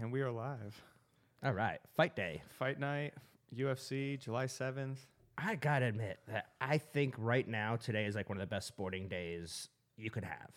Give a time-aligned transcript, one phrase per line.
[0.00, 0.80] and we are live.
[1.44, 2.42] All right, fight day.
[2.58, 3.14] Fight night,
[3.54, 4.98] UFC, July 7th.
[5.36, 8.68] I gotta admit that I think right now today is like one of the best
[8.68, 10.50] sporting days you could have,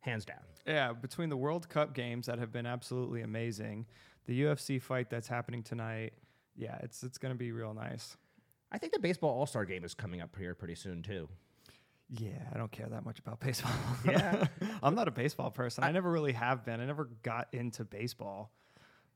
[0.00, 0.42] hands down.
[0.66, 3.86] Yeah, between the World Cup games that have been absolutely amazing,
[4.26, 6.12] the UFC fight that's happening tonight,
[6.56, 8.16] yeah, it's it's going to be real nice.
[8.70, 11.28] I think the baseball All Star game is coming up here pretty soon too.
[12.10, 13.72] Yeah, I don't care that much about baseball.
[14.04, 14.46] Yeah.
[14.82, 15.84] I'm not a baseball person.
[15.84, 16.80] I, never really have been.
[16.80, 18.52] I never got into baseball,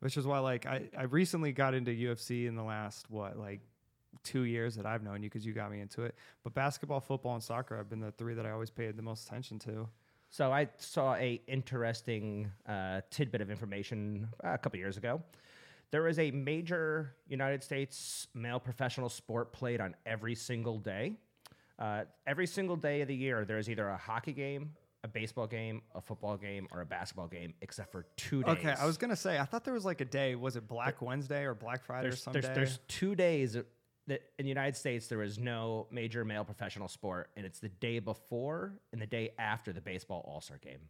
[0.01, 3.61] which is why like I, I recently got into UFC in the last what like
[4.23, 6.15] two years that I've known you because you got me into it.
[6.43, 9.27] But basketball, football, and soccer have been the three that I always paid the most
[9.27, 9.89] attention to.
[10.31, 15.23] So I saw a interesting uh, tidbit of information uh, a couple years ago.
[15.93, 21.15] There is a major United States male professional sport played on every single day.
[21.79, 24.73] Uh, every single day of the year, there is either a hockey game,
[25.07, 28.57] a baseball game, a football game, or a basketball game, except for two days.
[28.57, 30.35] Okay, I was gonna say I thought there was like a day.
[30.35, 32.43] Was it Black Wednesday or Black Friday or something?
[32.43, 33.57] there's, there's two days
[34.09, 37.69] that in the United States there is no major male professional sport, and it's the
[37.69, 40.81] day before and the day after the baseball All Star game.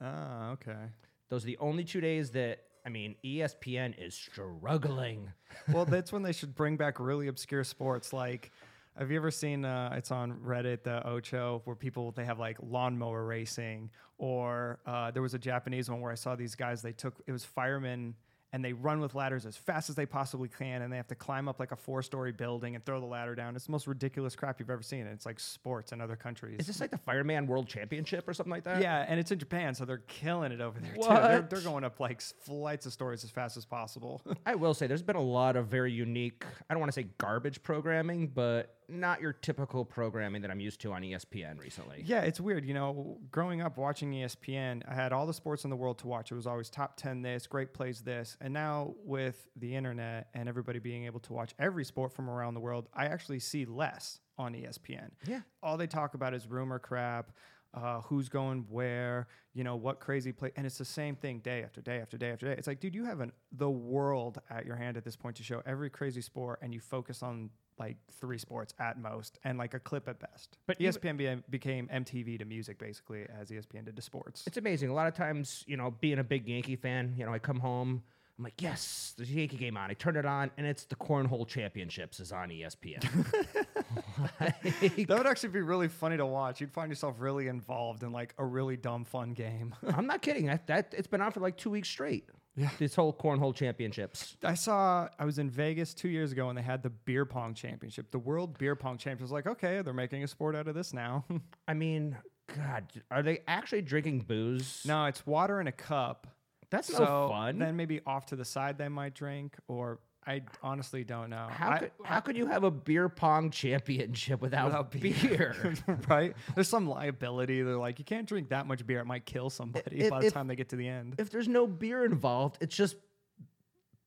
[0.00, 0.86] Ah, okay.
[1.28, 5.30] Those are the only two days that I mean ESPN is struggling.
[5.72, 8.14] well, that's when they should bring back really obscure sports.
[8.14, 8.52] Like,
[8.98, 9.64] have you ever seen?
[9.64, 15.10] Uh, it's on Reddit, the Ocho, where people they have like lawnmower racing, or uh,
[15.10, 16.82] there was a Japanese one where I saw these guys.
[16.82, 18.14] They took it was firemen.
[18.52, 21.14] And they run with ladders as fast as they possibly can, and they have to
[21.16, 23.54] climb up like a four-story building and throw the ladder down.
[23.54, 25.00] It's the most ridiculous crap you've ever seen.
[25.00, 26.60] And it's like sports in other countries.
[26.60, 28.80] Is this like the Fireman World Championship or something like that?
[28.80, 31.08] Yeah, and it's in Japan, so they're killing it over there too.
[31.08, 34.22] They're, they're going up like flights of stories as fast as possible.
[34.46, 37.08] I will say there's been a lot of very unique, I don't want to say
[37.18, 42.02] garbage programming, but not your typical programming that I'm used to on ESPN recently.
[42.06, 42.64] yeah, it's weird.
[42.64, 46.06] You know, growing up watching ESPN, I had all the sports in the world to
[46.06, 46.30] watch.
[46.30, 48.36] It was always top 10 this, great plays this.
[48.40, 52.54] And now with the internet and everybody being able to watch every sport from around
[52.54, 55.10] the world, I actually see less on ESPN.
[55.26, 55.40] Yeah.
[55.62, 57.32] All they talk about is rumor crap.
[57.74, 61.62] Uh, who's going where, you know, what crazy play, and it's the same thing day
[61.62, 62.54] after day after day after day.
[62.56, 65.42] It's like, dude, you have an, the world at your hand at this point to
[65.42, 69.74] show every crazy sport, and you focus on like three sports at most, and like
[69.74, 70.56] a clip at best.
[70.66, 74.44] But But E even- ESPN became MTV to music, basically, as ESPN did to sports.
[74.46, 74.88] It's amazing.
[74.90, 77.60] A lot of times, you know, being a big Yankee fan, you know, I come
[77.60, 78.02] home,
[78.38, 79.90] I'm like, yes, there's a Yankee game on.
[79.90, 83.00] I turn it on, and it's the Cornhole Championships is on ESPN.
[84.38, 86.60] that would actually be really funny to watch.
[86.60, 89.74] You'd find yourself really involved in like a really dumb, fun game.
[89.86, 90.46] I'm not kidding.
[90.46, 92.28] That, that it's been on for like two weeks straight.
[92.56, 92.70] Yeah.
[92.78, 94.36] This whole Cornhole Championships.
[94.42, 97.52] I saw I was in Vegas two years ago and they had the beer pong
[97.52, 98.10] championship.
[98.10, 100.94] The World Beer Pong Championship was like, okay, they're making a sport out of this
[100.94, 101.24] now.
[101.68, 102.16] I mean,
[102.56, 104.82] God, are they actually drinking booze?
[104.86, 106.26] no, it's water in a cup.
[106.70, 107.58] That's no so fun.
[107.58, 111.46] Then maybe off to the side they might drink, or I honestly don't know.
[111.50, 115.74] How I- could, how could you have a beer pong championship without, without beer?
[116.08, 116.34] right?
[116.54, 117.62] There's some liability.
[117.62, 120.26] They're like, you can't drink that much beer; it might kill somebody If- by the
[120.26, 121.14] if- time they get to the end.
[121.18, 122.96] if there's no beer involved, it's just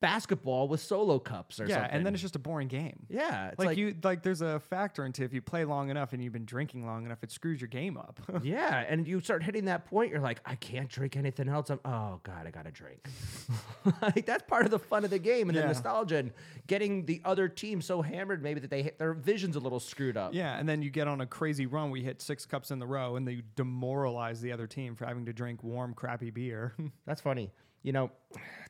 [0.02, 1.92] basketball with solo cups or yeah, something.
[1.92, 3.06] and then it's just a boring game.
[3.10, 6.14] yeah, it's like, like, you like there's a factor into if you play long enough
[6.14, 8.20] and you've been drinking long enough, it screws your game up.
[8.44, 11.70] yeah, and you start hitting that point, you're like, I can't drink anything else.
[11.70, 13.08] I'm, oh god, I gotta drink.
[14.02, 16.32] like that's part of the fun of the game and the nostalgia and
[16.68, 20.18] getting the other team so hammered maybe that they hit their vision's a little screwed
[20.18, 20.34] up.
[20.34, 22.80] yeah, and then you get on a crazy run where you hit six cups in
[22.80, 26.74] the row and they demoralize the other team for having to drink warm, crappy beer.
[27.06, 27.52] That's funny.
[27.84, 28.12] You know,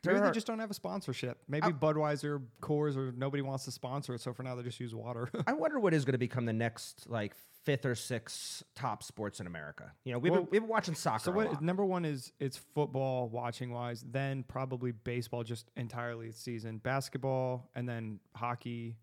[0.05, 1.39] Maybe they just don't have a sponsorship.
[1.47, 4.21] Maybe Budweiser, Coors, or nobody wants to sponsor it.
[4.21, 5.29] So for now, they just use water.
[5.47, 7.33] I wonder what is going to become the next like
[7.65, 9.91] fifth or sixth top sports in America.
[10.05, 11.23] You know, we've, Well, been, we've been watching soccer.
[11.25, 11.61] so what?
[11.61, 14.05] Number one is it's football watching wise.
[14.09, 16.77] Then probably baseball, just entirely its season.
[16.77, 18.95] Basketball, and then hockey.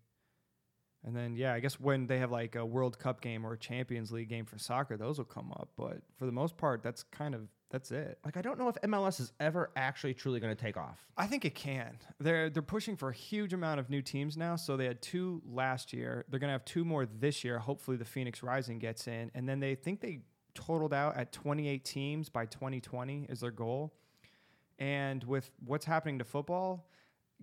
[1.03, 3.57] And then yeah, I guess when they have like a World Cup game or a
[3.57, 5.69] Champions League game for soccer, those will come up.
[5.77, 8.17] But for the most part, that's kind of that's it.
[8.23, 10.99] Like I don't know if MLS is ever actually truly going to take off.
[11.17, 11.97] I think it can.
[12.19, 14.55] They're they're pushing for a huge amount of new teams now.
[14.55, 16.25] So they had two last year.
[16.29, 17.59] They're gonna have two more this year.
[17.59, 20.21] Hopefully the Phoenix Rising gets in, and then they think they
[20.53, 23.93] totaled out at 28 teams by 2020 is their goal.
[24.79, 26.87] And with what's happening to football,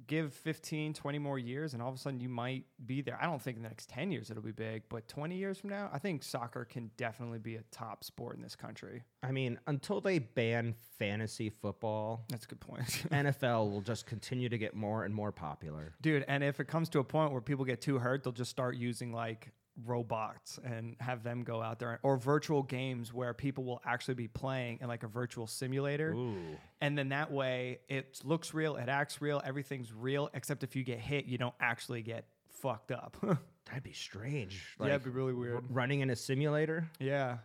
[0.07, 3.19] give 15, 20 more years, and all of a sudden you might be there.
[3.21, 5.71] I don't think in the next 10 years it'll be big, but 20 years from
[5.71, 9.03] now, I think soccer can definitely be a top sport in this country.
[9.23, 12.87] I mean, until they ban fantasy football, That's a good point.
[13.11, 15.95] NFL will just continue to get more and more popular.
[16.03, 18.51] Dude, and if it comes to a point where people get too hurt, they'll just
[18.51, 19.53] start using like
[19.85, 24.29] robots and have them go out there or virtual games where people will actually be
[24.29, 26.13] playing in like a virtual simulator.
[26.13, 26.37] Ooh.
[26.81, 30.85] And then that way it looks real, it acts real, everything's real, except if you
[30.85, 33.17] get hit, you don't actually get fucked up.
[33.67, 34.77] That'd be strange.
[34.79, 35.55] yeah, it'd be really weird.
[35.57, 36.89] r- running in a simulator.
[37.01, 37.39] Yeah.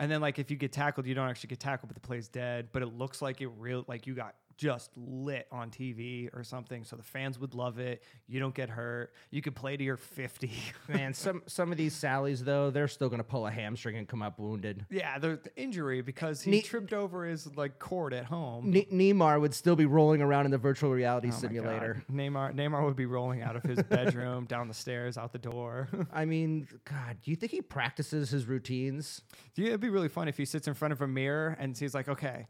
[0.00, 2.28] And then like if you get tackled, you don't actually get tackled, but the play's
[2.28, 2.68] dead.
[2.72, 6.84] But it looks like it real like you got just lit on TV or something.
[6.84, 8.02] So the fans would love it.
[8.26, 9.12] You don't get hurt.
[9.30, 10.50] You could play to your 50.
[10.88, 14.22] Man, some some of these Sallies though, they're still gonna pull a hamstring and come
[14.22, 14.86] up wounded.
[14.90, 18.70] yeah, the, the injury because he Ne- tripped over his like cord at home.
[18.70, 22.02] Ne- Neymar would still be rolling around in the virtual reality Oh simulator.
[22.10, 25.88] Neymar Neymar would be rolling out of his bedroom, down the stairs, out the door.
[26.12, 29.20] I mean, God, do you think he practices his routines?
[29.54, 31.94] Yeah, it'd be really fun if he sits in front of a mirror and he's
[31.94, 32.46] like, okay.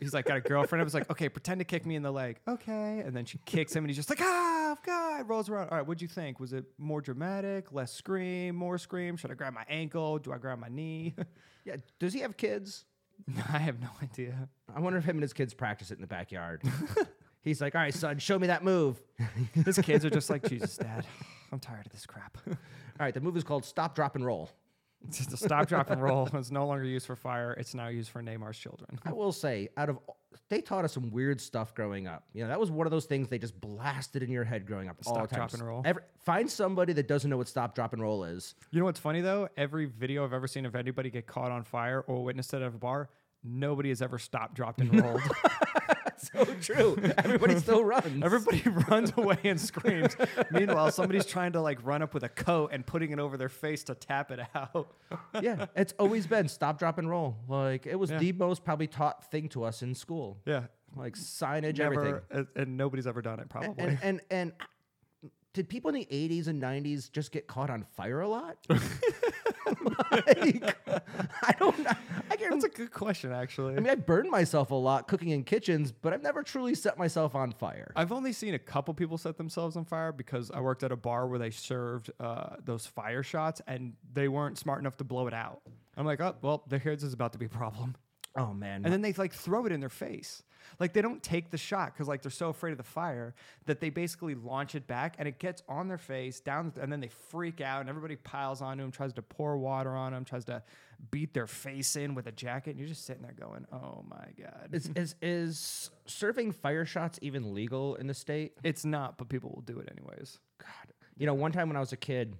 [0.00, 0.80] He's like, got a girlfriend.
[0.80, 2.38] I was like, okay, pretend to kick me in the leg.
[2.46, 3.00] Okay.
[3.04, 5.70] And then she kicks him and he's just like, ah, God, rolls around.
[5.70, 6.38] All right, what'd you think?
[6.38, 9.16] Was it more dramatic, less scream, more scream?
[9.16, 10.18] Should I grab my ankle?
[10.18, 11.14] Do I grab my knee?
[11.64, 11.76] Yeah.
[11.98, 12.86] Does he have kids?
[13.52, 14.48] I have no idea.
[14.74, 16.62] I wonder if him and his kids practice it in the backyard.
[17.42, 19.02] He's like, all right, son, show me that move.
[19.52, 21.04] His kids are just like, Jesus, dad,
[21.52, 22.38] I'm tired of this crap.
[22.46, 22.54] All
[23.00, 24.48] right, the move is called Stop, Drop, and Roll.
[25.06, 26.28] It's just a stop, drop, and roll.
[26.34, 27.52] It's no longer used for fire.
[27.52, 28.98] It's now used for Neymar's children.
[29.04, 29.98] I will say, out of
[30.50, 32.24] they taught us some weird stuff growing up.
[32.32, 34.88] You know, that was one of those things they just blasted in your head growing
[34.88, 34.96] up.
[35.06, 35.40] all Stop, the time.
[35.40, 35.82] drop, and roll.
[35.84, 38.54] Every, find somebody that doesn't know what stop, drop, and roll is.
[38.70, 39.48] You know what's funny though?
[39.56, 42.68] Every video I've ever seen of anybody get caught on fire or witnessed it at
[42.68, 43.08] a bar,
[43.44, 45.22] nobody has ever stopped, dropped, and rolled.
[46.18, 46.96] so true.
[47.18, 48.22] Everybody still runs.
[48.22, 50.16] Everybody runs away and screams.
[50.50, 53.48] Meanwhile, somebody's trying to like run up with a coat and putting it over their
[53.48, 54.92] face to tap it out.
[55.42, 57.36] yeah, it's always been stop, drop, and roll.
[57.48, 58.18] Like it was Yeah.
[58.18, 60.38] the most probably taught thing to us in school.
[60.46, 60.64] yeah.
[60.96, 62.04] Like signage, everything.
[62.12, 63.84] Never, and, and nobody's ever done it, probably.
[63.84, 64.52] And, and and
[65.52, 68.56] did people in the 80s and 90s just get caught on fire a lot?
[70.10, 70.76] Like,
[71.42, 71.86] I don't.
[72.30, 73.74] I can That's a good question, actually.
[73.74, 76.98] I mean, I burned myself a lot cooking in kitchens, but I've never truly set
[76.98, 77.92] myself on fire.
[77.96, 80.96] I've only seen a couple people set themselves on fire because I worked at a
[80.96, 85.26] bar where they served uh, those fire shots and they weren't smart enough to blow
[85.26, 85.62] it out.
[85.96, 87.96] I'm like, oh, well, their here's is about to be a problem.
[88.36, 88.82] Oh man.
[88.84, 90.42] And then they like throw it in their face.
[90.78, 93.34] Like they don't take the shot because like they're so afraid of the fire
[93.66, 97.00] that they basically launch it back and it gets on their face down, and then
[97.00, 100.44] they freak out and everybody piles onto them, tries to pour water on them, tries
[100.46, 100.62] to
[101.10, 102.70] beat their face in with a jacket.
[102.70, 107.18] And you're just sitting there going, "Oh my god!" is, is is serving fire shots
[107.22, 108.52] even legal in the state?
[108.62, 110.38] It's not, but people will do it anyways.
[110.58, 110.94] God.
[111.16, 112.36] You know, one time when I was a kid,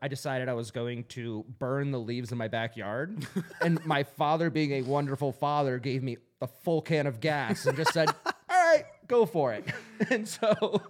[0.00, 3.26] I decided I was going to burn the leaves in my backyard.
[3.60, 7.76] and my father, being a wonderful father, gave me a full can of gas and
[7.76, 9.64] just said, All right, go for it.
[10.10, 10.82] and so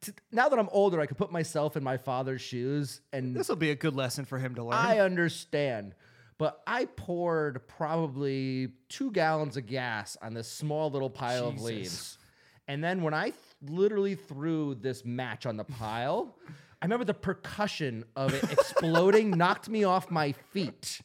[0.00, 3.48] t- now that I'm older, I can put myself in my father's shoes and This
[3.48, 4.74] will be a good lesson for him to learn.
[4.74, 5.94] I understand.
[6.36, 12.18] But I poured probably two gallons of gas on this small little pile of leaves.
[12.66, 16.34] And then when I th- literally threw this match on the pile,
[16.82, 21.00] I remember the percussion of it exploding knocked me off my feet.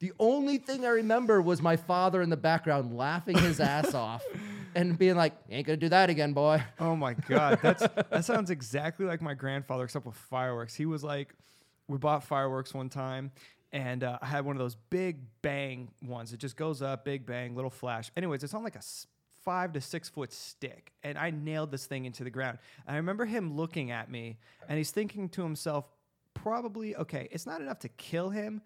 [0.00, 4.22] The only thing I remember was my father in the background laughing his ass off
[4.74, 6.62] and being like, ain't gonna do that again, boy.
[6.78, 10.74] Oh my god, that's that sounds exactly like my grandfather, except with fireworks.
[10.74, 11.34] He was like,
[11.88, 13.32] we bought fireworks one time,
[13.72, 16.32] and uh, I had one of those big bang ones.
[16.32, 18.10] It just goes up, big bang, little flash.
[18.16, 18.82] Anyways, it's on like a
[19.44, 22.58] five to six foot stick, and I nailed this thing into the ground.
[22.86, 24.38] And I remember him looking at me,
[24.68, 25.86] and he's thinking to himself,
[26.34, 28.62] probably okay, it's not enough to kill him.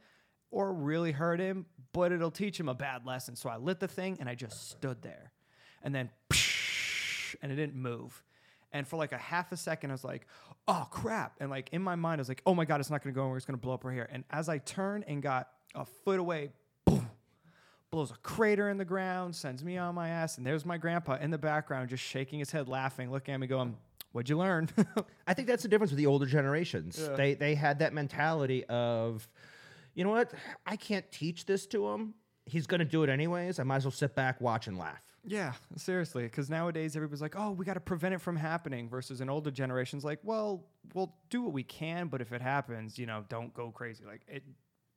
[0.53, 3.35] Or really hurt him, but it'll teach him a bad lesson.
[3.35, 5.33] So I lit the thing and I just stood there
[5.83, 6.11] and then
[7.43, 8.23] and it didn't move.
[8.73, 10.27] And for like a half a second, I was like,
[10.69, 11.37] oh crap.
[11.41, 13.23] And like in my mind, I was like, oh my God, it's not gonna go
[13.23, 13.37] anywhere.
[13.37, 14.09] It's gonna blow up right here.
[14.11, 16.51] And as I turned and got a foot away,
[16.85, 17.09] boom,
[17.91, 20.39] blows a crater in the ground, sends me on my ass.
[20.39, 23.47] And there's my grandpa in the background, just shaking his head, laughing, looking at me,
[23.47, 23.77] going,
[24.13, 24.69] what'd you learn?
[25.27, 26.99] I think that's the difference with the older generations.
[27.01, 27.17] Yeah.
[27.17, 29.29] They they had that mentality of,
[29.95, 30.33] you know what,
[30.67, 32.15] I can't teach this to him.
[32.47, 33.59] He's gonna do it anyways.
[33.59, 35.03] I might as well sit back, watch, and laugh.
[35.25, 36.25] Yeah, seriously.
[36.25, 39.53] Because nowadays everybody's like, "Oh, we got to prevent it from happening," versus an older
[39.53, 43.55] generation's like, "Well, we'll do what we can, but if it happens, you know, don't
[43.55, 44.05] go crazy.
[44.05, 44.43] Like it,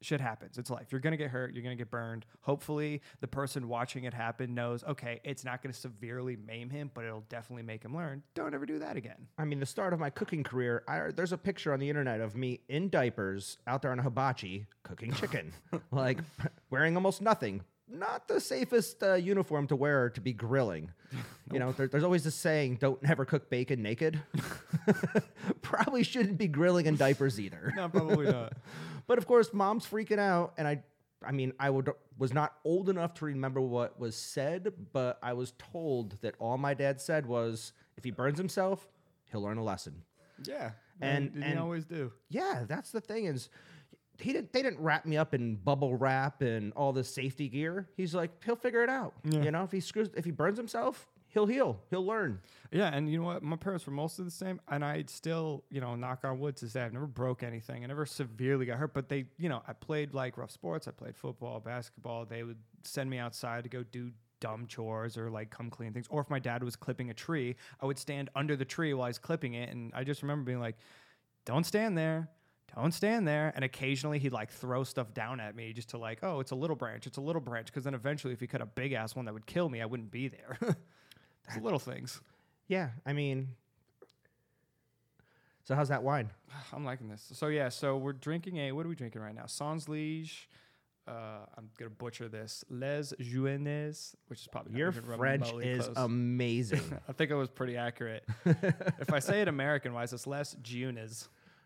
[0.06, 0.58] shit happens.
[0.58, 0.92] It's life.
[0.92, 1.54] You're gonna get hurt.
[1.54, 2.26] You're gonna get burned.
[2.42, 7.04] Hopefully, the person watching it happen knows, okay, it's not gonna severely maim him, but
[7.04, 8.24] it'll definitely make him learn.
[8.36, 9.28] Don't ever do that again.
[9.38, 12.22] I mean, the start of my cooking career, I, there's a picture on the internet
[12.22, 15.54] of me in diapers out there on a hibachi cooking chicken,
[15.92, 16.20] like
[16.70, 17.64] wearing almost nothing.
[17.88, 20.92] Not the safest uh, uniform to wear to be grilling.
[21.54, 24.20] You know, there, there's always this saying, "Don't never cook bacon naked."
[25.62, 27.72] Probably shouldn't be grilling in diapers either.
[27.76, 28.54] no, probably not.
[29.08, 30.82] But of course, mom's freaking out, and I,
[31.24, 35.34] I mean, I would was not old enough to remember what was said, but I
[35.34, 38.88] was told that all my dad said was, if he burns himself,
[39.32, 40.02] he'll learn a lesson.
[40.44, 42.12] Yeah, And- and, and- always do.
[42.30, 43.50] Yeah, that's the thing is,
[44.20, 44.54] he didn't.
[44.54, 47.88] They didn't wrap me up in bubble wrap and all this safety gear.
[47.96, 49.14] He's like, he'll figure it out.
[49.24, 49.44] Yeah.
[49.44, 51.80] You know, if he screws, if he burns himself, he'll heal.
[51.90, 52.40] He'll learn.
[52.72, 53.44] Yeah, and you know what?
[53.44, 56.70] My parents were mostly the same, and I still, you know, knock on wood to
[56.70, 57.84] say I've never broke anything.
[57.84, 60.88] I never severely got hurt, but they, you know, I played like rough sports.
[60.88, 62.26] I played football, basketball.
[62.26, 66.08] They would send me outside to go do dumb chores or like come clean things.
[66.10, 69.08] Or if my dad was clipping a tree, I would stand under the tree while
[69.08, 70.78] he's clipping it, and I just remember being like,
[71.46, 72.30] "Don't stand there."
[72.74, 73.52] Don't stand there.
[73.56, 76.56] And occasionally he'd like throw stuff down at me just to like, oh, it's a
[76.56, 77.08] little branch.
[77.08, 77.72] It's a little branch.
[77.72, 79.86] Cause then eventually, if he cut a big ass one that would kill me, I
[79.86, 80.58] wouldn't be there.
[81.48, 82.22] it's little things.
[82.68, 83.50] Yeah, I mean.
[85.64, 86.30] So how's that wine?
[86.74, 87.30] I'm liking this.
[87.34, 89.46] So yeah, so we're drinking a what are we drinking right now?
[89.46, 90.50] Sans Liege.
[91.08, 92.66] Uh, I'm gonna butcher this.
[92.70, 95.98] Les Jouennes, which is probably Your French is close.
[95.98, 96.82] amazing.
[97.08, 98.24] I think it was pretty accurate.
[98.46, 100.56] if I say it American wise, it's Les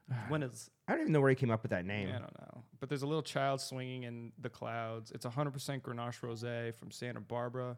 [0.09, 0.29] Jouennes.
[0.29, 0.69] Jouennes.
[0.87, 2.09] I don't even know where he came up with that name.
[2.09, 2.63] I don't know.
[2.79, 5.11] But there's a little child swinging in the clouds.
[5.11, 7.77] It's 100% Grenache Rosé from Santa Barbara.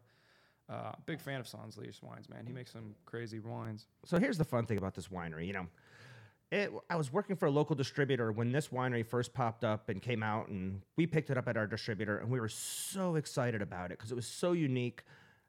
[0.68, 2.46] Uh, big fan of Sans Liege wines, man.
[2.46, 3.88] He makes some crazy wines.
[4.04, 5.46] So here's the fun thing about this winery.
[5.46, 5.66] You know,
[6.50, 10.00] it, I was working for a local distributor when this winery first popped up and
[10.00, 13.60] came out, and we picked it up at our distributor, and we were so excited
[13.60, 15.02] about it because it was so unique.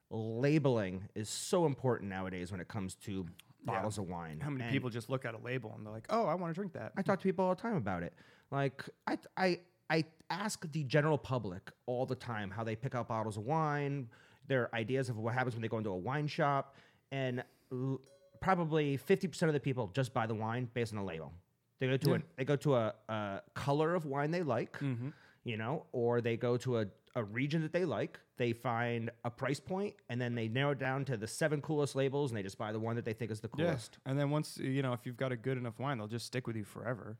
[0.09, 3.25] Labeling is so important nowadays when it comes to
[3.65, 4.39] bottles of wine.
[4.41, 6.53] How many And people just look at a label and they're like, oh, I want
[6.53, 6.93] to drink that?
[6.97, 8.13] I talk to people all the time about it.
[8.51, 13.07] Like I, I, I ask the general public all the time how they pick out
[13.07, 14.09] bottles of wine,
[14.47, 16.75] their ideas of what happens when they go into a wine shop,
[17.11, 17.99] and l-
[18.41, 21.31] probably fifty percent of the people just buy the wine based on the label.
[21.79, 22.15] They go to Yeah.
[22.17, 25.09] a they go to a, a color of wine they like, mm-hmm.
[25.43, 28.19] you know, or they go to a, a region that they like.
[28.37, 31.95] They find a price point, and then they narrow it down to the seven coolest
[31.95, 33.97] labels, and they just buy the one that they think is the coolest.
[34.05, 36.47] And then once you know, if you've got a good enough wine, they'll just stick
[36.47, 37.17] with you forever.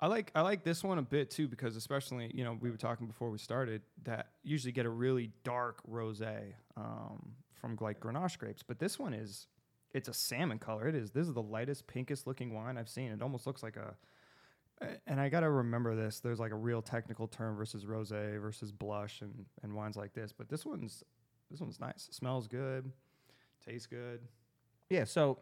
[0.00, 2.76] I like I like this one a bit too because especially you know we were
[2.76, 8.38] talking before we started that usually get a really dark rosé um, from like Grenache
[8.38, 9.46] grapes, but this one is
[9.94, 10.88] it's a salmon color.
[10.88, 11.10] It is.
[11.12, 13.10] This is the lightest, pinkest looking wine I've seen.
[13.10, 13.94] It almost looks like a.
[15.06, 16.20] And I gotta remember this.
[16.20, 20.32] There's like a real technical term versus rosé versus blush and, and wines like this.
[20.32, 21.02] But this one's
[21.50, 22.08] this one's nice.
[22.10, 22.90] smells good,
[23.64, 24.20] tastes good.
[24.90, 25.38] Yeah, so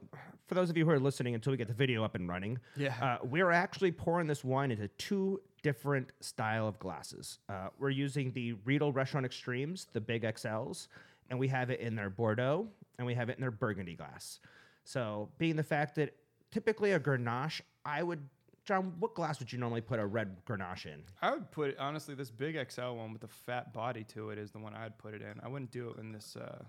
[0.47, 2.59] for those of you who are listening until we get the video up and running,
[2.77, 2.95] Yeah.
[3.23, 7.41] uh, we're actually pouring this wine into two different style of glasses.
[7.49, 10.89] Uh, we're using the Riedel Restaurant Extremes, the big XLs,
[11.29, 14.41] and we have it in their Bordeaux and we have it in their Burgundy glass.
[14.85, 16.15] So, being the fact that
[16.51, 18.27] typically a Grenache, I would,
[18.65, 21.03] John, what glass would you normally put a red Grenache in?
[21.21, 22.15] I would put honestly.
[22.15, 25.15] This big XL one with the fat body to it is the one I'd put
[25.15, 25.39] it in.
[25.43, 26.37] I wouldn't do it in this.
[26.37, 26.63] Uh,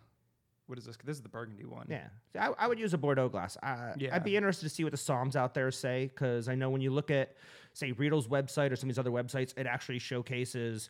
[0.67, 0.97] what is this?
[1.05, 1.85] This is the burgundy one.
[1.87, 3.55] Yeah, So I, I would use a Bordeaux glass.
[3.61, 4.15] Uh, Yeah.
[4.15, 6.81] I'd be interested to see what the somms out there say because I know when
[6.81, 7.35] you look at,
[7.73, 10.89] say, Riedel's website or some of these other websites, it actually showcases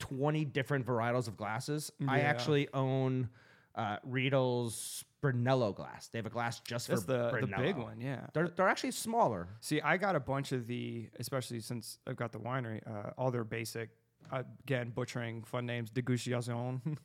[0.00, 1.92] 20 different varietals of glasses.
[2.08, 3.28] I actually own
[3.74, 6.08] uh, Riedel's Brunello glass.
[6.08, 7.62] They have a glass just that's for the the Brunello.
[7.62, 8.00] big one.
[8.00, 8.26] Yeah.
[8.34, 9.48] They're, they're actually smaller.
[9.60, 12.80] See, I got a bunch of the, especially since I've got the winery.
[12.86, 13.90] Uh, all their basic,
[14.30, 16.98] uh, again butchering fun names, Degustation.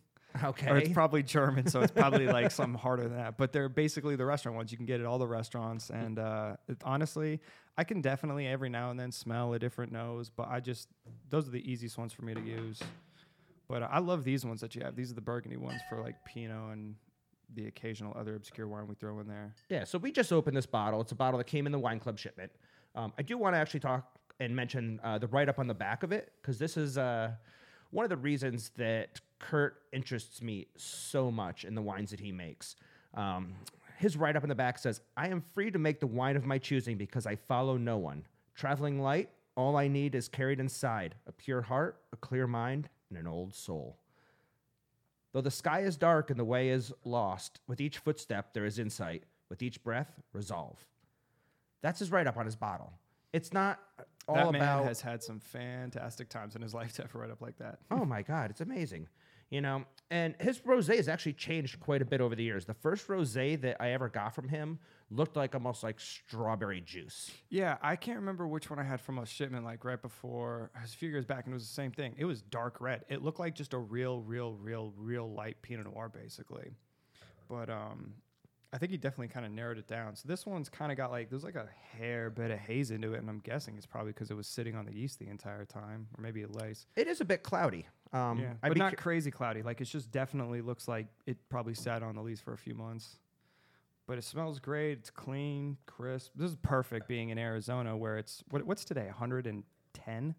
[0.43, 0.67] Okay.
[0.69, 3.37] or it's probably German, so it's probably like something harder than that.
[3.37, 4.71] But they're basically the restaurant ones.
[4.71, 7.39] You can get at all the restaurants, and uh, it, honestly,
[7.77, 10.29] I can definitely every now and then smell a different nose.
[10.29, 10.87] But I just
[11.29, 12.81] those are the easiest ones for me to use.
[13.69, 14.95] But I love these ones that you have.
[14.95, 16.95] These are the burgundy ones for like Pinot and
[17.55, 19.53] the occasional other obscure wine we throw in there.
[19.69, 21.01] Yeah, so we just opened this bottle.
[21.01, 22.51] It's a bottle that came in the wine club shipment.
[22.95, 25.73] Um, I do want to actually talk and mention uh, the write up on the
[25.73, 27.31] back of it because this is uh,
[27.91, 32.31] one of the reasons that Kurt interests me so much in the wines that he
[32.31, 32.75] makes.
[33.13, 33.53] Um,
[33.97, 36.45] his write up in the back says, I am free to make the wine of
[36.45, 38.25] my choosing because I follow no one.
[38.55, 43.17] Traveling light, all I need is carried inside a pure heart, a clear mind, and
[43.17, 43.97] an old soul.
[45.31, 48.79] Though the sky is dark and the way is lost, with each footstep there is
[48.79, 50.85] insight, with each breath, resolve.
[51.81, 52.93] That's his write up on his bottle.
[53.31, 53.79] It's not
[54.27, 54.85] all that man about.
[54.85, 57.79] has had some fantastic times in his life to ever write up like that.
[57.91, 59.07] oh my God, it's amazing.
[59.49, 62.65] You know, and his rosé has actually changed quite a bit over the years.
[62.65, 64.79] The first rosé that I ever got from him
[65.11, 67.31] looked like almost like strawberry juice.
[67.49, 70.71] Yeah, I can't remember which one I had from a shipment like right before.
[70.75, 72.15] It was a few years back, and it was the same thing.
[72.17, 73.05] It was dark red.
[73.09, 76.71] It looked like just a real, real, real, real light Pinot Noir, basically.
[77.47, 78.13] But um,
[78.71, 80.15] I think he definitely kind of narrowed it down.
[80.15, 83.13] So this one's kind of got like there's like a hair bit of haze into
[83.13, 85.65] it, and I'm guessing it's probably because it was sitting on the yeast the entire
[85.65, 86.85] time, or maybe a lace.
[86.95, 87.87] It is a bit cloudy.
[88.11, 89.61] Um, yeah, I'd but not cu- crazy cloudy.
[89.61, 92.73] Like it's just definitely looks like it probably sat on the lees for a few
[92.73, 93.17] months.
[94.07, 94.97] But it smells great.
[94.97, 96.31] It's clean, crisp.
[96.35, 99.05] This is perfect being in Arizona where it's what, what's today?
[99.05, 100.35] 110.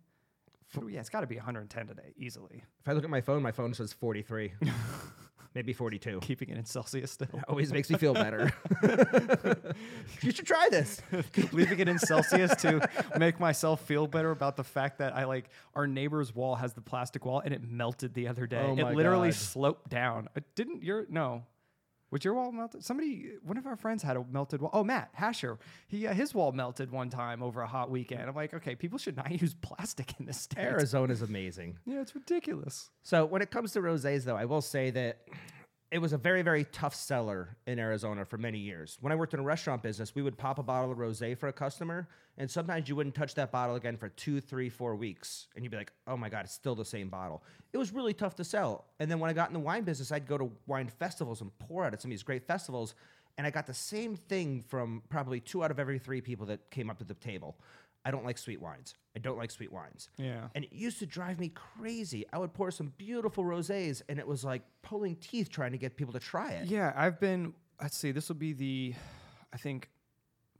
[0.89, 2.65] Yeah, it's got to be 110 today easily.
[2.81, 4.53] if I look at my phone, my phone says 43,
[5.54, 6.21] maybe 42.
[6.21, 7.40] Keeping it in Celsius still.
[7.49, 8.52] Always makes me feel better.
[10.23, 11.02] you should try this.
[11.52, 12.88] leaving it in Celsius to
[13.19, 16.80] make myself feel better about the fact that I like our neighbor's wall has the
[16.80, 18.64] plastic wall and it melted the other day.
[18.64, 19.35] Oh it literally God.
[19.35, 20.28] sloped down.
[20.37, 21.42] Uh, didn't your no?
[22.11, 22.85] Was your wall melted?
[22.85, 24.71] Somebody, one of our friends had a melted wall.
[24.73, 28.23] Oh, Matt Hasher, he uh, his wall melted one time over a hot weekend.
[28.23, 30.64] I'm like, okay, people should not use plastic in this state.
[30.64, 31.79] Arizona's amazing.
[31.87, 32.90] Yeah, it's ridiculous.
[33.02, 35.21] So when it comes to rosés, though, I will say that
[35.90, 38.97] it was a very, very tough seller in Arizona for many years.
[39.00, 41.49] When I worked in a restaurant business, we would pop a bottle of rosé for
[41.49, 45.49] a customer, and sometimes you wouldn't touch that bottle again for two, three, four weeks,
[45.54, 47.42] and you'd be like, "Oh my god, it's still the same bottle."
[47.73, 48.85] It was really tough to sell.
[49.00, 51.50] And then when I got in the wine business, I'd go to wine festivals and
[51.59, 52.94] pour out at some of these great festivals,
[53.37, 56.70] and I got the same thing from probably two out of every three people that
[56.70, 57.56] came up to the table.
[58.04, 58.95] I don't like sweet wines.
[59.14, 60.09] I don't like sweet wines.
[60.16, 60.49] Yeah.
[60.54, 62.25] And it used to drive me crazy.
[62.33, 65.97] I would pour some beautiful rosés, and it was like pulling teeth trying to get
[65.97, 66.69] people to try it.
[66.69, 67.54] Yeah, I've been.
[67.80, 68.12] Let's see.
[68.12, 68.95] This will be the,
[69.52, 69.90] I think.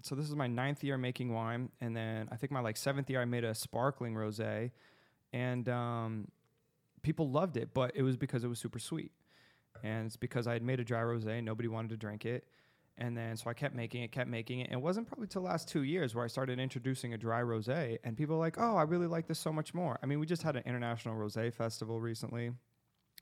[0.02, 3.11] So this is my ninth year making wine, and then I think my like seventh
[3.11, 4.70] year I made a sparkling rosé,
[5.32, 6.28] and um,
[7.02, 9.12] people loved it, but it was because it was super sweet,
[9.82, 12.47] and it's because I had made a dry rosé, and nobody wanted to drink it,
[13.00, 14.64] and then so I kept making it, kept making it.
[14.64, 17.99] And it wasn't probably till last two years where I started introducing a dry rosé,
[18.04, 20.26] and people were like, "Oh, I really like this so much more." I mean, we
[20.26, 22.52] just had an international rosé festival recently.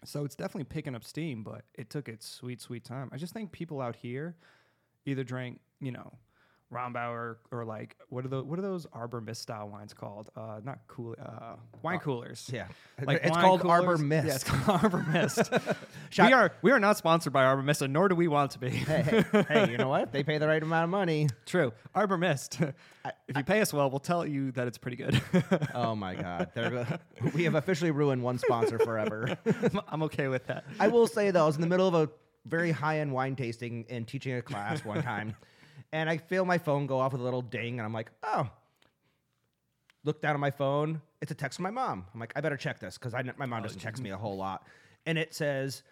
[0.05, 3.11] So it's definitely picking up steam, but it took its sweet, sweet time.
[3.13, 4.37] I just think people out here
[5.07, 6.19] either drank, you know,
[6.73, 10.29] Rombauer or like what are the what are those Arbor Mist style wines called?
[10.37, 12.51] Uh, not cool, uh, wine coolers.
[12.53, 12.67] Yeah.
[13.03, 13.97] Like it's called Arbor.
[13.97, 14.27] Mist.
[14.27, 15.51] Yeah, it's called Arbor Mist.
[16.19, 18.59] We are we are not sponsored by Arbor Mist, and nor do we want to
[18.59, 18.71] be.
[18.71, 20.11] hey, hey, hey, you know what?
[20.13, 21.29] They pay the right amount of money.
[21.47, 22.61] True, Arbor Mist.
[22.61, 25.21] if you pay us well, we'll tell you that it's pretty good.
[25.75, 26.51] Oh my God.
[26.55, 26.99] They're,
[27.35, 29.37] we have officially ruined one sponsor forever.
[29.89, 30.65] I'm okay with that.
[30.81, 32.11] I will say, though, I was in the middle of a
[32.47, 35.37] very high end wine tasting and teaching a class one time,
[35.93, 38.49] and I feel my phone go off with a little ding, and I'm like, oh.
[40.05, 41.03] Look down at my phone.
[41.21, 42.07] It's a text from my mom.
[42.15, 44.67] I'm like, I better check this because my mom doesn't text me a whole lot.
[45.07, 45.83] And it says,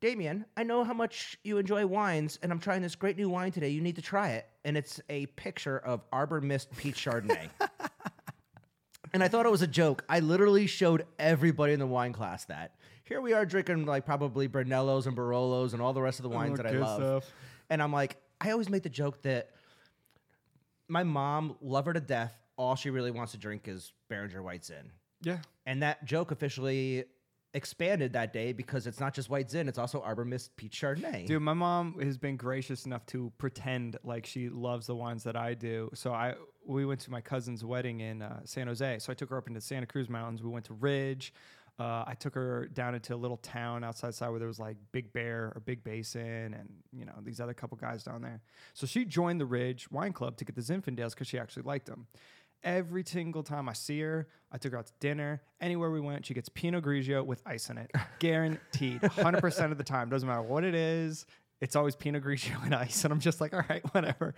[0.00, 3.50] Damien, I know how much you enjoy wines, and I'm trying this great new wine
[3.50, 3.68] today.
[3.68, 4.46] You need to try it.
[4.64, 7.48] And it's a picture of Arbor Mist Peach Chardonnay.
[9.12, 10.04] and I thought it was a joke.
[10.08, 12.74] I literally showed everybody in the wine class that.
[13.04, 16.28] Here we are drinking like probably Brunellos and Barolos and all the rest of the
[16.28, 17.24] wines that I love.
[17.24, 17.34] stuff.
[17.70, 19.50] And I'm like, I always make the joke that
[20.88, 24.64] my mom, love her to death, all she really wants to drink is Beringer White
[24.64, 24.90] Zin.
[25.22, 25.38] Yeah.
[25.66, 27.04] And that joke officially
[27.54, 31.26] expanded that day because it's not just White Zin, it's also Arbor Mist Peach Chardonnay.
[31.26, 35.36] Dude, my mom has been gracious enough to pretend like she loves the wines that
[35.36, 35.90] I do.
[35.94, 36.34] So I
[36.66, 38.98] we went to my cousin's wedding in uh, San Jose.
[38.98, 40.42] So I took her up into Santa Cruz Mountains.
[40.42, 41.32] We went to Ridge.
[41.78, 44.76] Uh, I took her down into a little town outside side where there was like
[44.90, 48.40] Big Bear or Big Basin and you know these other couple guys down there.
[48.74, 51.86] So she joined the Ridge Wine Club to get the Zinfandels because she actually liked
[51.86, 52.06] them.
[52.64, 55.40] Every single time I see her, I took her out to dinner.
[55.60, 59.78] Anywhere we went, she gets Pinot Grigio with ice in it, guaranteed, hundred percent of
[59.78, 60.08] the time.
[60.08, 61.26] Doesn't matter what it is.
[61.60, 64.34] It's always Pinot Grigio and ice, and I'm just like, all right, whatever.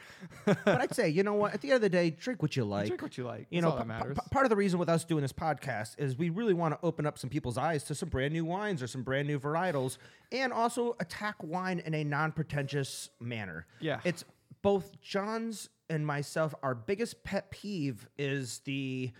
[0.47, 1.53] but I'd say, you know what?
[1.53, 2.87] At the end of the day, drink what you like.
[2.87, 3.47] Drink what you like.
[3.51, 6.17] you That's know, p- p- part of the reason with us doing this podcast is
[6.17, 8.87] we really want to open up some people's eyes to some brand new wines or
[8.87, 9.99] some brand new varietals,
[10.33, 13.67] and also attack wine in a non-pretentious manner.
[13.81, 14.01] Yeah.
[14.05, 14.25] it's
[14.63, 16.55] both John's and myself.
[16.63, 19.11] Our biggest pet peeve is the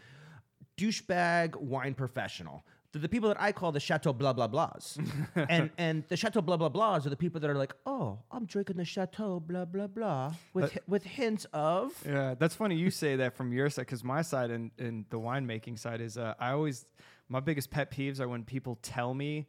[0.79, 2.65] douchebag wine professional.
[2.93, 4.99] The, people that I call the Chateau blah blah blahs,
[5.49, 8.47] and and the Chateau blah blah blahs are the people that are like, oh, I'm
[8.47, 13.17] drinking the Chateau blah blah blah with with hints of Yeah, that's funny you say
[13.17, 16.51] that from your side because my side and, and the winemaking side is uh, I
[16.51, 16.85] always
[17.29, 19.47] my biggest pet peeves are when people tell me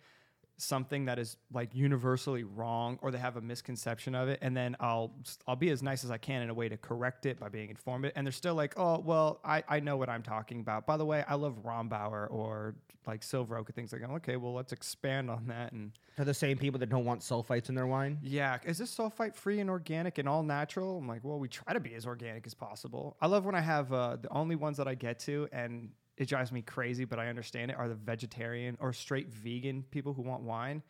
[0.62, 4.76] something that is like universally wrong or they have a misconception of it and then
[4.80, 5.12] I'll
[5.48, 7.70] I'll be as nice as I can in a way to correct it by being
[7.70, 10.98] informative and they're still like oh well I, I know what I'm talking about by
[10.98, 12.76] the way I love Rombauer or
[13.08, 16.26] like Silver Oak and things like that okay well let's expand on that and They're
[16.26, 18.20] the same people that don't want sulfites in their wine.
[18.22, 20.98] yeah, is this sulfite free and organic and all natural?
[21.00, 23.18] I'm like, well, we try to be as organic as possible.
[23.20, 26.28] I love when I have uh, the only ones that I get to, and it
[26.28, 30.22] drives me crazy, but I understand it, are the vegetarian or straight vegan people who
[30.22, 30.84] want wine.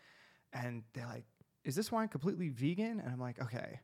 [0.53, 1.25] And they're like,
[1.63, 2.99] is this wine completely vegan?
[2.99, 3.79] And I'm like, okay.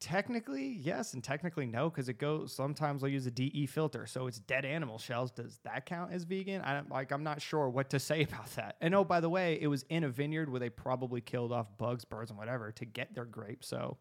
[0.00, 2.52] Technically, yes, and technically no, because it goes.
[2.52, 5.32] Sometimes they'll use a DE filter, so it's dead animal shells.
[5.32, 6.62] Does that count as vegan?
[6.62, 7.10] I don't like.
[7.10, 8.76] I'm not sure what to say about that.
[8.80, 11.76] And oh, by the way, it was in a vineyard where they probably killed off
[11.78, 13.66] bugs, birds, and whatever to get their grapes.
[13.66, 13.98] So,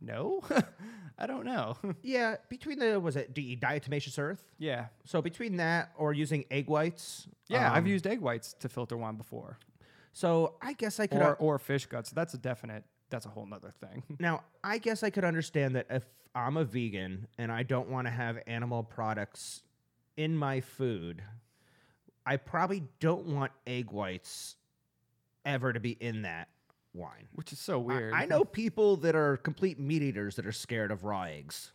[0.00, 0.42] no,
[1.18, 1.76] I don't know.
[2.02, 4.42] Yeah, between the was it DE diatomaceous earth?
[4.58, 7.26] yeah, So between that or using egg whites.
[7.48, 7.70] yeah.
[7.72, 9.58] I've um, used egg whites to filter wine before,
[10.12, 11.20] So I guess I could.
[11.20, 12.10] or or fish guts.
[12.10, 12.84] That's a definite.
[13.10, 14.02] That's a whole nother thing.
[14.20, 18.06] Now, I guess I could understand that if I'm a vegan and I don't want
[18.06, 19.62] to have animal products
[20.16, 21.22] in my food,
[22.26, 24.56] I probably don't want egg whites
[25.44, 26.48] ever to be in that
[26.94, 27.28] wine.
[27.34, 28.12] Which is so weird.
[28.14, 31.72] I, know people that are complete meat eaters that are scared of raw eggs.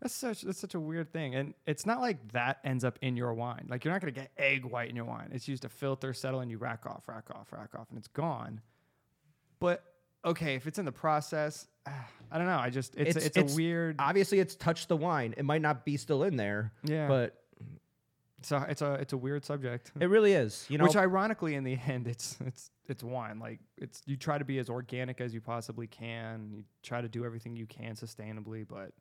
[0.00, 3.16] That's such that's such a weird thing, and it's not like that ends up in
[3.16, 3.66] your wine.
[3.68, 5.28] Like you're not gonna get egg white in your wine.
[5.32, 8.08] It's used to filter, settle, and you rack off, rack off, rack off, and it's
[8.08, 8.60] gone.
[9.60, 9.84] But
[10.24, 12.58] okay, if it's in the process, I don't know.
[12.58, 13.96] I just it's It's- it's, it's- a weird.
[14.00, 15.34] Obviously, it's touched the wine.
[15.36, 17.41] It might not be still in there, Yeah, but
[18.44, 19.92] so it's a it's a weird subject.
[19.98, 20.66] it really is.
[20.68, 23.38] You know, Which ironically, in the end, it's it's it's wine.
[23.38, 26.50] Like it's you try to be as organic as you possibly can.
[26.52, 28.92] You try to do everything you can sustainably, but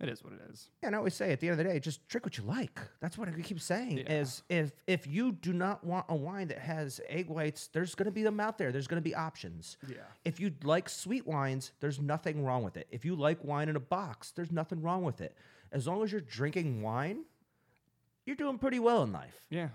[0.00, 0.68] it is what it is.
[0.82, 2.42] Yeah, and I always say at the end of the day, just drink what you
[2.44, 2.80] like.
[3.00, 3.98] That's what I keep saying.
[3.98, 4.20] Yeah.
[4.20, 8.06] Is if if you do not want a wine that has egg whites, there's going
[8.06, 8.72] to be them out there.
[8.72, 9.76] There's going to be options.
[9.88, 9.98] Yeah.
[10.24, 12.88] If you like sweet wines, there's nothing wrong with it.
[12.90, 15.36] If you like wine in a box, there's nothing wrong with it.
[15.70, 17.24] As long as you're drinking wine,
[18.24, 19.34] you're doing pretty well in life.
[19.50, 19.68] Yeah.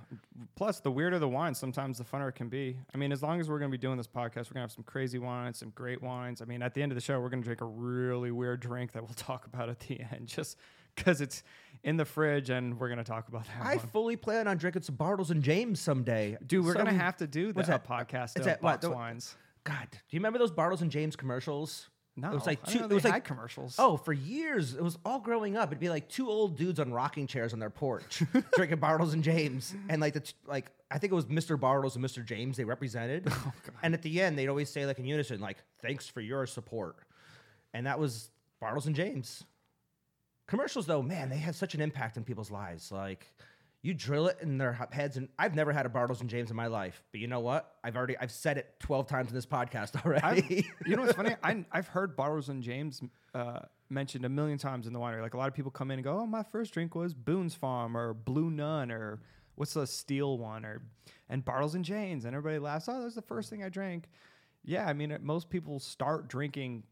[0.56, 2.78] Plus, the weirder the wine, sometimes the funner it can be.
[2.94, 4.60] I mean, as long as we're going to be doing this podcast, we're going to
[4.62, 6.42] have some crazy wines, some great wines.
[6.42, 8.60] I mean, at the end of the show, we're going to drink a really weird
[8.62, 10.58] drink that we'll talk about at the end, just
[10.96, 11.44] because it's
[11.84, 13.66] in the fridge, and we're going to talk about that.
[13.66, 13.88] I one.
[13.88, 16.38] fully plan on drinking some Bartles and Jaymes someday.
[16.46, 18.08] Dude, we're going to have to do what's that, that?
[18.08, 19.36] podcast It's of that- what, box the- wines.
[19.64, 21.90] God, do you remember those Bartles and Jaymes commercials?
[22.19, 22.84] No, it was like two.
[22.84, 23.75] It was like commercials.
[23.77, 24.73] Oh, for years.
[24.73, 25.69] It was all growing up.
[25.69, 28.23] It'd be like two old dudes on rocking chairs on their porch
[28.56, 29.75] drinking Bartles and Jaymes.
[29.88, 31.60] And like the t- like I think it was Mr.
[31.60, 32.25] Bartles and Mr.
[32.25, 33.32] Jaymes they represented.
[33.84, 36.95] and at the end they'd always say like in unison like thanks for your support.
[37.75, 39.43] And that was Bartles and Jaymes.
[40.47, 42.91] Commercials though, man, they had such an impact in people's lives.
[42.91, 43.32] Like
[43.82, 46.56] you drill it in their heads and I've never had a Bartles and Jaymes in
[46.56, 47.04] my life.
[47.12, 47.76] But you know what?
[47.84, 50.68] I've already I've said it 12 times in this podcast already.
[50.86, 51.36] you know what's funny?
[51.44, 53.60] I, I've heard Bartles and Jaymes uh,
[53.90, 55.22] mentioned a million times in the winery.
[55.22, 57.56] Like a lot of people come in and go, "Oh, my first drink was Boone's
[57.56, 59.20] Farm or Blue Nun or
[59.56, 60.82] what's the steel one or
[61.30, 62.90] and Bartles and Jaymes," and everybody laughs.
[62.90, 64.10] Oh, that was the first thing I drank.
[64.66, 66.84] Yeah, I mean, most people start drinking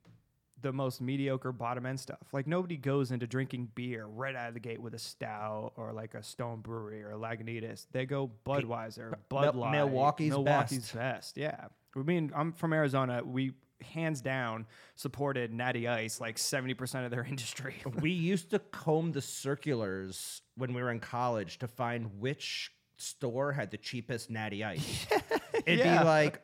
[0.65, 2.17] the most mediocre bottom end stuff.
[2.33, 5.93] Like nobody goes into drinking beer right out of the gate with a stout or
[5.93, 7.85] like a Stone Brewery or a Lagunitas.
[7.91, 11.37] They go Budweiser, Bud Light, Milwaukee's Milwaukee's best.
[11.37, 13.21] Yeah, I mean, I'm from Arizona.
[13.23, 17.75] We hands down supported Natty Ice like 70% of their industry.
[18.01, 23.51] we used to comb the circulars when we were in college to find which store
[23.51, 25.05] had the cheapest natty ice.
[25.65, 25.99] It'd Yeah.
[25.99, 26.41] be like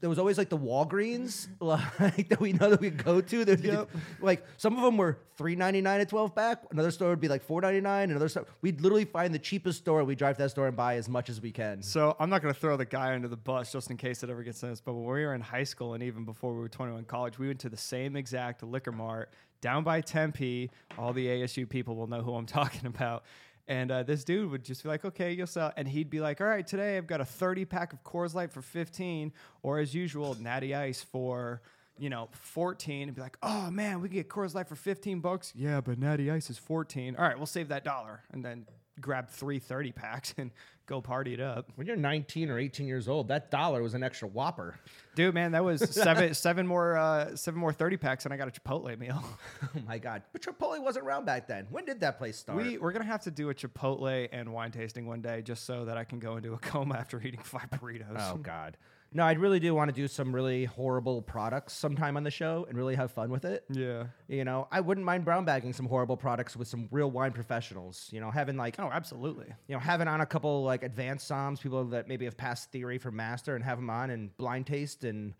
[0.00, 3.44] there was always like the Walgreens like that we know that we go to.
[3.44, 3.90] There'd be, Yep.
[4.20, 6.62] Like some of them were three ninety nine at twelve pack.
[6.70, 8.10] Another store would be like four ninety nine.
[8.10, 10.02] Another store we'd literally find the cheapest store.
[10.04, 11.82] We drive to that store and buy as much as we can.
[11.82, 14.30] So I'm not going to throw the guy under the bus just in case it
[14.30, 14.80] ever gets in this.
[14.80, 17.46] But when we were in high school and even before we were 21 college, we
[17.46, 20.70] went to the same exact liquor mart down by Tempe.
[20.98, 23.24] All the ASU people will know who I'm talking about.
[23.68, 26.40] And uh, this dude would just be like, "Okay, you'll sell," and he'd be like,
[26.40, 29.94] "All right, today I've got a 30 pack of Coors Light for 15, or as
[29.94, 31.62] usual, Natty Ice for."
[32.00, 35.18] You know, 14 and be like, oh man, we can get Coors Light for 15
[35.18, 35.52] bucks.
[35.56, 37.16] Yeah, but Natty Ice is 14.
[37.16, 38.22] All right, we'll save that dollar.
[38.30, 38.66] And then
[39.00, 40.50] grab three 30 packs and
[40.86, 41.70] go party it up.
[41.76, 44.78] When you're 19 or 18 years old, that dollar was an extra whopper.
[45.14, 48.48] Dude, man, that was seven seven more uh, seven more thirty packs, and I got
[48.48, 49.22] a Chipotle meal.
[49.76, 50.22] Oh my god!
[50.32, 51.66] But Chipotle wasn't around back then.
[51.70, 52.62] When did that place start?
[52.62, 55.84] We we're gonna have to do a Chipotle and wine tasting one day, just so
[55.84, 58.16] that I can go into a coma after eating five burritos.
[58.16, 58.76] Oh God.
[59.10, 62.66] No, I really do want to do some really horrible products sometime on the show
[62.68, 63.64] and really have fun with it.
[63.70, 64.04] Yeah.
[64.28, 68.08] You know, I wouldn't mind brown bagging some horrible products with some real wine professionals.
[68.12, 69.46] You know, having like Oh, absolutely.
[69.66, 72.98] you know having on a couple like advanced somms, people that maybe have passed theory
[72.98, 75.32] for master, and have them on and blind taste and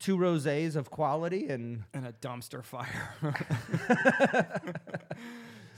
[0.00, 1.46] two rosés of quality.
[1.48, 3.14] And And a dumpster fire.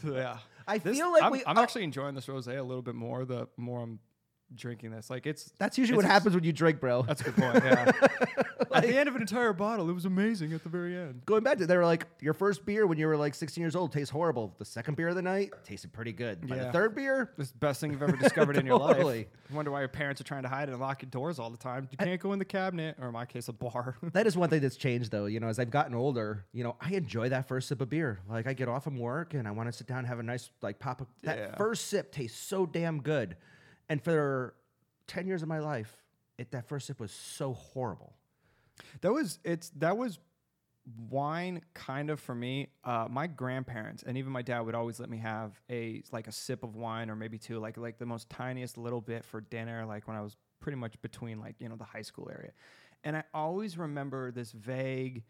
[0.03, 0.38] So, yeah.
[0.66, 1.42] I This- feel like I'm, we.
[1.46, 3.25] I'm oh, actually enjoying this rosé a little bit more.
[3.25, 4.01] The more I'm
[4.55, 5.11] drinking this.
[5.11, 7.03] Like it's That's usually what happens when you drink, bro.
[7.03, 7.63] That's a good point.
[7.65, 7.91] Yeah.
[8.75, 10.53] at the end of an entire bottle, it was amazing.
[10.53, 11.23] At the very end.
[11.27, 13.75] Going back to they were like your first beer when you were like 16 years
[13.77, 14.55] old tastes horrible.
[14.59, 16.47] The second beer of the night tasted pretty good.
[16.47, 16.73] By the Yeah.
[16.73, 18.97] third beer, This is the best thing you've ever discovered in your life.
[18.97, 19.29] Totally.
[19.51, 21.51] I wonder why your parents are trying to hide it and lock your doors all
[21.51, 21.89] the time.
[21.91, 23.97] You can't go in the cabinet, or in my case, a bar.
[24.13, 25.27] that is one thing that's changed though.
[25.27, 28.21] You know, as I've gotten older, you know, I enjoy that first sip of beer.
[28.29, 30.23] Like I get off from work and I want to sit down and have a
[30.23, 31.01] nice like pop.
[31.01, 31.55] Of, that Yeah.
[31.57, 33.37] first sip tastes so damn good.
[33.88, 34.55] And for
[35.07, 36.03] 10 years of my life,
[36.38, 38.14] it that first sip was so horrible.
[39.01, 40.18] That was it's that was
[41.09, 42.68] wine kind of for me.
[42.85, 46.33] Uh, my grandparents and even my dad would always let me have a like a
[46.33, 49.87] sip of wine or maybe two, like like the most tiniest little bit for dinner,
[49.87, 52.53] like when I was pretty much between like you know the high school area,
[53.05, 55.25] and I always remember this vague,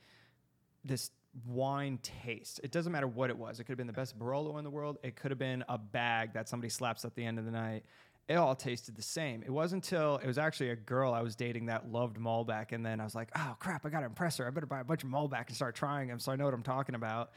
[0.85, 1.11] this
[1.45, 2.61] wine taste.
[2.65, 3.61] It doesn't matter what it was.
[3.61, 4.99] It could have been the best Barolo in the world.
[5.03, 7.85] It could have been a bag that somebody slaps at the end of the night.
[8.29, 9.43] It all tasted the same.
[9.45, 12.85] It wasn't until it was actually a girl I was dating that loved Malbec, and
[12.85, 14.47] then I was like, "Oh crap, I got to impress her.
[14.47, 16.55] I better buy a bunch of Malbec and start trying them, so I know what
[16.55, 17.31] I'm talking about."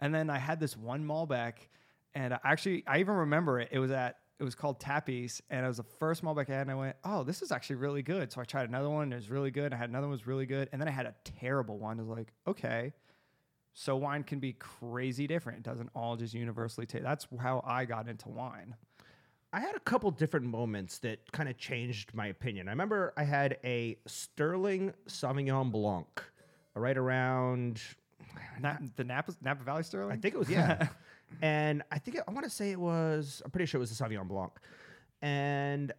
[0.00, 1.54] And then I had this one Malbec,
[2.14, 3.68] and I actually I even remember it.
[3.72, 6.62] It was at it was called Tapiz, and it was the first Malbec I had,
[6.62, 9.12] and I went, "Oh, this is actually really good." So I tried another one, and
[9.12, 9.72] it was really good.
[9.72, 11.98] I had another one was really good, and then I had a terrible one.
[11.98, 12.92] I was like, "Okay."
[13.74, 15.58] So wine can be crazy different.
[15.58, 17.04] It doesn't all just universally taste.
[17.04, 18.76] That's how I got into wine.
[19.52, 22.68] I had a couple different moments that kind of changed my opinion.
[22.68, 26.06] I remember I had a Sterling Sauvignon Blanc
[26.76, 27.80] uh, right around,
[28.60, 30.12] Na- the Napa, Napa Valley Sterling.
[30.12, 30.88] I think it was, yeah.
[31.42, 33.96] and I think, it, I want to say it was, I'm pretty sure it was
[33.96, 34.52] the Sauvignon Blanc.
[35.22, 35.96] And it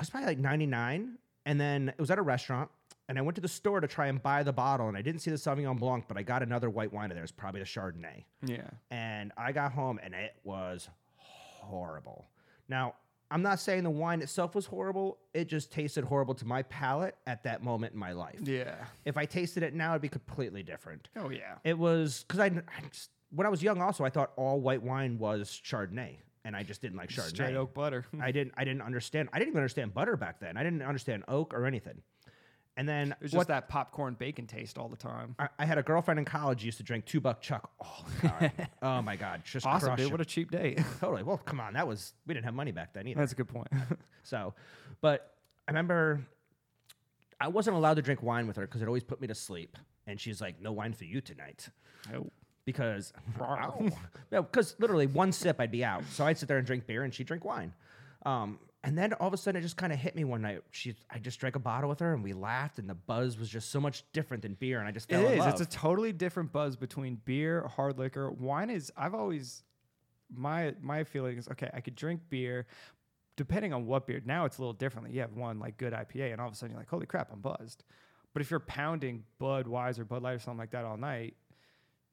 [0.00, 1.18] was probably like 99.
[1.46, 2.68] And then it was at a restaurant.
[3.08, 4.88] And I went to the store to try and buy the bottle.
[4.88, 7.22] And I didn't see the Sauvignon Blanc, but I got another white wine in there.
[7.22, 8.24] It's probably the Chardonnay.
[8.44, 8.68] Yeah.
[8.90, 12.26] and I got home and it was horrible.
[12.68, 12.94] Now,
[13.30, 15.18] I'm not saying the wine itself was horrible.
[15.34, 18.40] It just tasted horrible to my palate at that moment in my life.
[18.42, 18.74] Yeah.
[19.04, 21.08] If I tasted it now, it'd be completely different.
[21.16, 21.56] Oh yeah.
[21.64, 24.82] It was because I, I just- when I was young, also I thought all white
[24.82, 27.28] wine was Chardonnay, and I just didn't like Chardonnay.
[27.28, 28.06] Straight oak butter.
[28.22, 28.54] I didn't.
[28.56, 29.28] I didn't understand.
[29.34, 30.56] I didn't even understand butter back then.
[30.56, 32.00] I didn't understand oak or anything.
[32.78, 35.34] And then It was what just that popcorn bacon taste all the time.
[35.36, 38.28] I, I had a girlfriend in college used to drink two buck chuck all the
[38.28, 38.52] time.
[38.82, 40.06] oh my god, just Awesome, dude.
[40.06, 40.12] it.
[40.12, 40.78] What a cheap date.
[41.00, 41.24] Totally.
[41.24, 41.72] Well, come on.
[41.72, 43.18] That was we didn't have money back then either.
[43.18, 43.68] That's a good point.
[44.24, 44.52] So,
[45.00, 45.36] but
[45.66, 46.20] I remember
[47.40, 49.78] I wasn't allowed to drink wine with her because it always put me to sleep.
[50.06, 51.70] And she's like, "No wine for you tonight,"
[52.14, 52.26] oh.
[52.66, 53.14] because
[54.30, 56.04] yeah, because literally one sip I'd be out.
[56.10, 57.72] So I'd sit there and drink beer, and she'd drink wine.
[58.26, 60.60] Um, and then all of a sudden, it just kind of hit me one night.
[60.70, 63.48] She, I just drank a bottle with her, and we laughed, and the buzz was
[63.48, 65.38] just so much different than beer, and I just It fell in is.
[65.40, 65.48] love.
[65.48, 68.30] It's a totally different buzz between beer, hard liquor.
[68.30, 68.92] Wine is.
[68.96, 69.62] I've always
[70.34, 71.70] my my feeling is okay.
[71.72, 72.66] I could drink beer,
[73.36, 74.20] depending on what beer.
[74.24, 75.12] Now it's a little differently.
[75.12, 77.30] You have one like good IPA, and all of a sudden you're like, holy crap,
[77.32, 77.82] I'm buzzed.
[78.32, 81.34] But if you're pounding Budweiser, Bud Light, or something like that all night,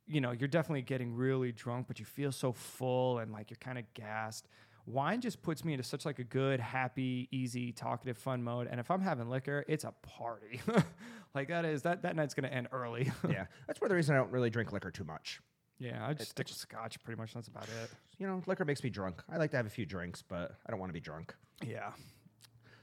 [0.08, 3.58] you know you're definitely getting really drunk, but you feel so full and like you're
[3.60, 4.48] kind of gassed.
[4.88, 8.68] Wine just puts me into such like a good, happy, easy, talkative, fun mode.
[8.70, 10.62] And if I'm having liquor, it's a party.
[11.36, 13.12] like that is that that night's gonna end early.
[13.30, 15.42] yeah, that's one of the reason I don't really drink liquor too much.
[15.80, 17.34] Yeah, I just stick with scotch pretty much.
[17.34, 17.90] That's about it.
[18.18, 19.22] You know, liquor makes me drunk.
[19.30, 21.36] I like to have a few drinks, but I don't want to be drunk.
[21.66, 21.92] Yeah.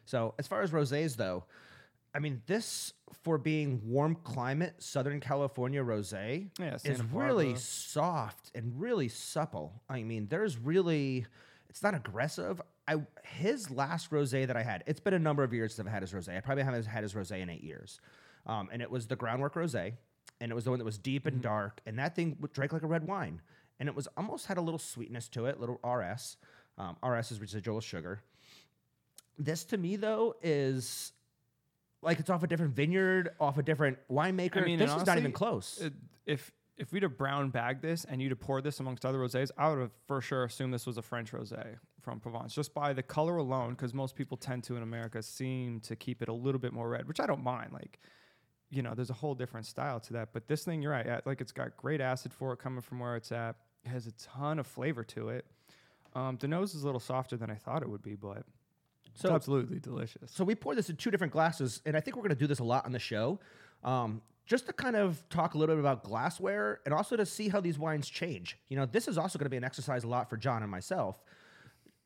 [0.04, 1.44] So as far as rosés though,
[2.14, 8.80] I mean this for being warm climate Southern California rosé Yeah, is really soft and
[8.80, 9.82] really supple.
[9.88, 11.26] I mean, there's really
[11.72, 12.61] it's not aggressive.
[12.87, 15.92] I his last rosé that I had, it's been a number of years since I've
[15.92, 16.37] had his rosé.
[16.37, 17.98] I probably haven't had his rosé in eight years,
[18.46, 19.94] um, and it was the groundwork rosé,
[20.38, 21.37] and it was the one that was deep Mm-hmm.
[21.37, 23.40] and dark, and that thing drank like a red wine,
[23.80, 26.37] and it was almost had a little sweetness to it, little RS.
[26.76, 28.22] Um, RS is residual sugar.
[29.38, 31.12] This to me though is
[32.02, 34.58] like it's off a different vineyard, off a different winemaker.
[34.61, 35.80] I mean, this is not even close.
[35.80, 35.94] it-
[36.26, 36.52] if
[36.83, 39.68] if we'd have brown bagged this and you'd have poured this amongst other rosés, I
[39.71, 43.05] would have for sure assumed this was a French rosé from Provence, just by the
[43.05, 46.59] color alone, because most people tend to in America seem to keep it a little
[46.59, 47.73] bit more red, which I don't mind.
[47.73, 48.01] Like,
[48.68, 50.31] you know, there's a whole different style to that.
[50.33, 51.07] But this thing, you're right.
[51.07, 53.55] yeah, Like, it's got great acid for it coming from where it's at.
[53.85, 55.47] It has a ton of flavor to it.
[56.16, 58.42] Um, the nose is a little softer than I thought it would be, but
[59.07, 60.33] it's So- absolutely delicious.
[60.33, 62.49] So we poured this in two different glasses, and I think we're going to do
[62.49, 63.38] this a lot on the show,
[63.85, 67.48] um, just to kind of talk a little bit about glassware and also to see
[67.48, 68.59] how these wines change.
[68.68, 70.70] You know, this is also going to be an exercise a lot for John and
[70.70, 71.22] myself,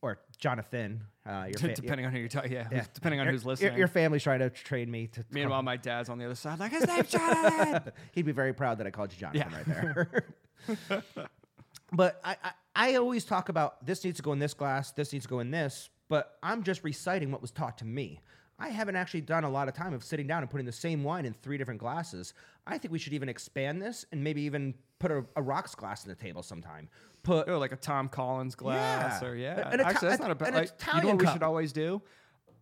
[0.02, 1.02] or Jonathan.
[1.26, 2.84] Uh, your fa- depending on who you're talking, yeah, yeah.
[2.94, 3.76] depending on Your- who's listening.
[3.78, 5.24] Your, family's trying to train me to.
[5.30, 7.92] Meanwhile, my dad's on the other side, like his name's Jonathan.
[8.12, 9.56] He'd be very proud that I called you Jonathan Yeah.
[9.56, 10.24] right there.
[11.92, 15.12] but I, I, I always talk about this needs to go in this glass, this
[15.12, 18.20] needs to go in this, but I'm just reciting what was taught to me.
[18.58, 21.04] I haven't actually done a lot of time of sitting down and putting the same
[21.04, 22.32] wine in three different glasses.
[22.66, 26.04] I think we should even expand this and maybe even put a, a rocks glass
[26.04, 26.88] on the table sometime.
[27.22, 29.28] Put Oh, like a Tom Collins glass, Yeah.
[29.28, 29.68] or yeah.
[29.70, 30.54] An Ita- Actually, that's not a bad.
[30.54, 32.00] Like, you know what we should always do?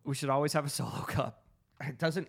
[0.03, 1.43] We should always have a solo cup.
[1.81, 2.27] it doesn't.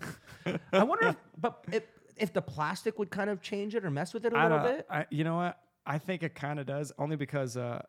[0.73, 1.83] I wonder if, but if,
[2.17, 4.59] if the plastic would kind of change it or mess with it a I little
[4.61, 4.87] bit.
[4.89, 5.59] I, you know what?
[5.85, 7.83] I think it kind of does, only because uh,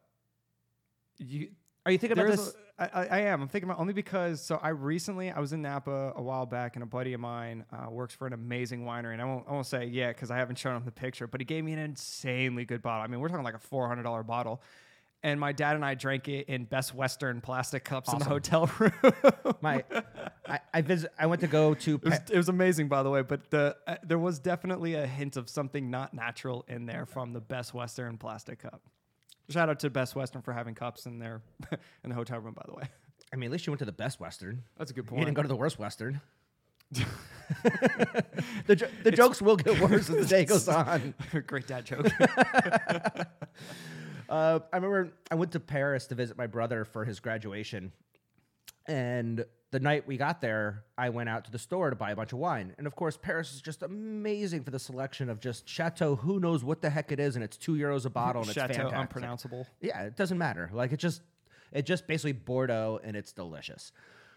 [1.20, 1.50] you
[1.88, 2.54] Are you thinking about this?
[2.78, 3.42] a- I, am.
[3.42, 6.76] I'm thinking about only because so I recently I was in Napa a while back,
[6.76, 9.54] and a buddy of mine uh, works for an amazing winery, and I won't I
[9.54, 11.80] won't say yeah because I haven't shown him the picture, but he gave me an
[11.80, 13.06] insanely good bottle.
[13.06, 14.62] I mean, we're talking like a four hundred dollar bottle.
[15.24, 18.70] And my dad and I drank it in Best Western plastic cups in the hotel
[18.78, 18.92] room.
[19.62, 19.84] My,
[20.48, 21.12] I, I visit.
[21.18, 21.96] I went to go to.
[21.96, 23.22] It was, it was amazing, by the way.
[23.22, 27.32] But the uh, there was definitely a hint of something not natural in there from
[27.32, 28.82] the Best Western plastic cup.
[29.50, 31.42] Shout out to Best Western for having cups in their
[32.04, 32.84] in the hotel room, by the way.
[33.32, 34.64] I mean, at least you went to the best Western.
[34.78, 35.20] That's a good point.
[35.20, 36.22] You didn't go to the worst Western.
[36.92, 41.14] the jo- the jokes will get worse as the day goes on.
[41.46, 42.08] Great dad joke.
[44.30, 47.94] Uh, I remember I went to Paris to visit my brother for his graduation,
[48.86, 52.16] and the night we got there, I went out to the store to buy a
[52.16, 52.74] bunch of wine.
[52.78, 56.16] And of course, Paris is just amazing for the selection of just Chateau.
[56.16, 58.56] Who knows what the heck it is, and it's two euros a bottle, and it's
[58.56, 59.00] Chateau fantastic.
[59.00, 59.68] unpronounceable.
[59.82, 60.70] Yeah, it doesn't matter.
[60.74, 61.22] Like it just
[61.74, 63.92] it just basically Bordeaux and it's delicious.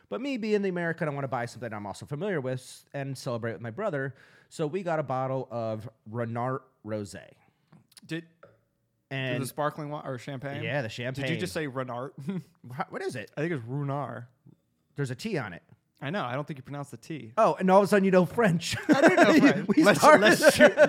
[0.08, 3.16] But me being the American, I want to buy something I'm also familiar with and
[3.16, 4.16] celebrate with my brother.
[4.48, 7.22] So we got a bottle of Renard Rosé.
[8.04, 8.24] Did
[9.12, 10.64] And the sparkling wine or champagne?
[10.64, 11.26] yeah, the champagne.
[11.26, 12.12] Did you just say Renard?
[12.88, 13.30] What is it?
[13.36, 14.26] I think it's Runard.
[15.00, 15.62] There's a T on it.
[16.02, 16.22] I know.
[16.22, 17.32] I don't think you pronounce the T.
[17.38, 18.76] Oh, and all of a sudden you know French.
[18.88, 19.68] I don't know French.
[19.74, 20.22] we Les- started.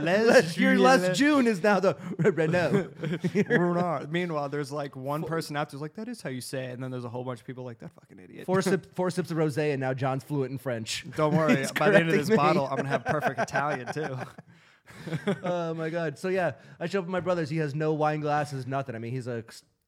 [0.01, 2.89] Les Les Les- your Les June is now the Renault.
[3.01, 4.09] Runard.
[4.11, 6.71] Meanwhile, there's like one person out there's like, that is how you say it.
[6.73, 8.45] And then there's a whole bunch of people like, that fucking idiot.
[8.45, 11.05] four, sip, four sips of rosé, and now John's fluent in French.
[11.15, 11.65] Don't worry.
[11.79, 12.35] By the end of this me.
[12.35, 14.17] bottle, I'm going to have perfect Italian too.
[15.43, 16.19] oh my god!
[16.19, 17.49] So yeah, I show up with my brothers.
[17.49, 18.93] He has no wine glasses, nothing.
[18.95, 19.43] I mean, he's a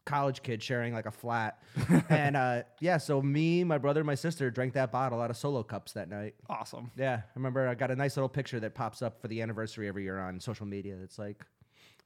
[0.06, 1.62] college kid sharing like a flat,
[2.10, 2.98] and uh, yeah.
[2.98, 6.10] So me, my brother, and my sister drank that bottle out of solo cups that
[6.10, 6.36] night.
[6.50, 6.92] Awesome.
[6.96, 9.88] Yeah, I remember I got a nice little picture that pops up for the anniversary
[9.88, 10.98] every year on social media.
[11.04, 11.44] It's like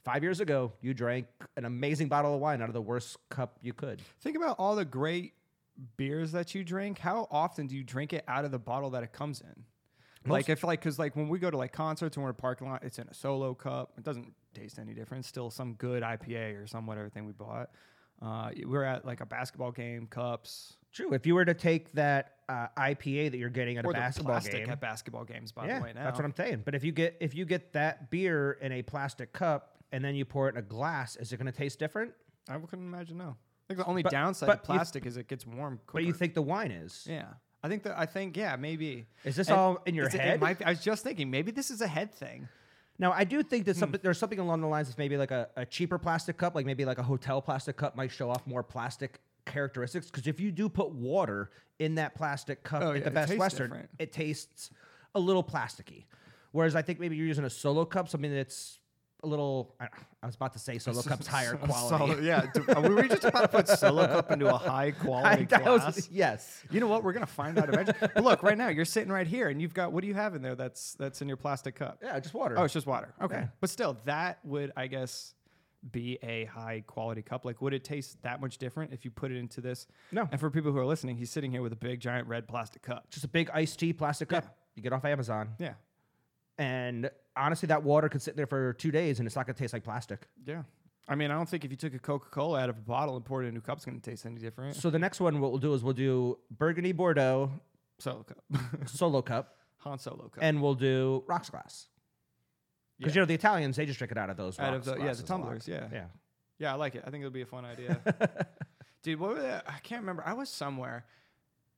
[0.04, 3.58] five years ago, you drank an amazing bottle of wine out of the worst cup
[3.62, 4.02] you could.
[4.22, 5.34] Think about all the great
[5.98, 6.98] beers that you drink.
[7.00, 9.66] How often do you drink it out of the bottle that it comes in?
[10.26, 12.42] like if like because like when we go to like concerts and we're in a
[12.42, 13.94] parking lot, it's in a solo cup.
[13.98, 15.26] It doesn't taste any different.
[15.26, 17.70] Still some good IPA or some whatever thing we bought.
[18.22, 21.14] Uh, we're at like a basketball game, cups True.
[21.14, 24.40] If you were to take that uh, IPA that you're getting at or a basketball
[24.40, 25.52] game, at basketball games.
[25.52, 26.64] By yeah, the way, now that's what I'm saying.
[26.66, 30.16] But if you get if you get that beer in a plastic cup and then
[30.16, 32.14] you pour it in a glass, is it going to taste different?
[32.50, 33.18] I couldn't imagine.
[33.20, 36.04] No, I think the only But- downside but of plastic is it gets warm quicker.
[36.04, 37.06] But you think the wine is?
[37.08, 37.26] Yeah,
[37.62, 39.06] I think that I think yeah maybe.
[39.24, 40.42] Is this And all in your it's- it head?
[40.42, 42.48] might be- I was just thinking maybe this is a head thing.
[43.00, 43.94] Now, I do think that Hmm.
[44.02, 46.84] there's something along the lines of maybe like a, a cheaper plastic cup, like maybe
[46.86, 50.08] like a hotel plastic cup might show off more plastic characteristics.
[50.08, 53.38] Because if you do put water in that plastic cup Oh, at yeah, the Best
[53.38, 53.90] Western, different.
[54.00, 54.72] it tastes
[55.14, 56.06] a little plasticky.
[56.52, 58.80] Whereas I think maybe you're using a solo cup, something that's
[59.24, 59.76] a little.
[59.80, 59.88] I,
[60.22, 62.24] I was about to say solo cups higher quality.
[62.26, 64.92] Yeah, do- uh, were we just about to put solo cup into a high I-
[64.92, 66.64] quality that was- yes.
[66.70, 67.04] You know what?
[67.04, 67.98] We're gonna find out eventually.
[68.14, 70.36] but look, right now you're sitting right here, and you've got what do you have
[70.36, 70.56] in there?
[70.56, 72.00] That's that's in your plastic cup.
[72.04, 72.56] Yeah, just water.
[72.58, 73.14] Oh, it's just water.
[73.22, 73.48] Okay, Yeah.
[73.60, 75.34] but still, that would I guess
[75.92, 77.46] be a high quality cup.
[77.46, 79.88] Like, would it taste that much different if you put it into this?
[80.12, 80.28] No.
[80.32, 82.82] And for people who are listening, he's sitting here with a big giant red plastic
[82.82, 83.10] cup.
[83.12, 84.50] just a big iced tea plastic cup Yeah.
[84.76, 85.50] you get off Amazon.
[85.60, 85.74] Yeah,
[86.58, 89.60] And honestly, that water could sit there for two days and it's not going to
[89.60, 90.28] taste like plastic.
[90.46, 90.64] yeah.
[91.10, 93.16] I mean, I don't think if you took a Coca Cola out of a bottle
[93.16, 94.76] and poured it into a cup, it's gonna taste any different.
[94.76, 97.50] So the next one, what we'll do is we'll do Burgundy Bordeaux
[97.98, 98.44] Solo cup,
[98.88, 100.40] Solo Cup, Han Solo cup.
[100.44, 101.88] and we'll do Rocks Glass.
[103.00, 103.20] Because Yeah.
[103.20, 104.60] you know the Italians, they just drink it out of those.
[104.60, 105.28] out of the yeah the glasses a lot.
[105.28, 105.66] tumblers.
[105.68, 105.88] Yeah.
[105.94, 106.06] Yeah.
[106.60, 107.04] Yeah, I like it.
[107.08, 108.02] I think it'll be a fun idea.
[109.04, 110.24] Dude, what were the, I can't remember.
[110.26, 111.06] I was somewhere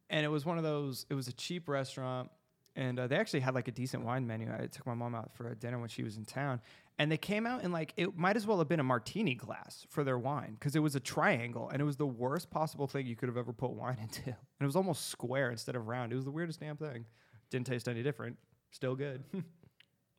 [0.09, 2.31] and it was one of those, it was a cheap restaurant
[2.79, 4.49] and uh, they actually had like a decent wine menu.
[4.51, 6.61] I took my mom out for a dinner when she was in town
[6.97, 9.85] and they came out in like, it might as well have been a martini glass
[9.89, 13.05] for their wine because it was a triangle and it was the worst possible thing
[13.05, 14.23] you could have ever put wine into.
[14.29, 16.13] And it was almost square instead of round.
[16.13, 17.05] It was the weirdest damn thing.
[17.51, 18.37] Didn't taste any different.
[18.71, 19.23] Still good.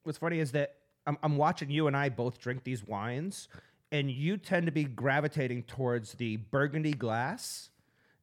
[0.02, 0.74] What's funny is that
[1.06, 3.48] I'm, I'm watching you and I both drink these wines,
[3.90, 7.70] and you tend to be gravitating towards the Burgundy glass,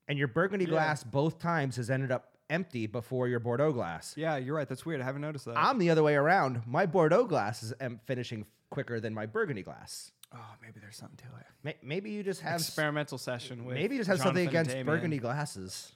[0.08, 0.72] and your Burgundy Yeah.
[0.72, 4.14] glass both times has ended up empty before your Bordeaux glass.
[4.18, 4.68] yeah, you're right.
[4.68, 5.02] That's weird.
[5.02, 5.58] I haven't noticed that.
[5.58, 6.62] I'm the other way around.
[6.66, 10.12] My Bordeaux glass is em- finishing quicker than my Burgundy glass.
[10.34, 11.46] Oh, maybe there's something to it.
[11.64, 14.86] May- Maybe you just have Experimental session with maybe you just have something against Damian.
[14.86, 15.92] Burgundy glasses.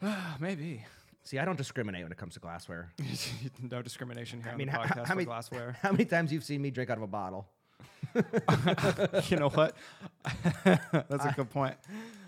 [0.40, 0.84] maybe.
[1.24, 2.92] See, I don't discriminate when it comes to glassware.
[3.62, 5.76] no discrimination here I on mean, the podcast how for many glassware.
[5.82, 7.48] How many times you've seen me drink out of a bottle?
[8.14, 9.74] you know what?
[10.64, 11.74] That's a good point.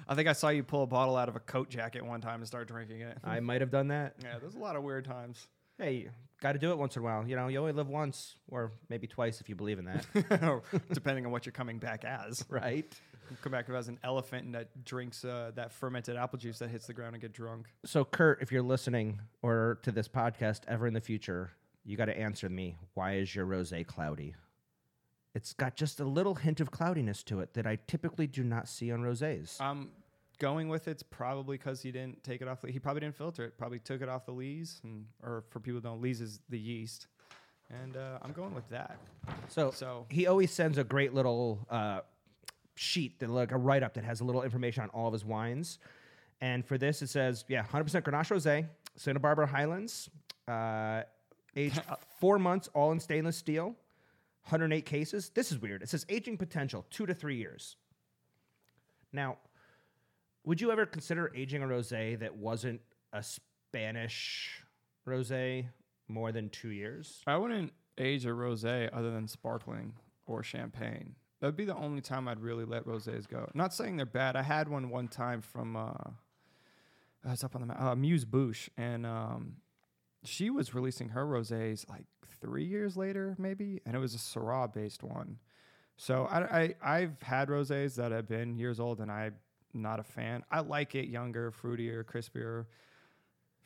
[0.08, 2.36] I think I saw you pull a bottle out of a coat jacket one time
[2.40, 3.18] and start drinking it.
[3.24, 4.14] I might have done that.
[4.22, 5.48] yeah, there's a lot of weird times.
[5.78, 6.08] Hey,
[6.40, 7.26] got to do it once in a while.
[7.26, 11.26] You know, you only live once, or maybe twice if you believe in that, Depending
[11.26, 12.44] on what you're coming back as.
[12.50, 12.90] right?
[13.30, 16.70] You come back as an elephant and that drinks uh, that fermented apple juice that
[16.70, 17.66] hits the ground and get drunk.
[17.84, 21.50] So, Kurt, if you're listening or to this podcast ever in the future,
[21.84, 22.76] you got to answer me.
[22.94, 24.36] Why is your rosé cloudy?
[25.36, 28.70] It's got just a little hint of cloudiness to it that I typically do not
[28.70, 29.60] see on rosés.
[29.60, 29.90] I'm
[30.38, 32.62] going with it's probably because he didn't take it off.
[32.62, 33.58] The, he probably didn't filter it.
[33.58, 36.58] Probably took it off the lees, and, or for people who don't, lees is the
[36.58, 37.08] yeast.
[37.68, 38.96] And uh, I'm going with that.
[39.48, 42.00] So, So he always sends a great little uh,
[42.76, 45.24] sheet, that, like a write up that has a little information on all of his
[45.24, 45.78] wines.
[46.40, 48.66] And for this, it says, yeah, 100% Grenache Rosé,
[48.96, 50.08] Santa Barbara Highlands,
[50.48, 51.02] uh,
[51.54, 51.82] aged
[52.20, 53.74] four months, all in stainless steel,
[54.46, 55.30] 108 cases.
[55.34, 55.82] This is weird.
[55.82, 57.76] It says aging potential, two to three years.
[59.12, 59.38] Now,
[60.44, 62.80] would you ever consider aging a rosé that wasn't
[63.12, 64.62] a Spanish
[65.06, 65.66] rosé
[66.06, 67.22] more than two years?
[67.26, 69.94] I wouldn't age a rosé other than sparkling
[70.26, 71.16] or champagne.
[71.40, 73.50] That'd be the only time I'd really let rosés go.
[73.52, 74.36] not saying they're bad.
[74.36, 75.90] I had one one time from uh,
[77.26, 79.56] uh, it's up on the uh, Muse Bouche, and um,
[80.26, 82.04] she was releasing her rosés like
[82.40, 85.38] three years later, maybe, and it was a Syrah based one.
[85.96, 89.34] So I, I I've had rosés that have been years old, and I'm
[89.72, 90.44] not a fan.
[90.50, 92.66] I like it younger, fruitier, crispier.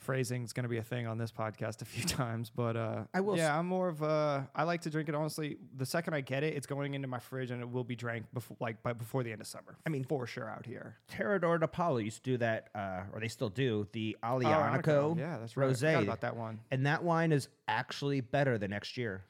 [0.01, 3.05] Phrasing is going to be a thing on this podcast a few times, but uh,
[3.12, 4.48] I will Yeah, I'm more of a.
[4.55, 5.59] I like to drink it honestly.
[5.76, 8.24] The second I get it, it's going into my fridge and it will be drank
[8.32, 9.76] before, like, by before the end of summer.
[9.86, 10.96] I mean, for sure out here.
[11.12, 15.18] Terredora di Paolo used to do that, uh, or they still do, the Oh, Aglianico
[15.18, 15.68] yeah, that's right.
[15.68, 16.03] I Rosé.
[16.03, 16.61] about that one.
[16.70, 19.24] And that wine is actually better the next year.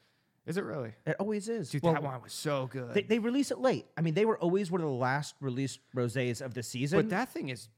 [0.46, 0.92] Is it really?
[1.06, 1.70] It always is.
[1.70, 2.94] Dude, Well, that wine was so good.
[2.94, 3.86] They, they release it late.
[3.96, 6.98] I mean, they were always one of the last released rosés of the season.
[6.98, 7.68] but that thing is.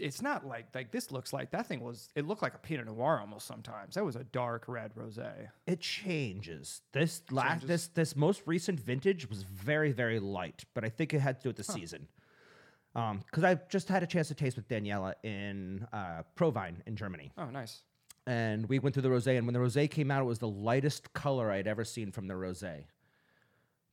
[0.00, 2.08] It's not like like this looks like that thing was.
[2.14, 3.94] It looked like a Pinot Noir almost sometimes.
[3.94, 5.48] That was a dark red rosé.
[5.66, 6.82] it changes.
[6.92, 11.20] This last this this most recent vintage was very very light, but I think it
[11.20, 12.08] had to do with the season.
[12.96, 16.94] Um, because I just had a chance to taste with Daniela in uh, ProWein in
[16.94, 17.32] Germany.
[17.36, 17.82] Oh, nice.
[18.28, 20.48] and we went through the rosé and when the rosé came out it was the
[20.48, 22.84] lightest color I had ever seen from the rosé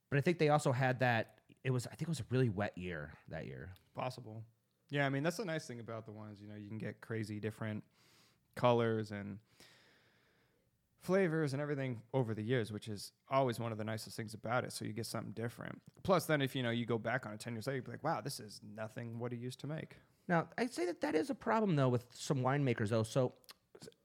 [0.09, 2.47] but i think they also had that it was i think it was a really
[2.49, 4.43] wet year that year Possible.
[4.91, 6.39] Yeah, I mean that's the nice thing about the wines.
[6.39, 7.83] You know, you can get crazy different
[8.55, 9.39] colors and
[11.01, 14.63] flavors and everything over the years, which is always one of the nicest things about
[14.63, 14.71] it.
[14.71, 15.81] So you get something different.
[16.03, 17.91] Plus, then if you know you go back on it ten years later, you'd be
[17.91, 19.95] like, wow, this is nothing what he used to make.
[20.27, 23.33] now i'd say that that is a problem though with some winemakers though so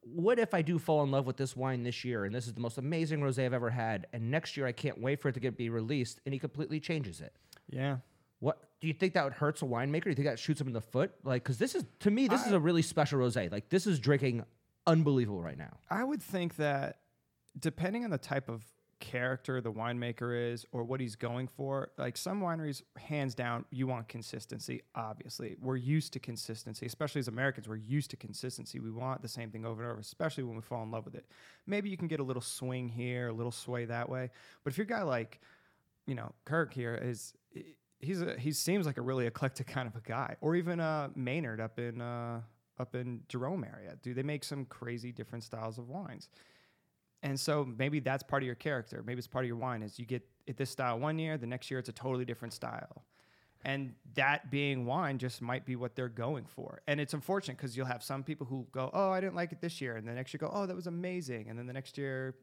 [0.01, 2.55] what if i do fall in love with this wine this year and this is
[2.55, 5.33] the most amazing rosé i've ever had and next year i can't wait for it
[5.35, 7.35] to get be released and he completely changes it
[7.69, 7.99] Yeah.
[8.41, 10.05] what do you think that would hurts a winemaker?
[10.05, 11.13] Do you think that shoots him in the foot?
[11.25, 13.51] Like, because this is to me, this is a really special rosé.
[13.51, 14.45] Like, this is drinking
[14.87, 15.79] unbelievable right now.
[15.91, 17.01] I would think that
[17.59, 18.65] depending on the type of
[18.99, 23.87] character the winemaker is or what he's going for, like some wineries, hands down, you
[23.87, 25.57] want consistency, obviously.
[25.61, 28.81] We're used to consistency, especially as Americans, we're used to consistency.
[28.81, 31.15] We want the same thing over and over, especially when we fall in love with
[31.15, 31.27] it.
[31.67, 34.31] Maybe you can get a little swing here, a little sway that way.
[34.65, 35.41] But if you're guy like,
[36.07, 37.35] you know, Kirk here is
[38.01, 40.37] he's a he seems like a really eclectic kind of a guy.
[40.41, 42.41] Or even uh Maynard up in uh
[42.79, 43.97] up in Jerome area.
[44.03, 46.29] Do they make some crazy different styles of wines?
[47.23, 49.03] And so maybe that's part of your character.
[49.05, 51.47] Maybe it's part of your wine is you get it this style one year, the
[51.47, 53.05] next year it's a totally different style.
[53.65, 56.83] And that being wine just might be what they're going for.
[56.87, 59.61] And it's unfortunate because you'll have some people who go, Oh, I didn't like it
[59.61, 59.97] this year.
[59.97, 61.49] And the next year go, Oh, that was amazing.
[61.49, 62.37] And then the next year,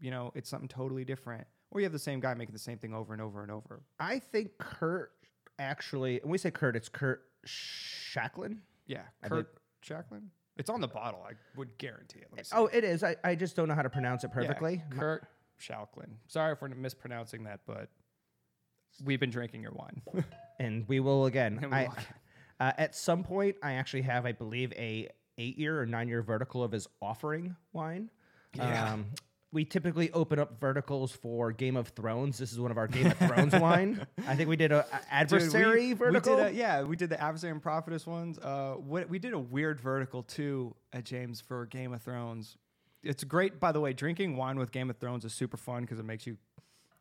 [0.00, 1.46] you know, it's something totally different.
[1.74, 3.82] Or you have the same guy making the same thing over and over and over.
[3.98, 5.10] I think Kurt
[5.58, 8.58] actually, when we say Kurt, it's Kurt Shacklin.
[8.86, 9.02] Yeah.
[9.22, 10.30] I Kurt Jacqueline?
[10.56, 11.20] It's on the bottle.
[11.28, 12.28] I would guarantee it.
[12.30, 12.56] Let me see.
[12.56, 13.02] Oh, it is.
[13.02, 14.82] I, I just don't know how to pronounce it Yeah, perfectly.
[14.90, 15.26] Kurt
[15.60, 16.12] Schalklin.
[16.28, 17.88] Sorry for mispronouncing that, but
[19.04, 20.02] we've been drinking your wine.
[20.60, 21.58] And we will again.
[21.60, 21.94] We I, will
[22.60, 26.22] uh, at some point, I actually have, I believe, a eight year or nine year
[26.22, 28.08] vertical of his offering wine.
[28.54, 28.92] Yeah.
[28.92, 29.06] Um,
[29.54, 32.36] we typically open up verticals for Game of Thrones.
[32.36, 34.04] This is one of our Game of Thrones wine.
[34.26, 36.36] I think we did a, a Dude, adversary we, vertical.
[36.36, 38.36] We a, yeah, we did the adversary and prophetess ones.
[38.38, 42.56] Uh, what, we did a weird vertical too at James for Game of Thrones.
[43.04, 43.60] it's great.
[43.60, 46.26] By the way, drinking wine with Game of Thrones is super fun because it makes
[46.26, 46.36] you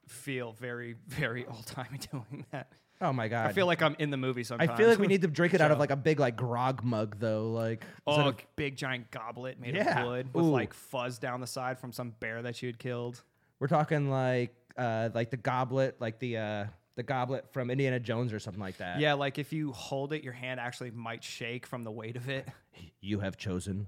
[0.08, 2.72] feel very, very old timey doing that.
[3.06, 3.48] Oh my god.
[3.48, 4.70] I feel like I'm in the movie sometimes.
[4.72, 6.84] I feel like we need to drink it out of like a big like grog
[6.84, 7.52] mug though.
[7.52, 10.02] Like instead Oh, of- big giant goblet made Yeah.
[10.04, 10.50] of wood with Ooh.
[10.52, 13.22] like fuzz down the side from some bear that you had killed.
[13.60, 18.32] we're talking like uh like the goblet, like the uh the goblet from Indiana Jones
[18.32, 19.00] or something like that.
[19.00, 22.30] Yeah, like if you hold it, your hand actually might shake from the weight of
[22.30, 22.48] it.
[23.02, 23.88] You have chosen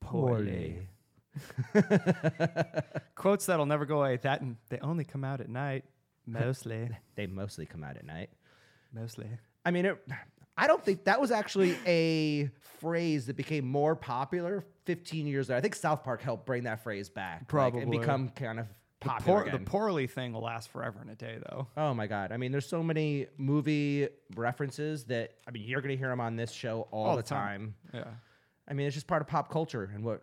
[0.00, 0.86] Poorly.
[3.14, 4.18] Quotes that'll never go away.
[4.22, 5.84] That and they only come out at night.
[6.26, 6.90] Mostly.
[7.16, 8.30] They mostly come out at night.
[8.92, 9.28] Mostly.
[9.64, 10.02] I mean, it,
[10.56, 15.58] I don't think that was actually a phrase that became more popular 15 years later.
[15.58, 18.66] I think South Park helped bring that phrase back, like, and become kind of
[19.00, 21.68] The, popular poor, the poorly thing will last forever and a day, though.
[21.76, 22.32] Oh my god!
[22.32, 26.36] I mean, there's so many movie references that I mean, you're gonna hear them on
[26.36, 27.74] this show all, All the the time.
[27.92, 28.02] time.
[28.02, 28.10] Yeah.
[28.68, 29.90] I mean, it's just part of pop culture.
[29.94, 30.22] And what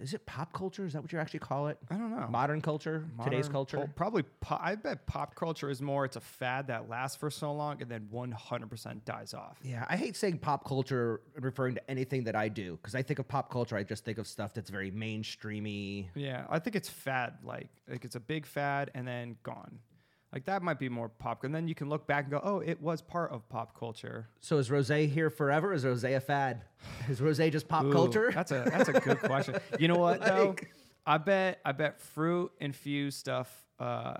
[0.00, 0.24] is it?
[0.26, 0.84] Pop culture?
[0.84, 1.78] Is that what you actually call it?
[1.90, 2.26] I don't know.
[2.28, 3.76] Modern culture, today's culture.
[3.78, 4.22] pul- probably.
[4.40, 6.04] Po- I bet pop culture is more.
[6.04, 9.58] It's a fad that lasts for so long and then 100% dies off.
[9.62, 13.18] yeah, I hate saying pop culture referring to anything that I do because I think
[13.18, 16.06] of pop culture, I just think of stuff that's very mainstreamy.
[16.14, 17.34] Yeah, I think it's fad.
[17.42, 19.78] Like, like it's a big fad and then gone.
[20.32, 21.44] Like that might be more pop.
[21.44, 24.28] And then you can look back and go, oh, it was part of pop culture.
[24.40, 25.72] So is rose here forever?
[25.72, 26.62] Is rose a fad?
[27.08, 28.30] Is rose just pop Ooh, culture?
[28.34, 29.56] That's a that's a good question.
[29.78, 30.54] You know what though?
[31.06, 34.16] I bet I bet fruit infused stuff uh,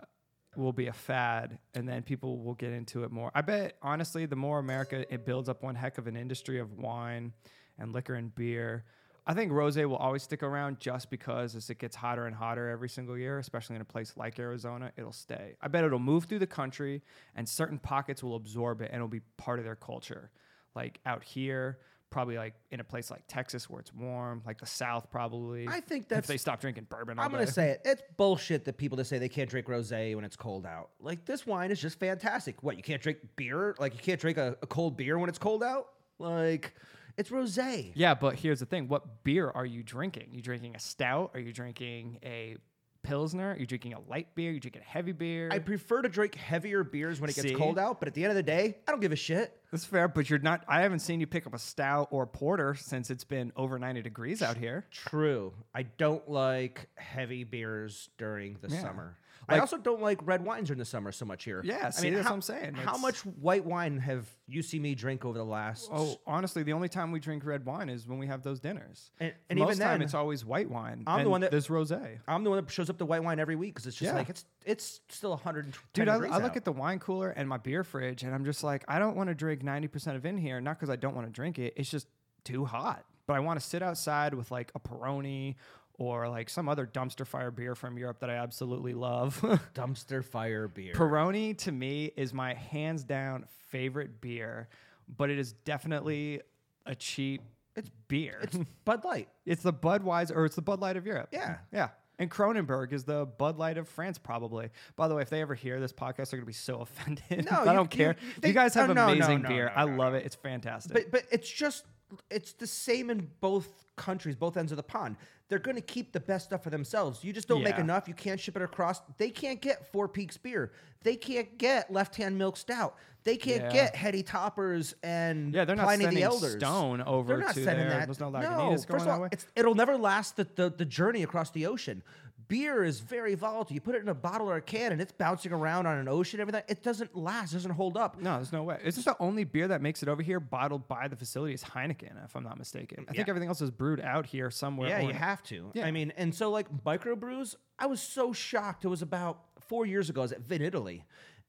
[0.57, 3.31] will be a fad, and then people will get into it more.
[3.35, 6.73] I bet honestly, the more America it builds up one heck of an industry of
[6.79, 7.35] wine
[7.79, 8.85] and liquor and beer.
[9.29, 12.71] I think rosé will always stick around just because as it gets hotter and hotter
[12.71, 15.55] every single year, especially in a place like Arizona, it'll stay.
[15.61, 17.03] I bet it'll move through the country
[17.37, 20.31] and certain pockets will absorb it and it'll be part of their culture.
[20.75, 24.67] Like out here, probably like in a place like Texas where it's warm, like the
[24.67, 25.69] South probably.
[25.69, 27.83] I think that's if they stop drinking bourbon I'm gonna say it.
[27.85, 30.89] It's bullshit that people just say they can't drink rosé when it's cold out.
[31.01, 32.63] Like this wine is just fantastic.
[32.63, 33.77] What you can't drink beer?
[33.79, 35.89] Like you can't drink a, a cold beer when it's cold out?
[36.19, 36.73] Like
[37.19, 37.93] it's rosé.
[37.95, 40.29] Yeah, but here's the thing: what beer are you drinking?
[40.33, 41.33] You drinking a stout?
[41.35, 42.57] Are you drinking a
[43.03, 43.53] pilsner?
[43.53, 44.51] Are you drinking a light beer?
[44.53, 45.49] you drinking a heavy beer?
[45.53, 47.55] I prefer to drink heavier beers when it gets See?
[47.55, 49.57] cold out, but at the end of the day, I don't give a shit.
[49.71, 50.65] That's fair, but you're not.
[50.69, 54.03] I haven't seen you pick up a stout or porter since it's been over 90
[54.03, 54.87] degrees out here.
[54.91, 55.53] True.
[55.75, 58.81] I don't like heavy beers during the Yeah.
[58.83, 59.17] summer.
[59.49, 61.63] I also don't like red wines during the summer so much here.
[61.65, 62.75] Yeah, I see, mean, that's how, what I'm saying.
[62.75, 65.89] How It's- much white wine have you seen me drink over the last?
[65.93, 69.11] Oh, honestly, the only time we drink red wine is when we have those dinners.
[69.21, 71.05] And- and most even time, then, it's always white wine.
[71.07, 72.19] I'm the and one that- there's rosé.
[72.29, 74.19] I'm the one that shows up to white wine every week because it's just Yeah.
[74.19, 77.57] like it's it's still 110 Dude, I, I look at the wine cooler and my
[77.57, 80.61] beer fridge, and I'm just like, I don't want to drink 90% of in here,
[80.61, 81.73] not because I don't want to drink it.
[81.77, 82.07] It's just
[82.45, 83.05] too hot.
[83.27, 85.57] But I want to sit outside with like a Peroni
[85.99, 89.41] or like some other dumpster fire beer from Europe that I absolutely love.
[89.75, 90.95] dumpster fire beer.
[90.95, 94.69] Peroni to me is my hands down favorite beer,
[95.17, 96.41] but it is definitely
[96.87, 97.43] a cheap
[97.77, 98.39] it's beer.
[98.43, 99.29] it's Bud Light.
[99.47, 101.29] It's the Budweiser or it's the Bud Light of Europe.
[101.33, 101.59] Yeah.
[101.73, 101.89] Yeah.
[102.21, 104.71] And Kronenbourg is the Bud Light of France, probably.
[104.97, 107.47] By the way, if they ever hear this podcast, they're going to be so offended.
[107.51, 108.17] No, I you- don't care.
[108.43, 109.67] you- You, guys oh, have oh, no, no, amazing no, beer.
[109.67, 110.27] no, I no, love it.
[110.27, 110.93] It's fantastic.
[110.93, 111.85] But but it's just
[112.31, 115.17] it's the same in both countries, both ends of the pond.
[115.49, 117.25] They're going to keep the best stuff for themselves.
[117.25, 118.07] You just don't make enough.
[118.07, 119.01] You can't ship it across.
[119.17, 120.73] They can't get Four Peaks beer.
[121.03, 122.97] They can't get Left Hand Milk Stout.
[123.25, 123.73] They can't Yeah.
[123.73, 126.53] get Heady Toppers and yeah, they're not Pliny sending the Elders.
[126.53, 127.99] Stone over They're not to sending there.
[128.01, 128.07] that.
[128.07, 131.51] There's no no, first of all, it's, it'll never last the, the, the journey across
[131.51, 132.03] the ocean.
[132.49, 133.75] Beer is very volatile.
[133.75, 136.09] You put it in a bottle or a can, and it's bouncing around on an
[136.09, 136.41] ocean.
[136.41, 137.53] Everything it doesn't last.
[137.53, 138.21] Doesn't hold up.
[138.21, 138.79] No, there's no way.
[138.83, 142.25] Isn't the only beer that makes it over here bottled by the facility is Heineken,
[142.25, 143.05] if I'm not mistaken?
[143.09, 144.89] I think everything else is brewed out here somewhere.
[144.89, 145.71] Yeah, you have to.
[145.75, 145.87] Yeah.
[145.87, 148.85] I mean, and so like microbrews, I was so shocked.
[148.85, 150.23] It was about four years ago.
[150.23, 151.03] I was at Vinitaly,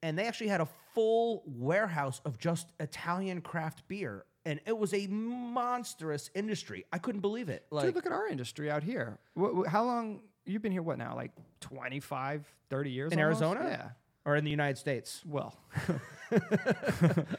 [0.04, 4.94] and they actually had a full warehouse of just Italian craft beer, and it was
[4.94, 6.86] a monstrous industry.
[6.92, 7.66] I couldn't believe it.
[7.72, 9.18] Like, Dude, look at our industry out here.
[9.40, 10.82] Wh- wh- how long you've been here?
[10.82, 11.16] What now?
[11.16, 11.32] Like
[11.62, 13.42] 25, 30 years in almost?
[13.42, 13.90] Arizona, Yeah.
[14.26, 15.56] or in the United States, Well,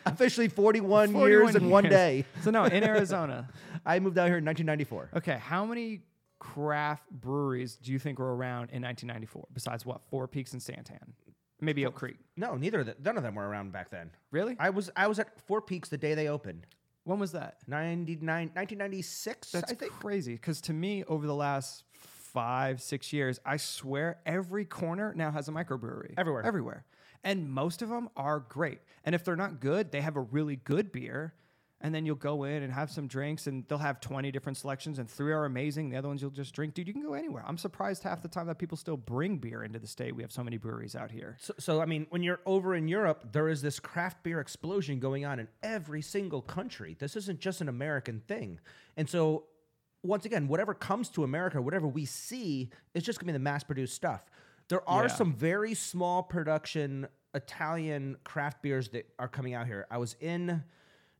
[0.06, 2.24] officially 41, 41 years and one day.
[2.42, 3.48] so no, in Arizona.
[3.84, 5.10] I moved out here in 1994.
[5.18, 6.00] Okay, how many
[6.38, 11.12] craft breweries do you think were around in 1994 besides what Four Peaks and Santan?
[11.60, 12.16] Maybe Oak Creek.
[12.36, 14.10] No, neither of them, none of them were around back then.
[14.30, 14.56] Really?
[14.58, 16.66] I was I was at Four Peaks the day they opened.
[17.04, 17.58] when was that?
[17.66, 18.22] 99,
[18.54, 19.92] 1996, That's I think.
[19.92, 20.34] crazy.
[20.34, 21.84] Because to me, over the last
[22.32, 26.14] five, six years, I swear every corner now has a microbrewery.
[26.16, 26.44] Everywhere.
[26.44, 26.84] Everywhere.
[27.22, 28.80] And most of them are great.
[29.04, 31.34] And if they're not good, they have a really good beer.
[31.82, 34.98] and then you'll go in and have some drinks, and they'll have 20 different selections,
[34.98, 35.88] and three are amazing.
[35.88, 36.74] The other ones you'll just drink.
[36.74, 37.42] Dude, you can go anywhere.
[37.46, 40.14] I'm surprised half the time that people still bring beer into the state.
[40.14, 41.38] We have so many breweries out here.
[41.40, 44.98] So, so, I mean, when you're over in Europe, there is this craft beer explosion
[44.98, 46.96] going on in every single country.
[46.98, 48.60] This isn't just an American thing.
[48.98, 49.44] And so,
[50.02, 53.38] once again, whatever comes to America, whatever we see, is just going to be the
[53.38, 54.24] mass produced stuff.
[54.68, 55.08] There are Yeah.
[55.08, 59.86] some very small production Italian craft beers that are coming out here.
[59.90, 60.64] I was in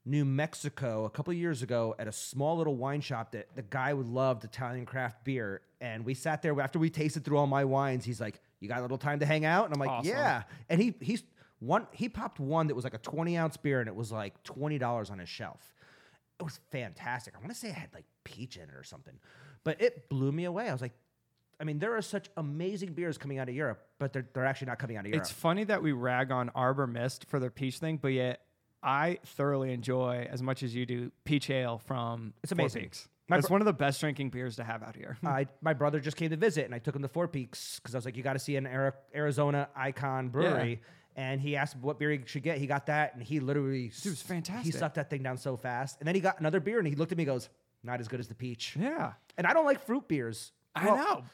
[0.04, 3.62] New Mexico a couple of years ago at a small little wine shop that the
[3.62, 5.60] guy would loved Italian craft beer.
[5.80, 8.04] And we sat there after we tasted through all my wines.
[8.04, 9.66] He's like, You got a little time to hang out?
[9.66, 10.10] And I'm like, Awesome.
[10.10, 10.42] Yeah.
[10.68, 11.22] And he he's
[11.60, 14.42] one he popped one that was like a 20 ounce beer and it was like
[14.44, 15.74] $20 on his shelf.
[16.40, 17.34] It was fantastic.
[17.36, 19.14] I want to say it had like peach in it or something.
[19.62, 20.68] But it blew me away.
[20.68, 20.94] I was like,
[21.60, 24.68] I mean, there are such amazing beers coming out of Europe, but they're, they're actually
[24.68, 25.20] not coming out of Europe.
[25.22, 28.40] It's funny that we rag on Arbor Mist for their peach thing, but yet
[28.82, 32.82] I thoroughly enjoy as much as you do peach ale from It's Four amazing.
[32.84, 33.08] Peaks.
[33.28, 35.18] My It's bro- one of the best drinking beers to have out here.
[35.24, 37.94] I my brother just came to visit, and I took him to Four Peaks because
[37.94, 38.66] I was like, "You got to see an
[39.14, 40.80] Arizona icon brewery."
[41.16, 42.58] And he asked what beer he should get.
[42.58, 44.64] He got that, and he literally it was fantastic.
[44.72, 46.94] He sucked that thing down so fast, and then he got another beer, and he
[46.94, 47.48] looked at me, and goes,
[47.82, 50.52] "Not as good as the peach." yeah, And I don't like fruit beers.
[50.74, 51.24] I Well, know.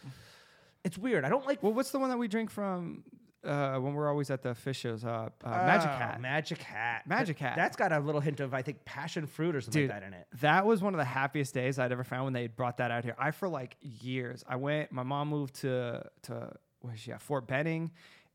[0.84, 1.24] it's weird.
[1.24, 3.04] I don't like Well, what's the one that we drink from
[3.44, 5.04] uh, when we're always at the fish shows?
[5.04, 6.20] Uh, uh, Magic Hat.
[6.20, 7.06] Magic Hat.
[7.06, 7.54] Magic Hat.
[7.54, 10.06] That's got a little hint of I think passion fruit or something Dude, like that
[10.06, 10.26] in it.
[10.40, 13.04] That was one of the happiest days I'd ever found when they brought that out
[13.04, 13.14] here.
[13.18, 14.42] I for like years.
[14.48, 14.90] I went.
[14.90, 17.90] My mom moved to to where's she at Fort Benning,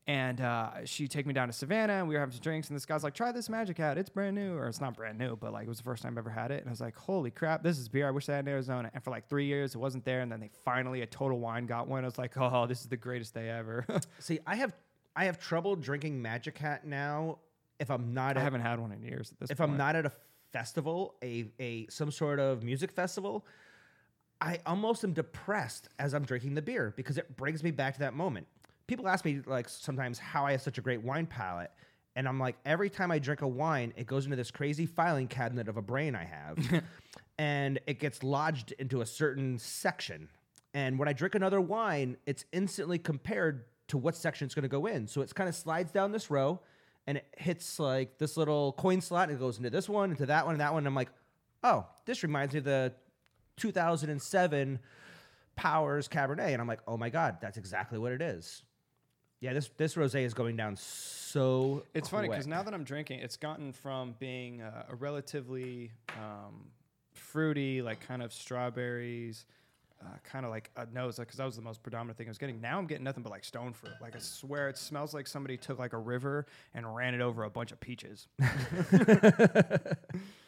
[0.06, 2.68] and uh, she'd take me down to Savannah, and we were having some drinks.
[2.68, 3.98] And this guy's like, "Try this Magic Hat.
[3.98, 6.18] It's brand new, or it's not brand new, but like it was the first time
[6.18, 8.08] I ever had it." And I was like, "Holy crap, this is beer.
[8.08, 10.20] I wish I had in Arizona." And for like three years, it wasn't there.
[10.20, 12.02] And then they finally a Total Wine got one.
[12.02, 13.86] I was like, "Oh, this is the greatest day ever."
[14.18, 14.74] See, I have
[15.14, 17.38] I have trouble drinking Magic Hat now
[17.78, 19.32] if I'm not I at, haven't had one in years.
[19.32, 19.70] At this if point.
[19.70, 20.12] I'm not at a
[20.52, 23.46] festival, a a some sort of music festival.
[24.40, 28.00] I almost am depressed as I'm drinking the beer because it brings me back to
[28.00, 28.48] that moment.
[28.86, 31.70] People ask me like sometimes how I have such a great wine palate.
[32.14, 35.28] And I'm like, every time I drink a wine, it goes into this crazy filing
[35.28, 36.82] cabinet of a brain I have.
[37.38, 40.28] and it gets lodged into a certain section.
[40.74, 44.68] And when I drink another wine, it's instantly compared to what section it's going to
[44.68, 45.06] go in.
[45.06, 46.60] So it kind of slides down this row
[47.06, 50.26] and it hits like this little coin slot and it goes into this one, into
[50.26, 50.80] that one, and that one.
[50.80, 51.10] And I'm like,
[51.62, 52.92] oh, this reminds me of the
[53.56, 54.78] 2007
[55.56, 56.52] Powers Cabernet.
[56.52, 58.62] And I'm like, oh my God, that's exactly what it is.
[59.42, 61.82] Yeah, this this rosé is going down so.
[61.94, 66.68] It's funny because now that I'm drinking, it's gotten from being uh, a relatively um,
[67.12, 69.44] fruity, like kind of strawberries,
[70.00, 72.38] uh, kind of like a nose, because that was the most predominant thing I was
[72.38, 72.60] getting.
[72.60, 73.94] Now I'm getting nothing but like stone fruit.
[74.00, 77.42] Like I swear, it smells like somebody took like a river and ran it over
[77.42, 78.28] a bunch of peaches.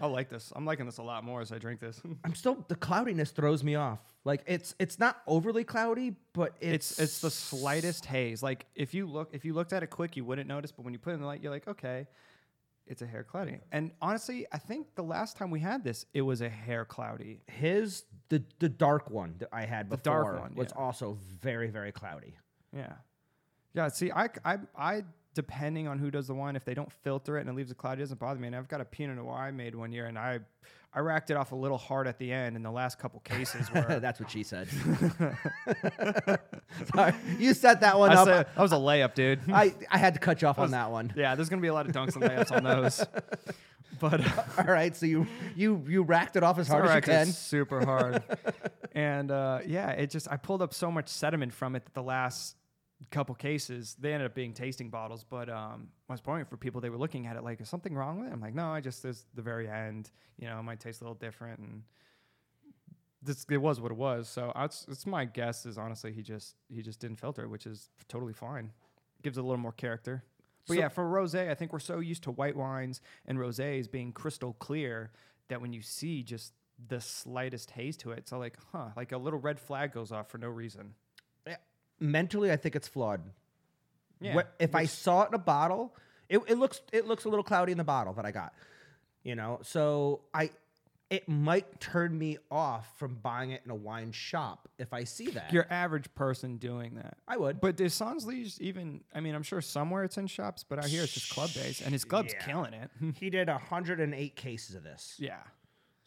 [0.00, 0.52] I like this.
[0.54, 2.00] I'm liking this a lot more as I drink this.
[2.24, 4.00] I'm still the cloudiness throws me off.
[4.24, 8.42] Like it's it's not overly cloudy, but it's it's it's the slightest haze.
[8.42, 10.92] Like if you look if you looked at it quick, you wouldn't notice, but when
[10.92, 12.06] you put it in the light, you're like, okay,
[12.86, 13.58] it's a hair cloudy.
[13.72, 17.40] And honestly, I think the last time we had this, it was a hair cloudy.
[17.46, 20.82] his the the dark one that I had The before dark one, was yeah.
[20.82, 22.34] also very very cloudy.
[22.76, 22.92] Yeah,
[23.74, 23.88] yeah.
[23.88, 27.42] See, I I I depending on who does the wine, if they don't filter it
[27.42, 28.46] and it leaves a cloud, it doesn't bother me.
[28.48, 30.40] And I've got a Pinot Noir I made one year, and I
[30.94, 32.56] I racked it off a little hard at the end.
[32.56, 34.00] And the last couple cases were.
[34.00, 34.68] That's what she said.
[36.94, 38.26] Sorry, you set that one I up.
[38.26, 39.40] said, that was a layup, dude.
[39.52, 41.12] I, I had to cut you off on that one.
[41.16, 43.04] yeah, there's gonna be a lot of dunks and layups on those.
[44.00, 45.26] But uh, All right, so you
[45.56, 47.26] you you racked it off as hard as you can.
[47.26, 48.22] super hard.
[48.92, 52.02] and uh, yeah, it just I pulled up so much sediment from it that the
[52.02, 52.54] last
[53.10, 55.24] couple cases they ended up being tasting bottles.
[55.28, 56.80] But um, I was pouring it for people.
[56.80, 58.32] They were looking at it like, is something wrong with it?
[58.32, 60.10] I'm like, no, I just there's the very end.
[60.38, 61.82] You know, it might taste a little different and.
[63.20, 66.54] This, it was what it was, so it's, it's my guess is honestly he just
[66.72, 68.70] he just didn't filter it, which is totally fine.
[69.22, 70.22] Gives it a little more character.
[70.68, 73.90] But So- yeah, for rosé, I think we're so used to white wines and rosés
[73.90, 75.10] being crystal clear
[75.48, 76.52] that when you see just
[76.86, 80.12] the slightest haze to it, it's all like, huh, like a little red flag goes
[80.12, 80.94] off for no reason.
[82.00, 83.22] Mentally, I think it's flawed.
[84.20, 85.94] Yeah, What- if I saw it in a bottle,
[86.28, 88.52] it, it looks it looks a little cloudy in the bottle that I got.
[89.22, 90.50] You know, so I
[91.10, 95.28] it might turn me off from buying it in a wine shop if I see
[95.30, 95.50] that.
[95.54, 97.16] your average person doing that.
[97.26, 97.60] I would.
[97.62, 99.02] But is Sansley's even?
[99.14, 101.80] I mean, I'm sure somewhere it's in shops, but out here it's just club based,
[101.80, 102.44] and his club's Yeah.
[102.44, 102.90] killing it.
[103.16, 105.14] he did 108 cases of this.
[105.18, 105.38] yeah,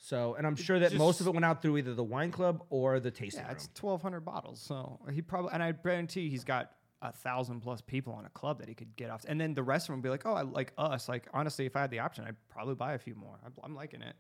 [0.04, 2.64] So, and I'm sure that most of it went out through either the wine club
[2.72, 3.58] or the tasting yeah, room.
[3.58, 4.60] it's 1,200 bottles.
[4.60, 6.72] So he probably, and I guarantee he's got
[7.04, 9.26] a thousand plus people on a club that he could get off.
[9.28, 11.08] And then the rest of them would be like, oh, I like us.
[11.08, 13.40] Like honestly, if I had the option, I'd probably buy a few more.
[13.46, 14.16] I'm, I'm liking it.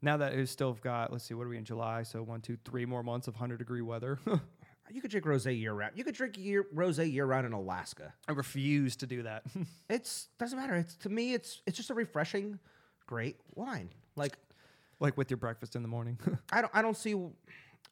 [0.00, 2.04] Now that it's still got, let's see, what are we in July?
[2.04, 4.18] So one, two, three more months of hundred degree weather.
[4.90, 5.92] You could drink rosé year round.
[5.96, 8.14] You could drink year, rosé year round in Alaska.
[8.26, 9.42] I refuse to do that.
[9.90, 10.76] It's doesn't matter.
[10.76, 12.58] It's to me, it's it's just a refreshing,
[13.06, 13.90] great wine.
[14.16, 14.38] Like
[15.00, 16.18] like with your breakfast in the morning.
[16.52, 17.14] I don't I don't see.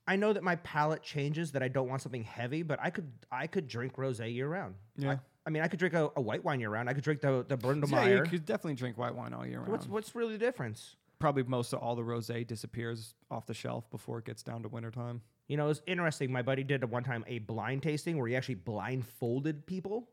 [0.09, 1.53] I know that my palate changes.
[1.53, 4.75] That I don't want something heavy, but I could I could drink rosé year round.
[4.97, 5.13] Yeah.
[5.13, 6.89] I, I mean, I could drink a, a white wine year round.
[6.89, 8.09] I could drink the the Bründlmayer.
[8.09, 9.71] yeah, you could definitely drink white wine all year round.
[9.71, 10.97] What's what's really the difference?
[11.19, 14.69] Probably most of all the rosé disappears off the shelf before it gets down to
[14.69, 15.23] wintertime.
[15.49, 16.31] You know, it's interesting.
[16.31, 20.11] My buddy did at one time a blind tasting where he actually blindfolded people,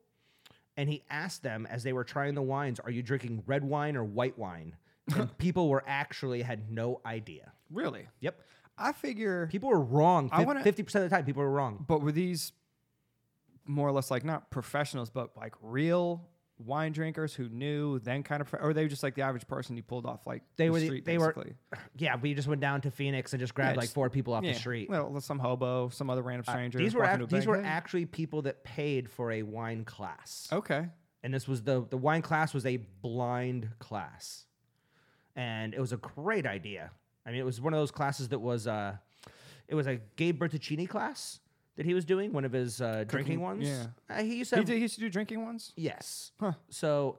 [0.77, 3.97] and he asked them as they were trying the wines, "Are you drinking red wine
[3.97, 4.75] or white wine?"
[5.15, 7.51] And people were actually had no idea.
[7.71, 8.07] Really?
[8.21, 8.39] Yep,
[8.77, 10.29] I figure people were wrong.
[10.31, 11.83] I wanna- Fifty percent of the time, people were wrong.
[11.87, 12.53] But were these
[13.65, 16.27] more or less like not professionals, but like real
[16.59, 19.47] wine drinkers who knew then kind of, or they were they just like the average
[19.47, 21.55] person you pulled off like They the were the- street, they were- basically?
[21.97, 24.43] Yeah, we just went down to Phoenix and just grabbed like just- four people off
[24.43, 24.89] the street.
[24.89, 26.77] Well, some hobo, some other random Uh, stranger.
[26.79, 27.67] these were walking ac- to a these bank, were hey.
[27.67, 30.47] actually people that paid for a wine class.
[30.51, 30.89] okay.
[31.23, 34.45] and this was the the wine class was a blind class,
[35.35, 36.91] and it was a great idea.
[37.25, 38.95] I mean, it was one of those classes that was uh,
[39.67, 41.39] it was a Gabe Bertuccini class
[41.75, 43.67] that he was doing, one of his uh, drinking Cooking, ones.
[43.67, 43.85] yeah.
[44.09, 45.73] uh, he used to He, did, he used to do drinking ones.
[45.75, 46.31] yes.
[46.39, 46.53] Huh.
[46.69, 47.17] So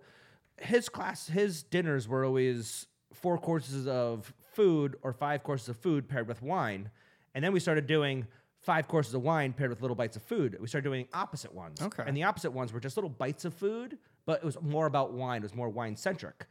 [0.61, 6.09] his class, his dinners were always four courses of food or five courses of food
[6.09, 6.91] paired with wine,
[7.35, 8.27] and then we started doing.
[8.61, 10.57] Five courses of wine paired with little bites of food.
[10.59, 11.83] We started doing opposite ones.
[11.83, 12.03] Okay.
[12.07, 15.13] And the opposite ones were just little bites of food, but it was more about
[15.13, 15.43] wine.
[15.43, 16.47] It was more wine centric.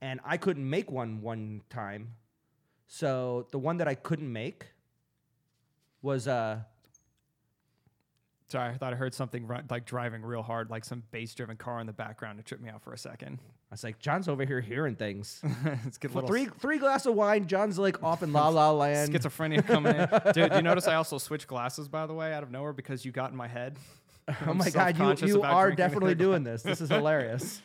[0.00, 2.14] And I couldn't make one one time.
[2.86, 4.66] So the one that I couldn't make
[6.02, 6.60] was uh
[8.50, 11.80] Sorry, I thought I heard something ru- like driving real hard, like some bass-driven car
[11.80, 12.40] in the background.
[12.40, 13.40] It tripped me out for a second.
[13.42, 15.42] I was like, John's over here hearing things.
[15.84, 18.70] it's good For little three three glass of wine, John's like off in La La
[18.72, 19.12] Land.
[19.12, 20.08] schizophrenia coming in.
[20.32, 23.04] Dude, do you notice I also switched glasses by the way out of nowhere because
[23.04, 23.76] you got in my head?
[24.46, 26.62] oh my god, you, you are definitely doing this.
[26.62, 27.60] This is hilarious.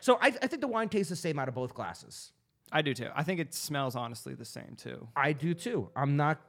[0.00, 2.32] So I, I think the wine tastes the same out of both glasses.
[2.72, 3.08] I do too.
[3.14, 5.08] I think it smells honestly the same too.
[5.16, 5.90] I do too.
[5.94, 6.40] I'm not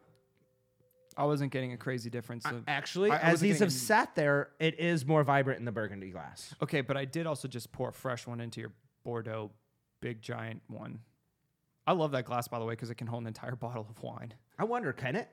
[1.18, 2.46] I wasn't getting a crazy difference.
[2.46, 5.66] Of, actually I- I as these have any- sat there, it is more vibrant in
[5.66, 6.54] the burgundy glass.
[6.62, 8.72] okay, but I did also just pour a fresh one into your
[9.04, 9.52] Bordeaux
[10.02, 11.00] big giant one.
[11.88, 14.02] I love that glass by the way because it can hold an entire bottle of
[14.04, 14.34] wine.
[14.60, 15.30] I wonder, can it?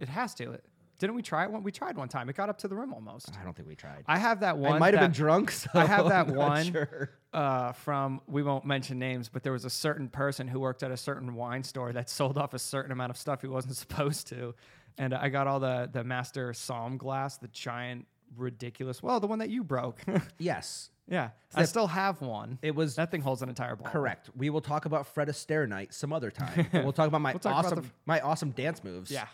[0.00, 0.58] It has to.
[1.04, 1.50] Didn't we try it?
[1.50, 1.62] One?
[1.62, 2.30] We tried one time.
[2.30, 3.30] It got up to the rim almost.
[3.38, 4.04] I don't think we tried.
[4.06, 4.72] I have that one.
[4.72, 5.50] I might have been drunk.
[5.50, 6.72] So I have that I'm not one.
[6.72, 7.10] sure.
[7.34, 10.90] uh, from we won't mention names, but there was a certain person who worked at
[10.90, 14.28] a certain wine store that sold off a certain amount of stuff he wasn't supposed
[14.28, 14.54] to,
[14.96, 19.40] and I got all the the master Somm glass, the giant ridiculous, well, the one
[19.40, 20.00] that you broke.
[20.38, 22.58] Yes, yeah, I still have one.
[22.62, 23.92] it was That thing holds an entire bottle.
[23.92, 24.30] correct.
[24.34, 26.66] We will talk about Fred Astaire night some other time.
[26.72, 29.10] And we'll talk about my We'll talk about awesome the- my awesome dance moves.
[29.10, 29.26] Yeah.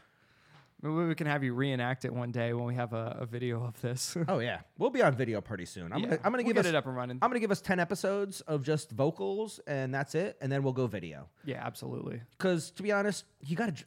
[0.83, 3.63] Maybe we can have you reenact it one day when we have a, a video
[3.65, 4.17] of this.
[4.29, 5.93] Oh yeah, we'll be on video pretty soon.
[5.93, 7.19] I'm Yeah, gonna I'm gonna we'll give get us it up and running.
[7.21, 10.73] I'm gonna give us ten episodes of just vocals and that's it, and then we'll
[10.73, 11.29] go video.
[11.45, 12.21] yeah, absolutely.
[12.39, 13.73] Because to be honest, you gotta.
[13.73, 13.87] dr-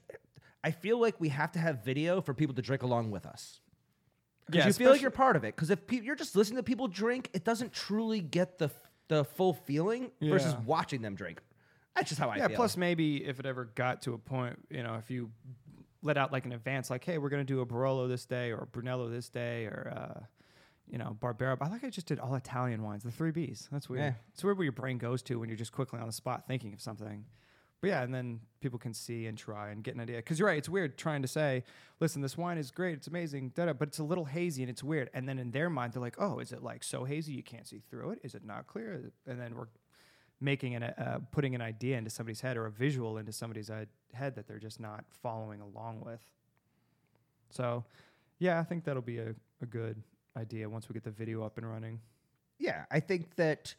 [0.63, 3.59] I feel like we have to have video for people to drink along with us.
[4.45, 5.55] Because Yeah, you feel like especially- you're part of it.
[5.55, 8.69] Because if pe- you're just listening to people drink, it doesn't truly get the
[9.09, 10.59] the full feeling versus Yeah.
[10.65, 11.41] watching them drink.
[11.95, 12.43] That's just how I feel.
[12.43, 12.55] yeah, feel.
[12.55, 15.29] plus maybe if it ever got to a point, you know, if you
[16.04, 18.60] let out like an advance, like, hey, we're gonna do a Barolo this day or
[18.60, 20.20] a Brunello this day or uh,
[20.88, 21.58] you know, Barbera.
[21.62, 23.70] I like I just did all Italian wines, the three Bs.
[23.72, 24.04] That's weird.
[24.04, 24.14] Yeah.
[24.34, 26.74] It's weird where your brain goes to when you're just quickly on the spot thinking
[26.74, 27.26] of something.
[27.82, 30.18] But yeah, and then people can see and try and get an idea.
[30.18, 31.66] Because you're right, it's weird trying to say,
[31.99, 34.70] listen, this wine is great, it's amazing, da da, but it's a little hazy and
[34.70, 35.10] it's weird.
[35.14, 37.68] And then in their mind, they're like, oh, is it like so hazy you can't
[37.68, 38.20] see through it?
[38.24, 39.12] Is it not clear?
[39.28, 39.68] And then we're
[40.41, 43.69] making an uh, putting an idea into somebody's head or a visual into somebody's
[44.13, 46.21] head that they're just not following along with.
[47.49, 47.86] So,
[48.39, 50.01] yeah, I think that'll be a, a good
[50.36, 51.99] idea once we get the video up and running.
[52.59, 53.75] yeah, I think that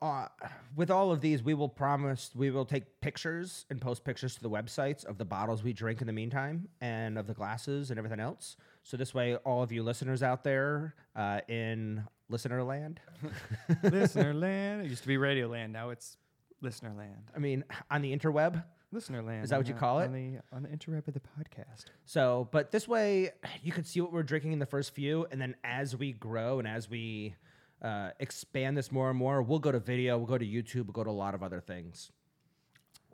[0.00, 0.26] uh,
[0.74, 4.42] with all of these, we will promise we will take pictures and post pictures to
[4.42, 7.98] the websites of the bottles we drink in the meantime and of the glasses and
[7.98, 8.56] everything else.
[8.82, 12.02] So this way, all of you listeners out there uh, in
[12.32, 12.98] listener land,
[13.84, 14.84] listener land.
[14.84, 15.72] It used to be radio land.
[15.72, 16.16] Now it's
[16.62, 17.30] listener land.
[17.36, 18.64] I mean, on the interweb.
[18.90, 19.44] Listener land.
[19.44, 20.06] Is that what you call it?
[20.06, 21.84] On the on the interweb of the podcast.
[22.04, 23.30] So, but this way,
[23.62, 26.58] you can see what we're drinking in the first few, and then as we grow
[26.58, 27.34] and as we
[27.82, 30.92] uh, expand this more and more, we'll go to video, we'll go to YouTube, we'll
[30.92, 32.10] go to a lot of other things.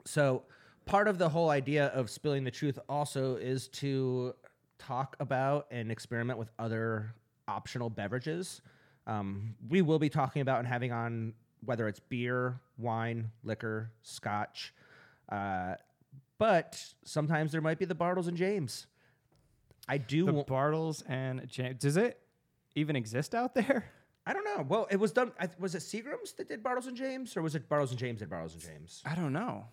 [0.05, 0.43] So,
[0.85, 4.33] part of the whole idea of spilling the truth also is to
[4.79, 7.13] talk about and experiment with other
[7.47, 8.61] optional beverages.
[9.09, 11.33] Um, we will be talking about and having on
[11.65, 14.73] whether it's beer, wine, liquor, scotch.
[15.29, 15.73] Uh,
[16.37, 18.85] but sometimes there might be the Bartles and Jaymes.
[19.87, 20.25] I do.
[20.25, 21.79] The wa- Bartles and Jaymes.
[21.79, 22.19] Does it
[22.75, 23.85] even exist out there?
[24.27, 24.63] I don't know.
[24.67, 25.31] Well, it was done.
[25.57, 28.29] Was it Seagram's that did Bartles and Jaymes, or was it Bartles and Jaymes did
[28.29, 29.01] Bartles and Jaymes?
[29.05, 29.65] I don't know.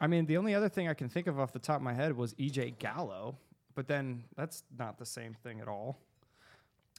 [0.00, 1.92] I mean, the only other thing I can think of off the top of my
[1.92, 3.36] head was EJ Gallo,
[3.76, 6.00] but then that's not the same thing at all.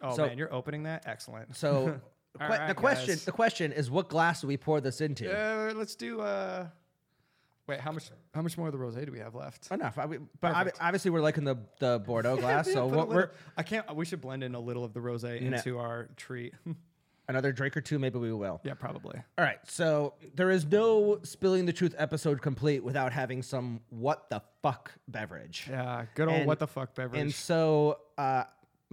[0.03, 1.03] Oh So- man, you're opening that?
[1.07, 1.55] Excellent.
[1.55, 1.99] So
[2.41, 3.25] All que- right, the question, guys.
[3.25, 5.31] the question is, what glass do we pour this into?
[5.31, 6.19] Uh, let's do.
[6.21, 6.67] Uh,
[7.67, 8.09] wait, how much?
[8.33, 9.69] How much more of the rosé do we have left?
[9.71, 9.97] Enough.
[9.99, 10.77] I mean, but obvi- Perfect.
[10.81, 12.65] obviously, we're liking the the Bordeaux glass.
[12.71, 13.95] So put a what little- we're I can't.
[13.95, 15.55] We should blend in a little of the rosé No.
[15.57, 16.53] into our treat.
[17.29, 17.97] another drink or two.
[17.99, 18.59] Maybe we will.
[18.65, 19.17] yeah, probably.
[19.37, 19.59] All right.
[19.65, 24.91] So there is no spilling the truth episode complete without having some what the fuck
[25.07, 25.67] beverage.
[25.69, 27.21] Yeah, good old And- what the fuck beverage.
[27.21, 28.43] And so, uh,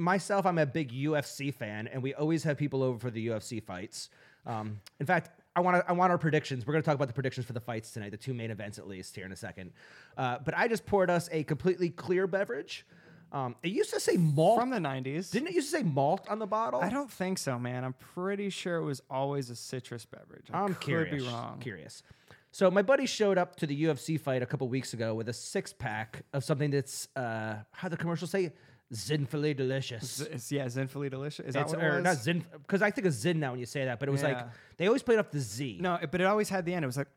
[0.00, 3.62] myself, I'm a big UFC fan, and we always have people over for the UFC
[3.62, 4.08] fights.
[4.46, 6.66] Um, in fact, I want I want our predictions.
[6.66, 8.78] We're going to talk about the predictions for the fights tonight, the two main events
[8.78, 9.72] at least here in a second.
[10.16, 12.86] Uh, but I just poured us a completely clear beverage.
[13.32, 14.58] Um, it used to say malt.
[14.58, 15.30] From the 90s.
[15.30, 16.80] Didn't it used to say malt on the bottle?
[16.80, 17.84] I don't think so, man.
[17.84, 20.46] I'm pretty sure it was always a citrus beverage.
[20.52, 21.22] I I'm could curious.
[21.22, 21.60] be wrong.
[21.60, 22.02] Curious.
[22.50, 25.32] So my buddy showed up to the UFC fight a couple weeks ago with a
[25.32, 28.52] six pack of something that's uh, how the commercials say
[28.92, 30.16] zinfully delicious.
[30.38, 31.46] Z- yeah, Zinfully delicious.
[31.46, 32.04] Is that It's what it or was?
[32.04, 34.22] not Zin because I think of Zin now when you say that, but it was
[34.22, 34.38] like
[34.76, 35.78] they always played off the Z.
[35.80, 36.84] No, it- but it always had the end.
[36.84, 37.08] It was like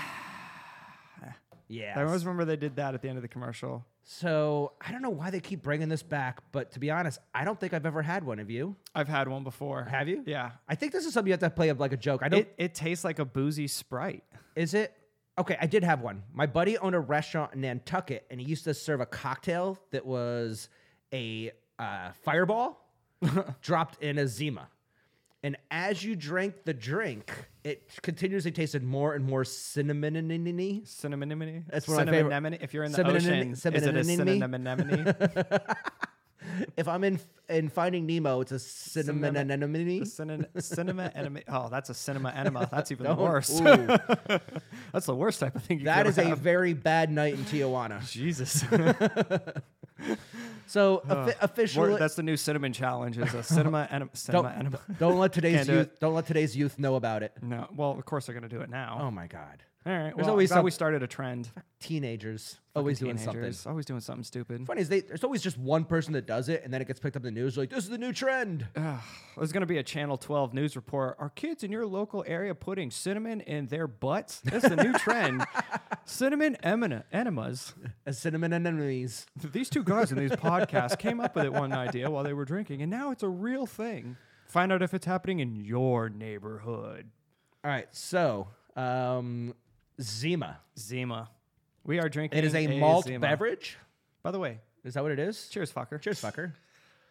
[1.68, 1.94] yeah.
[1.98, 3.86] I always remember they did that at the end of the commercial.
[4.08, 7.44] So I don't know why they keep bringing this back, but to be honest, I
[7.44, 8.38] don't think I've ever had one.
[8.40, 8.76] of you?
[8.94, 9.84] I've had one before.
[9.86, 10.22] Have you?
[10.28, 10.52] Yeah.
[10.70, 12.22] I think this is something you have to play up like a joke.
[12.24, 12.42] I don't.
[12.42, 14.24] It, it tastes like a boozy Sprite.
[14.56, 14.94] Is it?
[15.40, 16.22] Okay, I did have one.
[16.34, 20.06] My buddy owned a restaurant in Nantucket, and he used to serve a cocktail that
[20.06, 20.70] was
[21.14, 22.80] a uh, fireball
[23.62, 24.68] dropped in a Zima.
[25.44, 27.32] And as you drank the drink,
[27.64, 30.82] it continuously tasted more and more cinnamon-y.
[30.86, 33.96] Cinnamon That's one of my favorite- Cinnamon- If you're in the Cinnamon- ocean, is it
[33.96, 35.16] a cinnamon- cinnamon?
[36.78, 40.06] If I'm in in Finding Nemo, it's a cinnamon Cinnamon- anemone.
[40.06, 41.40] Cinnamon, cinema enema.
[41.48, 42.70] Oh, that's a cinema enema.
[42.72, 43.60] That's even Don't- worse.
[43.60, 43.88] ooh.
[44.94, 46.40] that's the worst type of thing you That is a have.
[46.40, 48.08] very bad night in Tijuana.
[48.10, 48.64] Jesus.
[50.68, 53.18] So offi- officially, that's the new cinnamon challenge.
[53.18, 54.10] Is a cinema enema.
[54.16, 54.80] Cinema don't, enema.
[55.00, 57.34] don't let today's Can't do youth don't let today's youth know about it.
[57.42, 57.68] No.
[57.76, 58.98] Well, of course they're gonna do it now.
[59.02, 60.06] Oh my god, All right.
[60.16, 61.52] There's Well, always glad we started a trend.
[61.80, 63.54] teenagers always doing something.
[63.68, 64.66] Always doing something stupid.
[64.66, 67.00] Funny is they, there's always just one person that does it, and then it gets
[67.00, 68.66] picked up in the news like this is the new trend.
[68.76, 69.00] Ugh,
[69.38, 71.18] There's going to be a Channel 12 news report.
[71.20, 74.40] Are kids in your local area putting cinnamon in their butts?
[74.42, 75.46] That's the new trend.
[76.06, 77.76] cinnamon emina- enemas.
[78.08, 79.28] As cinnamon enemies.
[79.52, 82.46] These two guys in these podcasts came up with it one idea while they were
[82.46, 84.18] drinking, and now it's a real thing.
[84.48, 87.10] Find out if it's happening in your neighborhood.
[87.64, 89.54] All right, so um,
[90.02, 90.60] Zima.
[90.78, 91.30] Zima.
[91.84, 92.38] We are drinking.
[92.40, 93.20] It is a malt Zima.
[93.20, 93.78] beverage.
[94.24, 95.48] By the way, Is that what it is?
[95.50, 96.02] cheers, fucker.
[96.02, 96.54] Cheers, fucker.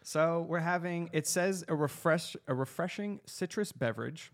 [0.03, 1.09] So we're having.
[1.13, 4.31] It says a refresh, a refreshing citrus beverage,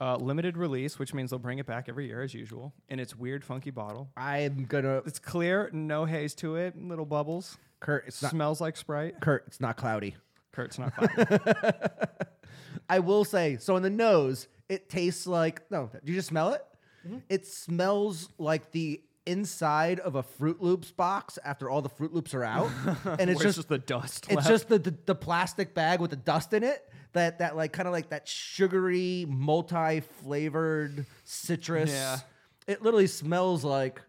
[0.00, 3.16] uh, limited release, which means they'll bring it back every year as usual in its
[3.16, 4.10] weird, funky bottle.
[4.16, 7.56] I'm gonna It's clear, no haze to it, little bubbles.
[7.80, 8.04] Kurt.
[8.06, 9.20] It's not Smells like Sprite.
[9.20, 9.44] Kurt.
[9.46, 10.14] It's not cloudy.
[10.52, 11.38] Kurt's not cloudy.
[12.88, 15.90] I will say, so in the nose, it tastes like no.
[16.04, 16.64] Do you just smell it?
[17.06, 17.18] Mm-hmm.
[17.28, 22.34] It smells like the inside of a Fruit Loops box after all the Fruit Loops
[22.34, 22.70] are out,
[23.18, 24.26] and it's Where just the dust.
[24.26, 24.48] it's left.
[24.48, 26.86] just the, the the plastic bag with the dust in it.
[27.12, 31.90] That that like kind of like that sugary, multi flavored citrus.
[31.90, 32.18] Yeah.
[32.66, 34.00] It literally smells like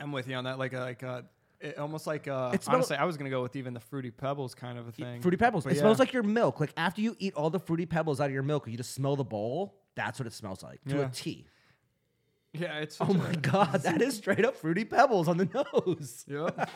[0.00, 0.58] I'm with you on that.
[0.58, 1.24] Like a, like a,
[1.60, 4.10] it, almost like uh It smell- honestly, I was gonna go with even the fruity
[4.10, 5.20] pebbles kind of a thing.
[5.22, 5.64] Fruity Pebbles.
[5.64, 6.58] But it smells like your milk.
[6.60, 9.14] Like after you eat all the Fruity Pebbles out of your milk, you just smell
[9.16, 9.76] the bowl.
[9.94, 11.08] That's what it smells like to a Yeah.
[11.12, 11.46] T.
[12.58, 12.96] Yeah, it's.
[13.00, 15.44] Oh my god, that is straight up Fruity Pebbles on the
[15.74, 16.24] nose.
[16.28, 16.70] Yep.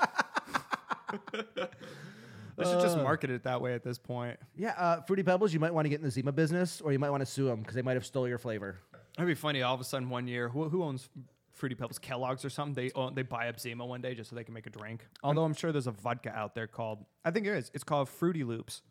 [1.33, 4.39] they should just market it that way at this point.
[4.57, 6.99] Yeah, uh, Fruity Pebbles, you might want to get in the Zima business, or you
[6.99, 8.79] might want to sue them because they might have stole your flavor.
[9.17, 9.63] That'd be funny.
[9.63, 11.09] All of a sudden, one year, who, who owns
[11.53, 11.99] Fruity Pebbles?
[11.99, 12.75] Kellogg's or something.
[12.75, 15.07] They own, they buy up Zima one day just so they can make a drink.
[15.23, 17.05] Although I'm sure there's a vodka out there called.
[17.25, 17.71] I think it is.
[17.75, 18.83] It's called Fruity Loops.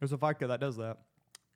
[0.00, 0.98] There's a vodka that does that.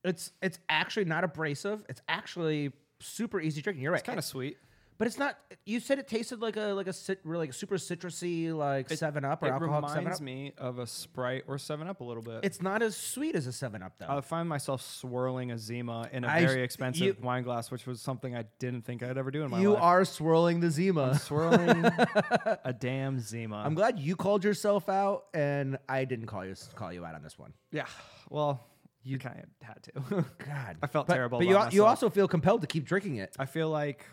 [0.04, 1.84] It's it's actually not abrasive.
[1.88, 3.82] It's actually super easy drinking.
[3.82, 3.98] You're right.
[3.98, 4.56] It's kind of sweet.
[4.98, 5.36] But it's not.
[5.64, 9.24] You said it tasted like a like a cit, really like super citrusy like Seven
[9.24, 10.24] Up or it alcoholic Seven reminds Up.
[10.24, 12.40] me of a Sprite or Seven Up a little bit.
[12.42, 14.06] It's not as sweet as a Seven Up though.
[14.08, 17.86] I find myself swirling a Zima in a I- very expensive you- wine glass, which
[17.86, 19.78] was something I didn't think I'd ever do in my you life.
[19.78, 21.18] You are swirling the Zima.
[21.18, 21.84] swirling
[22.64, 23.56] a damn Zima.
[23.64, 27.22] I'm glad you called yourself out, and I didn't call you call you out on
[27.22, 27.52] this one.
[27.72, 27.86] yeah.
[28.30, 28.60] Well,
[29.04, 30.24] You kind of had to.
[30.44, 33.34] God, I felt But- terrible But you, you also feel compelled to keep drinking it.
[33.38, 34.04] I feel like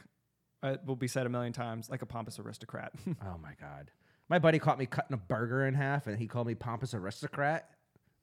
[0.64, 2.94] it will be said a million times, like a pompous aristocrat.
[3.08, 3.92] Oh my god.
[4.30, 7.70] My buddy caught me cutting a burger in half and he called me pompous aristocrat.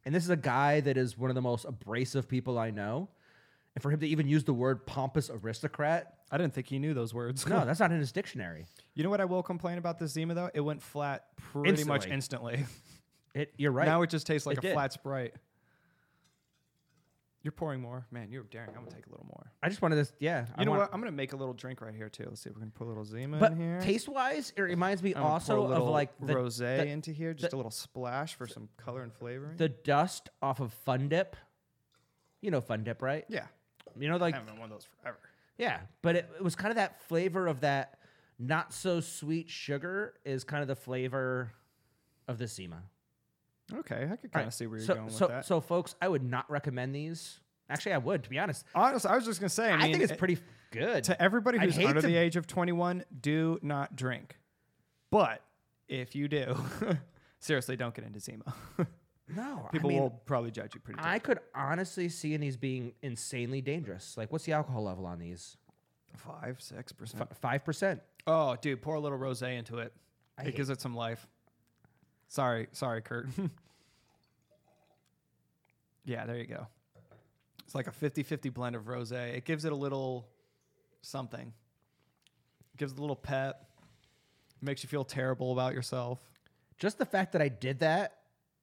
[0.05, 3.09] And this is a guy that is one of the most abrasive people I know.
[3.74, 6.95] And for him to even use the word pompous aristocrat, I didn't think he knew
[6.95, 7.47] those words.
[7.47, 8.64] no, that's not in his dictionary.
[8.95, 10.51] You know what I will complain about this Zima though?
[10.55, 12.55] It went flat pretty much Instantly.
[12.55, 12.64] instantly.
[13.32, 13.86] It, you're right.
[13.86, 14.72] Now it just tastes like It a did.
[14.72, 15.34] flat Sprite.
[17.43, 18.30] You're pouring more, man.
[18.30, 18.68] You're daring.
[18.70, 19.51] I'm gonna take a little more.
[19.62, 20.12] I just wanted this.
[20.18, 20.45] yeah.
[20.57, 20.91] I You know want- what?
[20.95, 22.24] I'm gonna make a little drink right here too.
[22.28, 23.80] Let's see if we can put a little Zima But in here.
[23.80, 27.57] taste wise, it reminds me also of like the, rosé the- into here, just the-
[27.57, 29.57] a little splash for some color and flavoring.
[29.57, 31.34] the dust off of Fun Dip.
[32.43, 33.24] You know Fun Dip, right?
[33.28, 33.47] yeah,
[33.97, 35.18] You know, like I haven't one of those forever.
[35.57, 37.99] Yeah, but it, it was kind of that flavor of that
[38.38, 41.53] not so sweet sugar is kind of the flavor
[42.28, 42.82] of the Zima.
[43.73, 45.45] Okay, I could kind of right, see where you're so, going so, with that.
[45.47, 47.41] So, folks, I would not recommend these.
[47.68, 48.64] Actually, I would, to be honest.
[48.75, 49.71] Honestly, I was just gonna say.
[49.71, 50.39] I, I, mean, think it's it- pretty
[50.73, 51.05] good.
[51.05, 53.05] to everybody who's under to- the age of 21.
[53.21, 54.37] Do not drink,
[55.11, 55.43] but
[55.89, 56.57] if you do,
[57.39, 58.55] seriously, don't get into Zima.
[59.29, 61.01] no, People I mean, will probably judge you pretty.
[61.01, 64.16] I I could honestly see in these being insanely dangerous.
[64.16, 65.57] Like, what's the alcohol level on these?
[66.16, 67.37] five, six percent.
[67.41, 68.01] Five percent.
[68.27, 69.93] Oh, dude, pour a little rosé into it.
[70.39, 71.27] I it gives it some life.
[72.31, 73.28] Sorry, sorry, Kurt.
[76.05, 76.68] yeah, there you go.
[77.64, 79.37] It's like a 50-50 blend of rosé.
[79.37, 80.28] It gives it a little
[81.03, 81.53] something.
[82.76, 83.68] gives it a little pep.
[84.62, 86.20] Makes you feel terrible about yourself.
[86.78, 88.18] Just the fact that I did that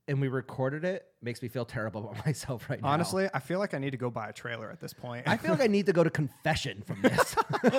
[0.08, 2.88] and we recorded it makes me feel terrible about myself right now.
[2.88, 5.28] Honestly, I feel like I need to go buy a trailer at this point.
[5.28, 7.36] I feel like I need to go to confession from this.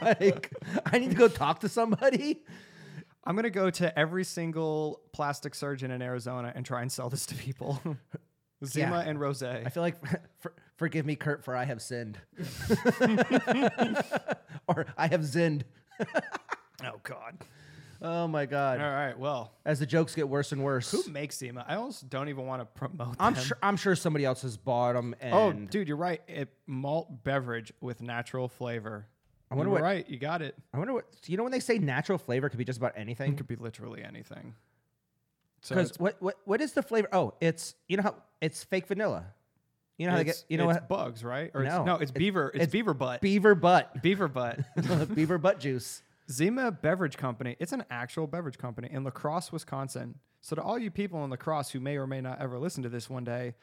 [0.00, 0.50] like,
[0.86, 2.42] I need to go talk to somebody.
[3.24, 7.26] I'm gonna go to every single plastic surgeon in Arizona and try and sell this
[7.26, 7.80] to people.
[8.64, 9.08] Zima Yeah.
[9.10, 9.66] and rosé.
[9.66, 9.96] I feel like,
[10.40, 12.18] for, forgive me, Kurt, for I have sinned.
[14.68, 15.64] or I have zinned.
[16.84, 17.38] oh God.
[18.02, 18.80] Oh my God.
[18.80, 19.18] All right.
[19.18, 20.90] Well, As the jokes get worse and worse.
[20.90, 21.64] who makes Zima?
[21.68, 23.16] I almost don't even want to promote.
[23.18, 23.44] I'm them.
[23.44, 23.58] sure.
[23.62, 25.14] I'm sure somebody else has bought them.
[25.22, 26.22] Oh, and Oh, dude, you're right.
[26.26, 29.06] It malt beverage with natural flavor.
[29.50, 30.08] I wonder what- right.
[30.08, 30.54] You got it.
[30.72, 31.04] I wonder what.
[31.26, 33.32] You know when they say natural flavor, could be just about anything.
[33.32, 34.54] It could be literally anything.
[35.62, 37.08] So Because it's, what what what is the flavor?
[37.12, 39.24] Oh, it's you know how it's fake vanilla.
[39.98, 40.44] You know how they get.
[40.48, 40.88] You know it's what?
[40.88, 41.50] bugs, right?
[41.52, 42.50] Or No, it's, no, it's it's- beaver.
[42.54, 43.20] It's, it's beaver butt.
[43.20, 44.02] Beaver butt.
[44.02, 44.60] beaver butt.
[45.14, 46.02] Beaver butt juice.
[46.30, 47.56] Zima Beverage Company.
[47.58, 50.14] It's an actual beverage company in La Crosse, Wisconsin.
[50.40, 52.82] So to all you people in La Crosse who may or may not ever listen
[52.84, 53.54] to this one day,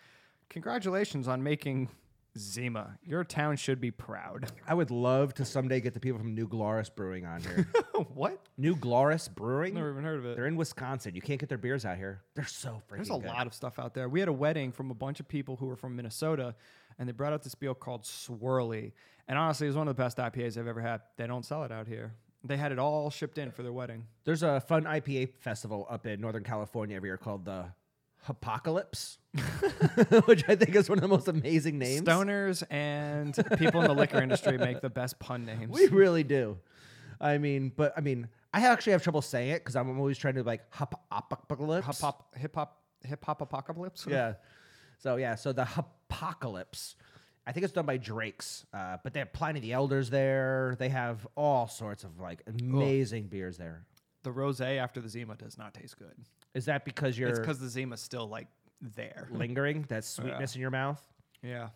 [0.50, 1.90] congratulations on making
[2.38, 2.98] Zima.
[3.04, 4.52] Your town should be proud.
[4.68, 7.68] I would love to someday get the people from New Glarus Brewing on here.
[8.14, 8.40] what?
[8.58, 9.74] New Glarus Brewing.
[9.74, 10.36] Never even heard of it.
[10.36, 11.16] They're in Wisconsin.
[11.16, 12.22] You can't get their beers out here.
[12.36, 13.26] They're so freaking There's a good.
[13.26, 14.10] lot of stuff out there.
[14.10, 16.56] We had a wedding from a bunch of people who were from Minnesota,
[17.00, 18.94] and they brought out this beer called Surly.
[19.28, 21.02] And honestly, it was one of the best IPAs I've ever had.
[21.18, 22.14] They don't sell it out here.
[22.44, 24.06] They had it all shipped in for their wedding.
[24.24, 27.66] There's a fun IPA festival up in Northern California every year called the
[28.30, 29.17] Apocalypse,
[30.25, 32.01] which I think is one of the most amazing names.
[32.07, 35.69] Stoners and people in the liquor industry make the best pun names.
[35.69, 36.57] We really do.
[37.19, 40.36] I mean, but I mean, I actually have trouble saying it because I'm always trying
[40.36, 41.88] to like hop apocalypse.
[41.88, 44.05] Hip hop, hip hop, hip hop apocalypse.
[44.09, 44.34] Yeah.
[44.99, 46.95] So yeah, so the apocalypse.
[47.45, 50.75] I think it's done by Drake's, uh, but they have Pliny the Elders there.
[50.80, 53.86] They have all sorts of like amazing beers there.
[54.23, 56.15] The rosé after the Zima does not taste good.
[56.54, 58.48] Is that because you're It's because the Zima's still like
[58.82, 59.28] there.
[59.32, 61.02] lingering that sweetness in your mouth?
[61.43, 61.70] Yeah.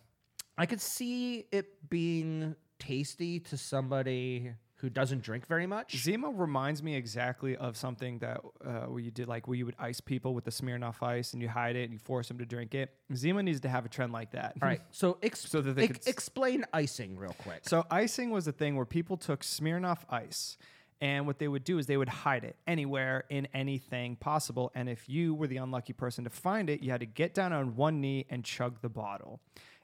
[0.58, 5.96] I could see it being tasty to somebody who doesn't drink very much.
[5.96, 9.76] Zima reminds me exactly of something that uh, where you did like where you would
[9.78, 12.44] ice people with the Smirnoff ice and you hide it and you force them to
[12.44, 12.90] drink it.
[13.14, 14.54] Zima needs to have a trend like that.
[14.60, 17.60] All right, so, ex- So that they ex- could s- explain icing real quick.
[17.62, 20.58] So icing was a thing where people took Smirnoff ice
[21.02, 24.70] and what they would do is they would hide it anywhere in anything possible.
[24.72, 27.52] And if you were the unlucky person to find it, you had to get down
[27.52, 29.40] on one knee and chug the bottle.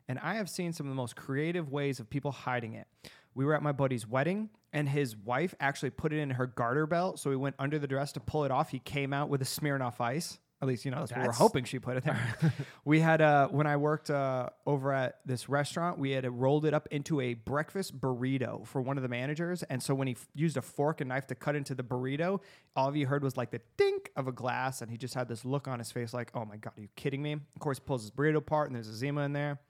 [0.07, 2.87] And I have seen some of the most creative ways of people hiding it.
[3.35, 6.87] We were at my buddy's wedding, and his wife actually put it in her garter
[6.87, 7.19] belt.
[7.19, 8.71] So he went under the dress to pull it off.
[8.71, 10.39] He came out with a Smirnoff ice.
[10.61, 12.35] At least, you know, that's, what we're hoping she put it there.
[12.85, 16.67] we had, uh, when I worked uh, over at this restaurant, we had uh, rolled
[16.67, 19.63] it up into a breakfast burrito for one of the managers.
[19.65, 22.41] And so when he f- used a fork and knife to cut into the burrito,
[22.75, 24.83] all of you heard was like the dink of a glass.
[24.83, 26.89] And he just had this look on his face like, oh my God, are you
[26.97, 27.35] kidding me?
[27.35, 29.61] Of course, he pulls his burrito apart and there's a Zima in there.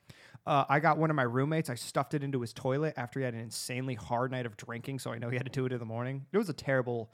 [0.47, 1.69] Uh, I got one of my roommates.
[1.69, 4.99] I stuffed it into his toilet after he had an insanely hard night of drinking,
[5.01, 6.25] so I know he had to do it in the morning.
[6.33, 7.11] It was a terrible,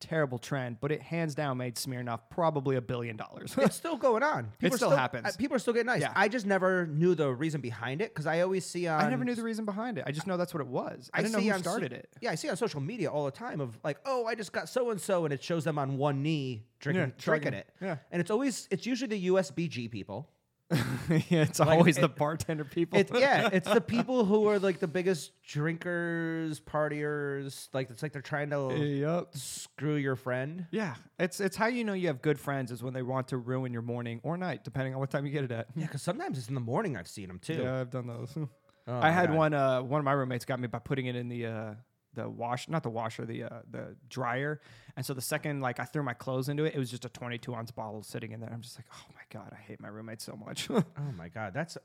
[0.00, 3.54] terrible trend, but it hands down made Smirnoff probably a billion dollars.
[3.58, 4.52] it's still going on.
[4.60, 5.26] It are still happens.
[5.26, 6.00] uh, people are still getting nice.
[6.00, 6.12] Yeah.
[6.14, 9.00] I just never knew the reason behind it because I always see on.
[9.04, 10.04] I never knew the reason behind it.
[10.06, 11.10] I just know that's what it was.
[11.12, 12.08] I, didn't know who on so- started it.
[12.20, 14.68] Yeah, I see on social media all the time of like, oh, I just got
[14.68, 17.68] so and so, and it shows them on one knee drinking, Yeah, drinking it.
[17.80, 17.96] Yeah.
[18.12, 20.30] and it's always it's usually the USBG people.
[21.28, 22.98] yeah, it's Like, always the bartender people.
[22.98, 27.68] It's yeah, it's the people who are like the biggest drinkers, partiers.
[27.72, 29.28] Like it's like they're trying to yep.
[29.32, 30.66] screw your friend.
[30.70, 33.38] Yeah, it's it's how you know you have good friends is when they want to
[33.38, 35.68] ruin your morning or night, depending on what time you get it at.
[35.74, 36.96] Yeah, because sometimes it's in the morning.
[36.98, 37.62] I've seen them too.
[37.62, 38.36] Yeah, I've done those.
[38.36, 39.36] Oh I had God.
[39.36, 39.54] one.
[39.54, 41.74] Uh, one of my roommates got me by putting it in the uh,
[42.18, 44.60] the wash, not the washer, the uh, the dryer.
[44.96, 47.08] And so the second like I threw my clothes into it, it was just a
[47.08, 48.50] 22 ounce bottle sitting in there.
[48.52, 50.68] I'm just like, oh my god, I hate my roommate so much.
[50.98, 51.78] Oh my god, that's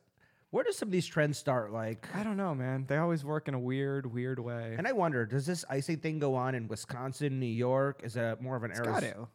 [0.50, 1.72] where do some of these trends start?
[1.72, 2.86] Like, I don't know, man.
[2.88, 4.76] They always work in a weird, weird way.
[4.78, 8.02] and I wonder, does this icing thing go on in Wisconsin, New York?
[8.04, 9.28] Is it more of an Arizona?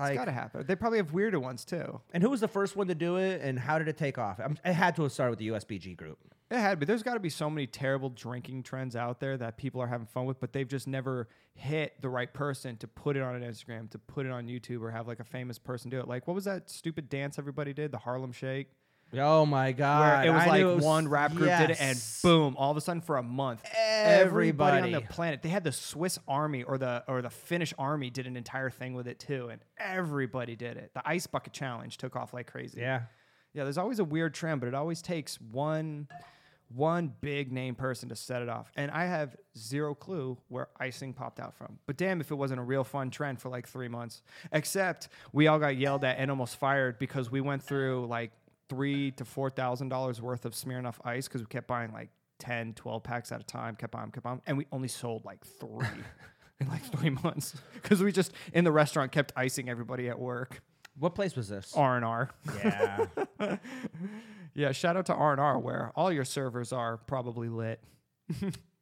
[0.00, 0.64] Like, It's got to happen.
[0.66, 2.00] They probably have weirder ones too.
[2.12, 4.40] and who was the first one to do it, and how did it take off?
[4.42, 6.18] I'm, it had to have started with the USBG group.
[6.50, 9.56] It had, but there's got to be so many terrible drinking trends out there that
[9.56, 13.16] people are having fun with, but they've just never hit the right person to put
[13.16, 15.90] it on an Instagram, to put it on YouTube, or have like a famous person
[15.90, 16.08] do it.
[16.08, 17.92] Like, what was that stupid dance everybody did?
[17.92, 18.72] The Harlem Shake,
[19.16, 20.00] Oh my god!
[20.24, 22.70] where it was I like it was- one rap group did it, and boom, all
[22.70, 26.62] of a sudden for a month, everybody on the planet, they had the Swiss Army
[26.62, 30.56] or the or the Finnish Army did an entire thing with it too, and everybody
[30.56, 30.92] did it.
[30.94, 32.80] The Ice Bucket Challenge took off like crazy.
[32.80, 33.02] Yeah,
[33.52, 36.08] Yeah, there's always a weird trend, but it always takes one
[36.72, 38.70] one big name person to set it off.
[38.76, 41.80] And I have zero clue where icing popped out from.
[41.86, 44.22] But damn if it wasn't a real fun trend for like 3 months.
[44.52, 48.30] Except we all got yelled at and almost fired because we went through like
[48.70, 52.08] 3 to 4,000 dollars worth of Smirnoff ice cuz we kept buying like
[52.38, 55.44] 10, 12 packs at a time, kept buying, kept buying, and we only sold like
[55.44, 55.86] 3
[56.60, 60.62] in like 3 months cuz we just in the restaurant kept icing everybody at work.
[60.98, 61.74] what place was this?
[61.76, 62.30] R&R.
[62.64, 63.06] Yeah,
[64.54, 67.82] Yeah, shout out to R and R where all your servers are probably lit.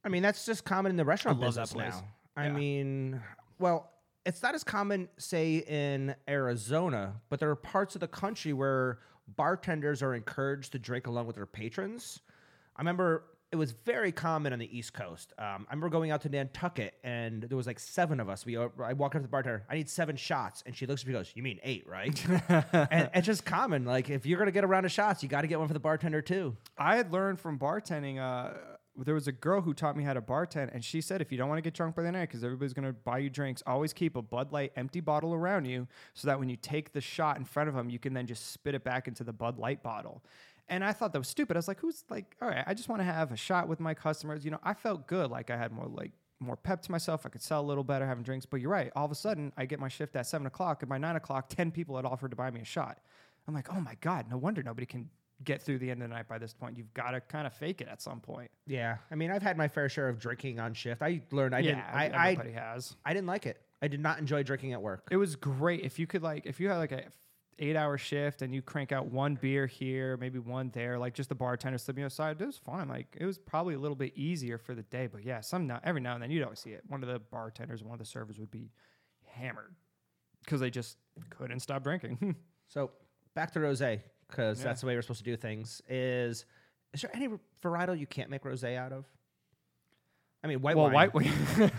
[0.04, 1.94] I mean that's just common in the restaurant I love that business place.
[2.02, 2.08] now.
[2.42, 2.52] I Yeah.
[2.52, 3.22] mean,
[3.58, 3.90] well,
[4.24, 8.98] it's not as common, say, in Arizona, but there are parts of the country where
[9.36, 12.20] bartenders are encouraged to drink along with their patrons.
[12.76, 15.32] I remember it was very common on the East Coast.
[15.38, 18.44] Um, I remember going out to Nantucket, and there was like seven of us.
[18.44, 19.64] We I walked up to the bartender.
[19.70, 22.24] I need seven shots, and she looks at me, and goes, "You mean eight, right?"
[22.48, 23.84] and it's just common.
[23.84, 25.74] Like if you're gonna get a round of shots, you got to get one for
[25.74, 26.56] the bartender too.
[26.76, 28.18] I had learned from bartending.
[28.18, 28.54] Uh,
[29.04, 31.38] there was a girl who taught me how to bartend, and she said if you
[31.38, 33.92] don't want to get drunk by the night, because everybody's gonna buy you drinks, always
[33.92, 37.36] keep a Bud Light empty bottle around you, so that when you take the shot
[37.36, 39.82] in front of them, you can then just spit it back into the Bud Light
[39.82, 40.22] bottle.
[40.68, 41.56] And I thought that was stupid.
[41.56, 43.80] I was like, who's like, all right, I just want to have a shot with
[43.80, 44.44] my customers.
[44.44, 47.24] You know, I felt good, like I had more like more pep to myself.
[47.26, 48.46] I could sell a little better having drinks.
[48.46, 48.92] But you're right.
[48.94, 51.48] All of a sudden, I get my shift at seven o'clock, and by nine o'clock,
[51.48, 52.98] ten people had offered to buy me a shot.
[53.46, 55.08] I'm like, oh my god, no wonder nobody can
[55.44, 56.76] get through the end of the night by this point.
[56.76, 58.50] You've got to kind of fake it at some point.
[58.66, 61.02] Yeah, I mean, I've had my fair share of drinking on shift.
[61.02, 61.78] I learned I didn't.
[61.78, 62.96] yeah, I, I everybody has.
[63.04, 63.60] I didn't like it.
[63.80, 65.06] I did not enjoy drinking at work.
[65.10, 67.04] It was great if you could like if you had like a
[67.60, 71.28] eight hour shift and you crank out one beer here, maybe one there, like just
[71.28, 72.40] the bartender slipping aside.
[72.40, 72.88] It was fine.
[72.88, 75.06] Like it was probably a little bit easier for the day.
[75.06, 76.82] But yeah, some now every now and then you'd always see it.
[76.88, 78.70] One of the bartenders, one of the servers would be
[79.26, 79.74] hammered
[80.44, 80.96] because they just
[81.30, 82.36] couldn't stop drinking.
[82.70, 82.90] So
[83.34, 84.64] back to rosé because Yeah.
[84.64, 85.82] that's the way we're supposed to do things.
[85.88, 86.44] Is
[86.94, 87.28] is there any
[87.62, 89.04] varietal you can't make rosé out of?
[90.42, 91.26] I mean, white well, white wine.
[91.26, 91.78] white.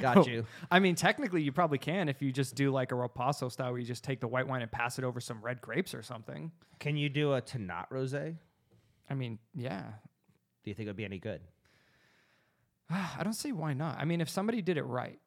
[0.00, 0.44] Got you.
[0.70, 3.78] I mean, technically, you probably can if you just do like a Ripasso style, where
[3.80, 6.50] you just take the white wine and pass it over some red grapes or something.
[6.80, 8.36] Can you do a Tannat rosé?
[9.08, 9.82] I mean, yeah.
[10.64, 11.40] Do you think it would be any good?
[12.90, 13.98] I don't see why not.
[13.98, 15.20] I mean, if somebody did it right,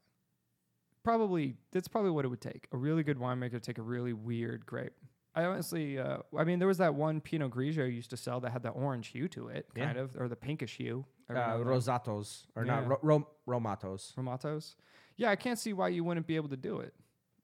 [1.03, 2.67] probably that's probably what it would take.
[2.73, 4.93] A really good winemaker to take a really weird grape.
[5.35, 8.51] I honestly, uh, I mean, there was that one Pinot Grigio used to sell that
[8.51, 9.85] had the orange hue to it, Yeah.
[9.85, 11.05] kind of, or the pinkish hue.
[11.29, 12.95] Uh, rosatos or not Yeah.
[13.01, 14.13] ro- romatos?
[14.15, 14.75] Romatos.
[15.15, 16.93] Yeah, I can't see why you wouldn't be able to do it.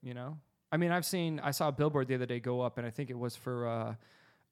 [0.01, 0.37] You know,
[0.71, 2.89] I mean, I've seen, I saw a billboard the other day go up, and I
[2.91, 3.95] think it was for, uh,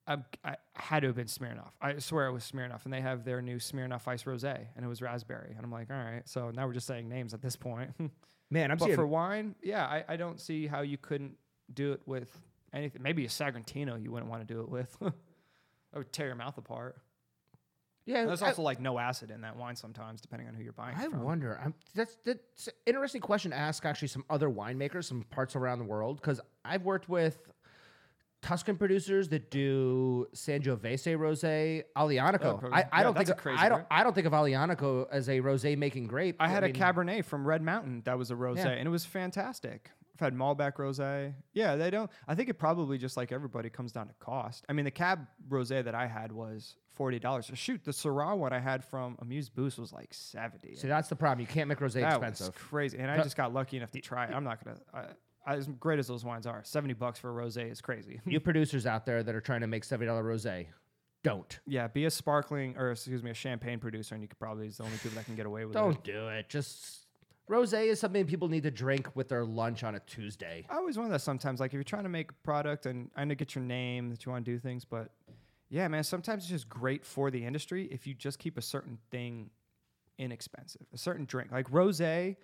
[0.07, 1.71] I, I had to have been Smirnoff.
[1.81, 4.87] I swear it was Smirnoff, and they have their new Smirnoff Ice Rosé, and it
[4.87, 7.55] was raspberry, and I'm like, all right, so now we're just saying names at this
[7.55, 7.91] point.
[8.49, 11.35] Man, I'm but for wine, yeah, I, I don't see how you couldn't
[11.73, 12.31] do it with
[12.73, 13.01] anything.
[13.01, 14.95] Maybe a Sagrantino you wouldn't want to do it with.
[15.01, 15.13] that
[15.95, 16.97] would tear your mouth apart.
[18.05, 20.73] yeah, There's I- also like no acid in that wine sometimes, depending on who you're
[20.73, 21.23] buying I from.
[21.23, 21.59] wonder.
[21.63, 23.85] I'm, that's that's an interesting question to ask.
[23.85, 27.37] Actually, some other winemakers, some parts around the world, because I've worked with
[28.43, 32.63] Tuscan producers that do Sangiovese rosé, Aglianico.
[32.63, 33.85] Oh, I, I yeah, don't think a crazy I don't.
[33.89, 36.35] I don't think of Aglianico as a rosé making grape.
[36.39, 38.67] I had a mean, Cabernet from Red Mountain that was a rosé, Yeah.
[38.69, 39.89] and it was fantastic.
[40.19, 41.33] I've had Malbec rosé.
[41.53, 42.09] Yeah, they don't.
[42.27, 44.65] I think it probably just like everybody comes down to cost.
[44.67, 47.51] I mean, the Cab rosé that I had was forty dollars.
[47.53, 50.75] Shoot, the Syrah one I had from Amuse Bouche was like seventy.
[50.75, 51.41] See, that's the problem.
[51.41, 52.47] You can't make rosé that expensive.
[52.47, 54.33] was crazy, and I just got lucky enough to try it.
[54.33, 54.77] I'm not gonna.
[55.45, 58.19] I, as great as those wines are, seventy bucks for a rosé is crazy.
[58.25, 60.65] you producers out there that are trying to make seventy dollar rosé,
[61.23, 61.59] don't.
[61.67, 64.77] yeah, be a sparkling or excuse me, a champagne producer, and you could probably is
[64.77, 65.79] the only people that can get away with it.
[65.79, 66.49] Don't do it.
[66.49, 67.06] Just
[67.49, 70.65] rosé is something people need to drink with their lunch on a Tuesday.
[70.69, 73.25] I always wonder that sometimes, like if you're trying to make a product and I
[73.25, 75.09] know get your name that you want to do things, but
[75.69, 78.97] yeah, man, sometimes it's just great for the industry if you just keep a certain
[79.11, 79.49] thing
[80.17, 82.35] inexpensive, a certain drink like rosé.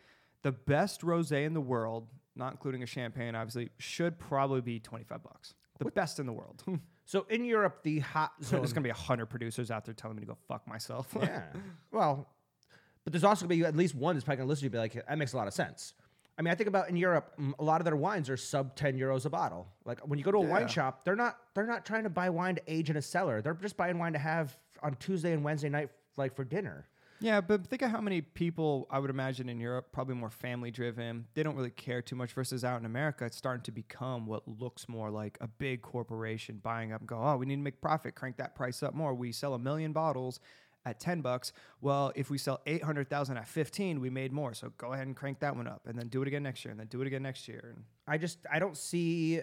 [0.43, 5.05] The best rosé in the world, not including a champagne, obviously, should probably be twenty
[5.05, 5.53] five bucks.
[5.79, 6.63] The best in the world.
[7.05, 8.59] So in Europe, the hot so zone.
[8.61, 11.13] there's gonna be a hundred producers out there telling me to go fuck myself.
[11.19, 11.41] yeah.
[11.91, 12.29] Well,
[13.03, 14.91] but there's also gonna be at least one that's probably gonna listen to you and
[14.91, 15.93] be like, that makes a lot of sense.
[16.37, 18.97] I mean, I think about in Europe, a lot of their wines are sub ten
[18.97, 19.67] euros a bottle.
[19.85, 20.49] Like when you go to a Yeah.
[20.49, 23.41] wine shop, they're not they're not trying to buy wine to age in a cellar.
[23.41, 26.87] They're just buying wine to have on Tuesday and Wednesday night, like for dinner.
[27.19, 30.71] Yeah, but think of how many people I would imagine in Europe, probably more family
[30.71, 31.25] driven.
[31.35, 32.33] They don't really care too much.
[32.33, 36.59] Versus out in America, it's starting to become what looks more like a big corporation
[36.61, 39.13] buying up and go, oh, we need to make profit, crank that price up more.
[39.13, 40.41] We sell a million bottles
[40.85, 41.53] at 10 bucks.
[41.81, 44.53] Well, if we sell 800,000 at 15, we made more.
[44.53, 46.71] So go ahead and crank that one up and then do it again next year
[46.71, 47.73] and then do it again next year.
[47.75, 49.41] And I just I don't see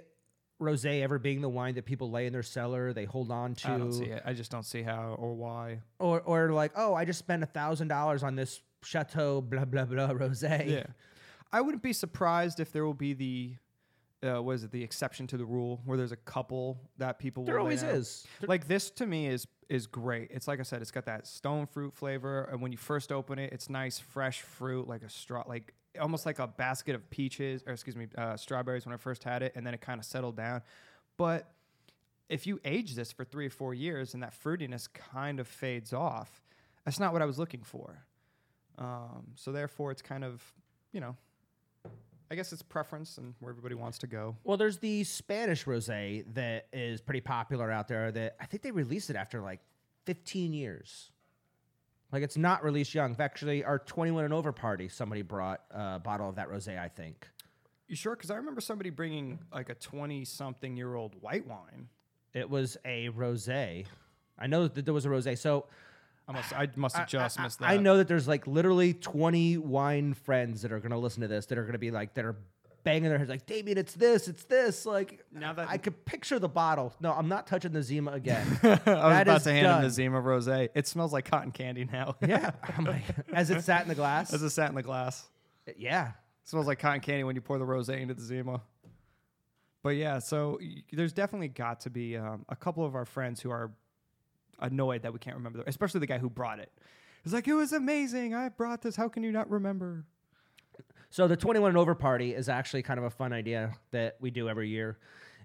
[0.60, 2.92] rosé ever being the wine that people lay in their cellar.
[2.92, 3.70] They hold on to.
[3.70, 4.22] I don't see it.
[4.24, 5.80] I just don't see how or why.
[5.98, 9.84] or or like, oh, I just spent a thousand dollars on this chateau blah blah
[9.84, 10.68] blah rosé.
[10.68, 10.86] Yeah.
[11.52, 13.56] I wouldn't be surprised if there will be the,
[14.22, 17.44] uh, what is it, the exception to the rule where there's a couple that people
[17.44, 17.94] There will always out.
[17.94, 18.26] is.
[18.46, 20.30] Like this to me is is great.
[20.32, 23.38] It's like I said, it's got that stone fruit flavor, and when you first open
[23.38, 27.62] it, it's nice fresh fruit, like a straw, like almost like a basket of peaches,
[27.66, 30.04] or excuse me, uh, strawberries when I first had it, and then it kind of
[30.04, 30.62] settled down.
[31.16, 31.52] But
[32.28, 35.92] if you age this for three or four years and that fruitiness kind of fades
[35.92, 36.42] off,
[36.84, 38.04] that's not what I was looking for.
[38.78, 40.42] Um, so therefore, it's kind of,
[40.92, 41.16] you know,
[42.30, 44.36] I guess it's preference and where everybody wants to go.
[44.44, 48.12] Well, there's the Spanish rosé that is pretty popular out there.
[48.12, 49.60] That I think they released it after like
[50.06, 51.10] 15 years.
[52.12, 53.16] Like it's not released young.
[53.18, 56.78] Actually, our 21 and over party, somebody brought a bottle of that rosé.
[56.78, 57.26] I think.
[57.88, 58.14] You sure?
[58.14, 61.88] Because I remember somebody bringing like a twenty-something-year-old white wine.
[62.32, 63.86] It was a rosé.
[64.38, 65.36] I know that there was a rosé.
[65.36, 65.66] So
[66.30, 67.68] I must, I must have just I, missed that.
[67.70, 71.28] I know that there's like literally 20 wine friends that are going to listen to
[71.28, 72.36] this that are going to be like that are
[72.84, 74.86] banging their heads like Damien, it's this, it's this.
[74.86, 76.94] Like Now that- I could picture the bottle.
[77.00, 78.46] No, I'm not touching the Zima again.
[78.62, 79.78] I was That about to hand done.
[79.78, 80.68] him the Zima Rosé.
[80.74, 82.14] It smells like cotton candy now.
[82.26, 83.02] yeah, I'm like,
[83.34, 84.32] as it sat in the glass.
[84.32, 85.28] As it sat in the glass.
[85.76, 86.08] yeah,
[86.42, 88.62] It smells like cotton candy when you pour the rosé into the Zima.
[89.82, 93.40] But yeah, so y- there's definitely got to be um, a couple of our friends
[93.40, 93.72] who are
[94.60, 96.70] annoyed that we can't remember, the, especially the guy who brought it.
[97.24, 98.34] He's like, it was amazing.
[98.34, 98.96] I brought this.
[98.96, 100.04] How can you not remember?
[101.10, 104.30] So the 21 and over party is actually kind of a fun idea that we
[104.30, 104.98] do every year.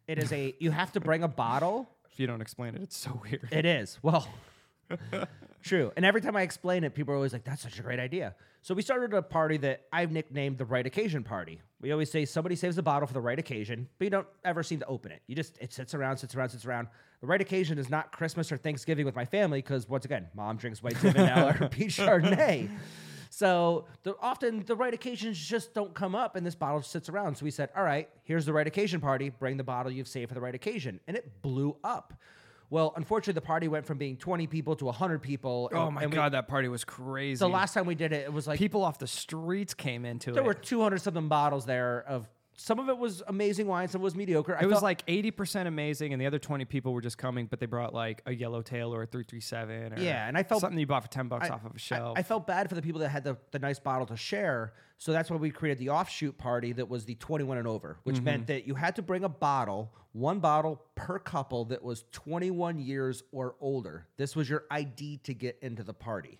[0.07, 1.89] It is a you have to bring a bottle.
[2.15, 3.49] If you don't explain it, it's so weird.
[3.51, 3.99] It is.
[4.01, 4.25] Well,
[5.65, 5.91] true.
[5.97, 8.35] And every time I explain it, people are always like, that's such a great idea.
[8.61, 11.61] So we started a party that I've nicknamed the right occasion party.
[11.81, 14.63] We always say somebody saves the bottle for the right occasion, but you don't ever
[14.63, 15.21] seem to open it.
[15.27, 16.87] You just, it sits around, sits around, sits around.
[17.21, 20.57] The right occasion is not Christmas or Thanksgiving with my family because, once again, mom
[20.57, 22.69] drinks white Zinfandel or peach Chardonnay.
[23.29, 27.35] So the, often the right occasions just don't come up, and this bottle sits around.
[27.35, 29.29] So we said, "All right, here's the right occasion party.
[29.29, 32.13] Bring the bottle you've saved for the right occasion," and it blew up.
[32.69, 35.69] Well, unfortunately, the party went from being 20 people to 100 people.
[35.73, 37.39] Oh my we- god, that party was crazy.
[37.39, 40.31] the last time we did it, it was like people off the streets came into
[40.31, 40.35] there it.
[40.35, 42.27] There were 200 something bottles there of
[42.57, 44.55] some of it was amazing wine, some was mediocre.
[44.55, 47.59] I it was like 80% amazing, and the other 20 people were just coming, but
[47.59, 50.87] they brought like a yellowtail or a 337 or Yeah, and I felt- something you
[50.87, 52.17] bought for 10 bucks I- off of a shelf.
[52.17, 54.73] I, felt bad for the people that had the, the nice bottle to share.
[54.97, 58.15] So that's why we created the offshoot party that was the 21 and over, which
[58.15, 58.25] Mm-hmm.
[58.25, 62.79] meant that you had to bring a bottle, one bottle per couple that was 21
[62.79, 64.07] years or older.
[64.17, 66.39] This was your ID to get into the party.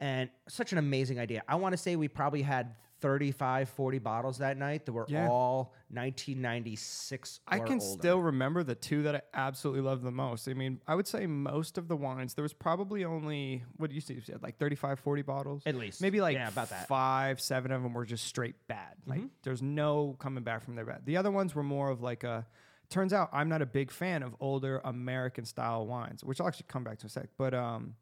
[0.00, 1.42] And such an amazing idea.
[1.46, 5.28] I want to say we probably had 35, 40 bottles that night that were Yeah.
[5.28, 7.80] all 1996 I can older.
[7.80, 10.48] still remember the two that I absolutely loved the most.
[10.48, 13.94] I mean, I would say most of the wines, there was probably only, what do
[13.94, 15.62] you say, you said, like 35, 40 bottles?
[15.66, 16.00] At least.
[16.00, 16.88] Maybe like Yeah, about that.
[16.88, 18.94] five, seven of them were just straight bad.
[19.06, 21.04] Like there's no coming back from their bad.
[21.04, 22.46] The other ones were more of like a
[22.88, 26.66] turns out I'm not a big fan of older American style wines, which I'll actually
[26.68, 27.28] come back to in a sec.
[27.36, 27.94] But um,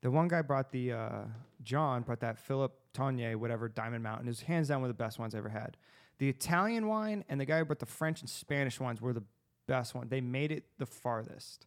[0.00, 1.24] the one guy brought the uh,
[1.62, 4.28] John brought that Philip Togni, whatever Diamond Mountain.
[4.28, 5.76] is hands down one of the best wines I ever had.
[6.18, 9.24] The Italian wine and the guy who brought the French and Spanish wines were the
[9.66, 10.08] best one.
[10.08, 11.66] They made it the farthest.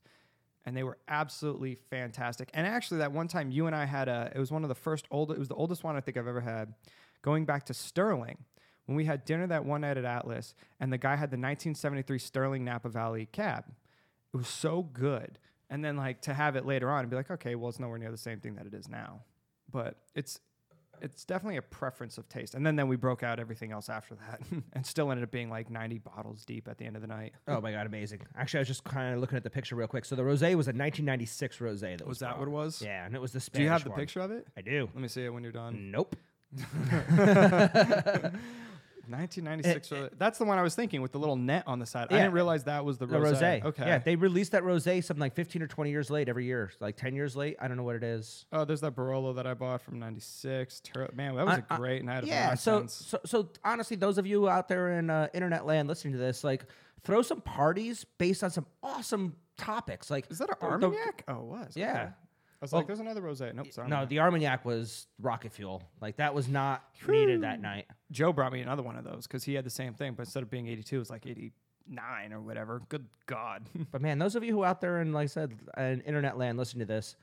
[0.65, 2.49] And they were absolutely fantastic.
[2.53, 4.75] And actually, that one time you and I had a, it was one of the
[4.75, 6.73] first old, it was the oldest one I think I've ever had.
[7.23, 8.37] Going back to Sterling,
[8.85, 12.19] when we had dinner that one night at Atlas, and the guy had the 1973
[12.19, 13.65] Sterling Napa Valley cab.
[14.33, 15.39] It was so good.
[15.71, 17.97] And then like to have it later on and be like, okay, well, it's nowhere
[17.97, 19.21] near the same thing that it is now.
[19.71, 20.39] But it's
[21.01, 22.53] it's definitely a preference of taste.
[22.53, 24.41] And then then we broke out everything else after that,
[24.73, 27.33] and still ended up being like 90 bottles deep at the end of the night.
[27.47, 28.19] Oh my god, amazing!
[28.37, 30.05] Actually, I was just kind of looking at the picture real quick.
[30.05, 31.97] So the rosé was a 1996 rosé.
[31.97, 32.39] That was, Was that brought.
[32.39, 32.81] what it was?
[32.81, 33.61] Yeah, and it was the Spanish.
[33.61, 33.99] Do you have the one.
[33.99, 34.45] picture of it?
[34.57, 34.89] I do.
[34.93, 35.89] Let me see it when you're done.
[35.89, 36.15] Nope.
[39.07, 39.91] 1996.
[39.91, 42.07] uh, that's the one I was thinking with the little net on the side.
[42.11, 43.61] I didn't realize that was the The rosé.
[43.61, 43.65] rosé.
[43.65, 43.85] Okay.
[43.87, 46.95] Yeah, they released that rosé something like 15 or 20 years late every year, like
[46.97, 47.55] 10 years late.
[47.59, 48.45] I don't know what it is.
[48.51, 50.81] Oh, there's that Barolo that I bought from '96.
[51.13, 52.25] Man, that was I- a I- great night.
[52.25, 52.53] Yeah.
[52.55, 56.19] So, so, so honestly, those of you out there in uh, internet land listening to
[56.19, 56.65] this, like,
[57.03, 60.09] throw some parties based on some awesome topics.
[60.11, 61.23] Like, is that an the- the- Armagnac?
[61.27, 61.73] oh, it was.
[61.75, 61.89] Yeah.
[61.91, 61.99] Okay.
[62.01, 63.53] I was Well- like, there's another rosé.
[63.55, 63.87] Nope, sorry.
[63.89, 65.81] No, the Armagnac was rocket fuel.
[65.99, 67.87] Like that was not needed that night.
[68.11, 70.43] Joe brought me another one of those because he had the same thing, but instead
[70.43, 72.81] of being 82, it was like 89 or whatever.
[72.89, 73.69] Good God.
[73.91, 76.57] But man, those of you who out there in like I said, in internet land
[76.57, 77.15] listening to this,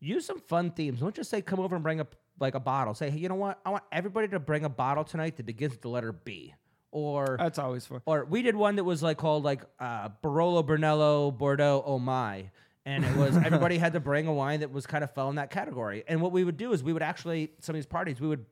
[0.00, 1.00] use some fun themes.
[1.00, 2.94] Don't just say come over and bring up like a bottle.
[2.94, 3.60] Say, hey, you know what?
[3.66, 6.54] I want everybody to bring a bottle tonight that begins with the letter B.
[6.92, 8.00] Or That's always fun.
[8.04, 12.50] or we did one that was like called like uh, Barolo, Brunello, Bordeaux, Oh My.
[12.84, 15.36] And it was everybody had to bring a wine that was kind of fell in
[15.36, 16.02] that category.
[16.08, 18.44] And what we would do is we would actually some of these parties we would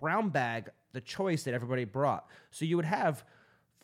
[0.00, 2.26] brown bag the choice that everybody brought.
[2.50, 3.22] So you would have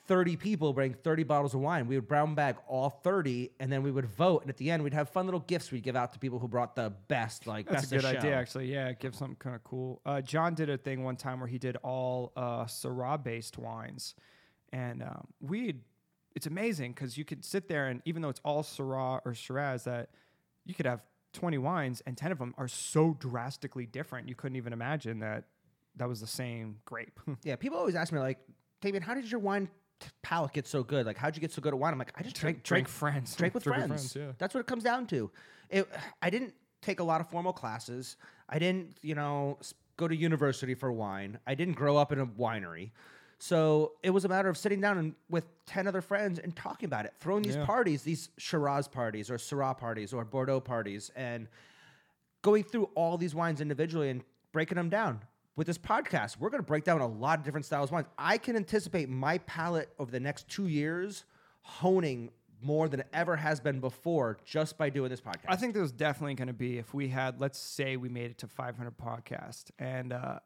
[0.06, 1.86] 30 people bring 30 bottles of wine.
[1.86, 4.40] We would brown bag all 30 and then we would vote.
[4.40, 6.48] And at the end, we'd have fun little gifts we'd give out to people who
[6.48, 8.72] brought the best, like That's best a good idea, actually.
[8.72, 10.00] Yeah, give something kind of cool.
[10.06, 14.14] Uh, John did a thing one time where he did all uh, Syrah based wines.
[14.72, 15.74] And um, we,
[16.34, 19.84] it's amazing because you could sit there and even though it's all Syrah or Shiraz,
[19.84, 20.08] that
[20.64, 21.02] you could have
[21.34, 24.30] 20 wines and 10 of them are so drastically different.
[24.30, 25.44] You couldn't even imagine that
[25.96, 27.18] that was the same grape.
[27.44, 28.38] Yeah, people always ask me, like,
[28.80, 29.68] David, how did your wine
[30.00, 31.06] t- palate get so good?
[31.06, 31.92] Like, how'd you get so good at wine?
[31.92, 33.34] I'm like, I just drank, drink drank friends.
[33.36, 34.16] Drink with Drink friends.
[34.16, 34.32] yeah.
[34.38, 35.30] That's what it comes down to.
[35.70, 35.88] It,
[36.20, 38.16] I didn't take a lot of formal classes.
[38.48, 39.58] I didn't, you know,
[39.96, 41.38] go to university for wine.
[41.46, 42.90] I didn't grow up in a winery.
[43.38, 46.86] So it was a matter of sitting down and with 10 other friends and talking
[46.86, 47.64] about it, throwing these Yeah.
[47.66, 51.48] parties, these Shiraz parties or Syrah parties or Bordeaux parties, and
[52.42, 55.20] going through all these wines individually and breaking them down.
[55.54, 58.06] With this podcast, we're going to break down a lot of different styles of wines.
[58.16, 61.24] I can anticipate my palate over the next two years
[61.60, 62.30] honing
[62.62, 65.44] more than it ever has been before just by doing this podcast.
[65.48, 68.38] I think there's definitely going to be if we had, let's say, we made it
[68.38, 70.38] to 500 podcast, and uh,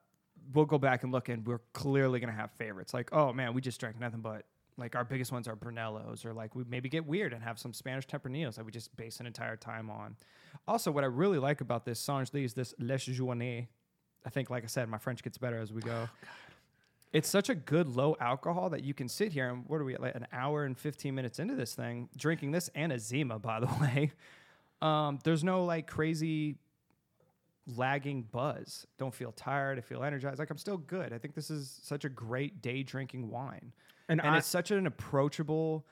[0.52, 2.92] we'll go back and look, and we're clearly going to have favorites.
[2.92, 4.44] Like, oh man, we just drank nothing but
[4.76, 7.72] like our biggest ones are Brunellos, or like we maybe get weird and have some
[7.72, 10.16] Spanish Tempranillos that we just base an entire time on.
[10.66, 13.68] Also, what I really like about this Sange is this Les Journées.
[14.26, 16.08] I think, like I said, my French gets better as we go.
[17.12, 19.94] It's such a good low alcohol that you can sit here and what are we
[19.94, 23.38] at, like an hour and 15 minutes into this thing drinking this and a Zima,
[23.50, 24.10] by the way.
[24.82, 26.56] Um, there's no like crazy
[27.76, 28.86] lagging buzz.
[28.98, 29.78] Don't feel tired.
[29.78, 30.38] I feel energized.
[30.38, 31.12] Like I'm still good.
[31.12, 33.72] I think this is such a great day drinking wine.
[34.08, 35.86] And And, I- it's such an approachable,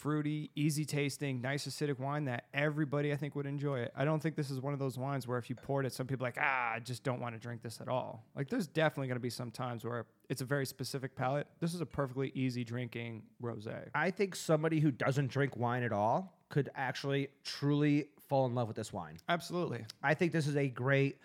[0.00, 3.92] fruity, easy tasting, nice acidic wine that everybody I think would enjoy it.
[3.94, 6.06] I don't think this is one of those wines where if you poured it, some
[6.06, 8.24] people are like, ah, I just don't want to drink this at all.
[8.34, 11.46] Like there's definitely going to be some times where it's a very specific palate.
[11.60, 13.88] This is a perfectly easy drinking rosé.
[13.94, 18.68] I think somebody who doesn't drink wine at all could actually truly fall in love
[18.68, 19.18] with this wine.
[19.28, 19.84] Absolutely.
[20.02, 21.18] I think this is a great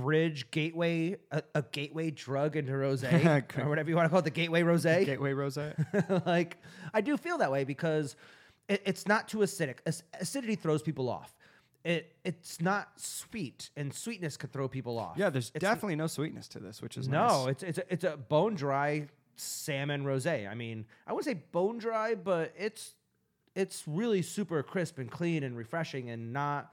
[0.00, 4.24] bridge gateway, a, a gateway drug into rosé, or whatever you want to call it,
[4.24, 5.04] the gateway rosé.
[5.04, 6.26] Gateway rosé.
[6.26, 6.58] like
[6.94, 8.16] I do feel that way because
[8.68, 9.78] it, it's not too acidic.
[9.86, 11.34] Ac- acidity throws people off.
[11.84, 15.16] It it's not sweet, and sweetness could throw people off.
[15.16, 17.46] yeah, there's It's- definitely no sweetness to this, which is no.
[17.46, 17.48] nice.
[17.48, 19.06] It's it's a, it's a bone dry
[19.36, 20.46] salmon rosé.
[20.50, 22.94] I mean, I wouldn't say bone dry, but it's
[23.56, 26.72] it's really super crisp and clean and refreshing, and not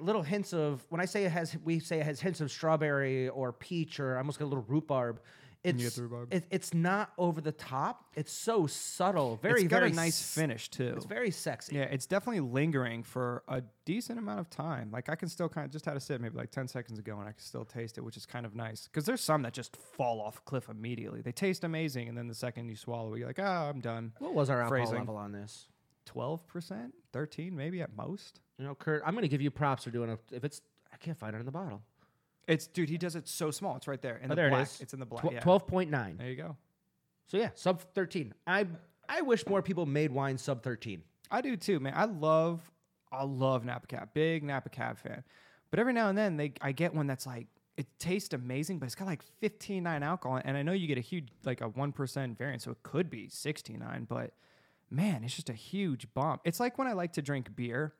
[0.00, 3.28] little hints of when I say it has we say it has hints of strawberry
[3.28, 5.20] or peach or I almost get a little rhubarb.
[5.64, 6.32] It's rhubarb.
[6.32, 8.04] it, it's not over the top.
[8.14, 9.40] It's so subtle.
[9.42, 10.94] Very it's got very a nice s- finish too.
[10.96, 11.74] It's very sexy.
[11.76, 14.90] Yeah, it's definitely lingering for a decent amount of time.
[14.92, 17.18] Like I can still kind of just had a sip maybe like 10 seconds ago
[17.18, 18.84] and I can still taste it, which is kind of nice.
[18.84, 21.22] Because there's some that just fall off cliff immediately.
[21.22, 24.12] They taste amazing, and then the second you swallow it, you're like, oh, I'm done.
[24.20, 24.98] What was our alcohol Phrasing.
[25.00, 25.66] level on this?
[26.14, 26.90] 12%?
[27.12, 28.40] 13 maybe at most?
[28.58, 30.18] You know, Kurt, I'm going to give you props for doing it.
[30.32, 30.60] If it's,
[30.92, 31.82] I can't find it in the bottle.
[32.46, 33.76] It's, dude, he does it so small.
[33.76, 34.16] It's right there.
[34.16, 34.62] In Oh, the there black.
[34.66, 34.80] is.
[34.80, 35.24] It's in the black.
[35.28, 35.40] Tw- yeah.
[35.40, 36.18] 12.9.
[36.18, 36.56] There you go.
[37.26, 38.32] So yeah, sub 13.
[38.46, 38.66] I
[39.08, 41.02] I wish more people made wine sub 13.
[41.30, 41.92] I do too, man.
[41.94, 42.70] I love,
[43.12, 44.08] I love Napa Cab.
[44.14, 45.22] Big Napa Cab fan.
[45.70, 48.86] But every now and then, they I get one that's like it tastes amazing, but
[48.86, 51.92] it's got like 15.9 alcohol, and I know you get a huge like a one
[51.92, 54.06] percent variance, so it could be 69.
[54.08, 54.32] But
[54.90, 56.42] man, it's just a huge bump.
[56.44, 57.94] It's like when I like to drink beer.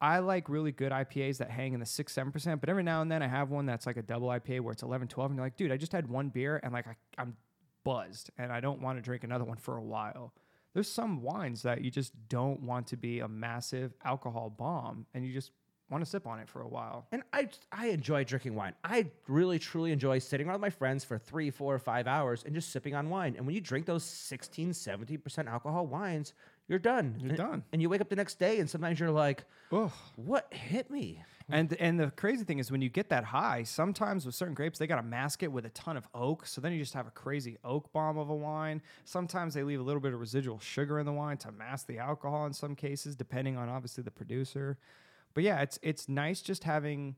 [0.00, 3.02] I like really good IPAs that hang in the six, seven percent, but every now
[3.02, 5.38] and then I have one that's like a double IPA where it's 11, 12, and
[5.38, 7.36] you're like, dude, I just had one beer and like I, I'm
[7.84, 10.34] buzzed and I don't want to drink another one for a while.
[10.74, 15.24] There's some wines that you just don't want to be a massive alcohol bomb and
[15.24, 15.52] you just
[15.92, 17.06] want to sip on it for a while.
[17.12, 18.72] And I I enjoy drinking wine.
[18.82, 22.54] I really truly enjoy sitting around with my friends for three, four, five hours and
[22.54, 23.34] just sipping on wine.
[23.36, 26.32] And when you drink those 16, 17% alcohol wines,
[26.68, 27.16] you're done.
[27.20, 27.64] You're And- done.
[27.72, 29.90] And you wake up the next day and sometimes you're like, Ugh.
[30.16, 31.22] what hit me?
[31.48, 34.78] And and the crazy thing is when you get that high, sometimes with certain grapes
[34.78, 37.06] they got to mask it with a ton of oak, so then you just have
[37.06, 38.80] a crazy oak bomb of a wine.
[39.04, 41.98] Sometimes they leave a little bit of residual sugar in the wine to mask the
[41.98, 44.78] alcohol in some cases, depending on obviously the producer.
[45.34, 47.16] But yeah, it's it's nice just having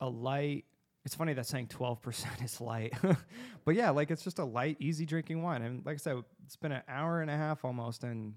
[0.00, 0.64] a light.
[1.04, 2.94] It's funny that saying twelve percent is light,
[3.64, 5.62] but yeah, like it's just a light, easy drinking wine.
[5.62, 8.34] And like I said, it's been an hour and a half almost, and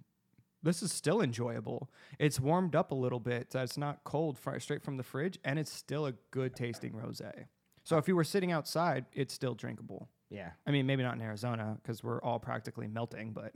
[0.64, 1.91] this is still enjoyable.
[2.18, 3.52] It's warmed up a little bit.
[3.53, 6.94] So it's not cold fri- straight from the fridge, and it's still a good tasting
[6.94, 7.45] rosé.
[7.84, 10.10] So if you were sitting outside, it's still drinkable.
[10.32, 10.49] Yeah.
[10.65, 13.53] I mean, maybe not in Arizona because we're all practically melting, but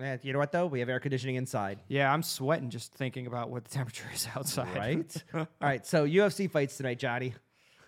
[0.00, 0.66] Eh, you know what though?
[0.66, 1.80] We have air conditioning inside.
[1.88, 4.76] yeah, I'm sweating just thinking about what the temperature is outside.
[4.76, 5.24] Right?
[5.34, 5.84] All right.
[5.86, 7.34] So UFC fights tonight, Johnny.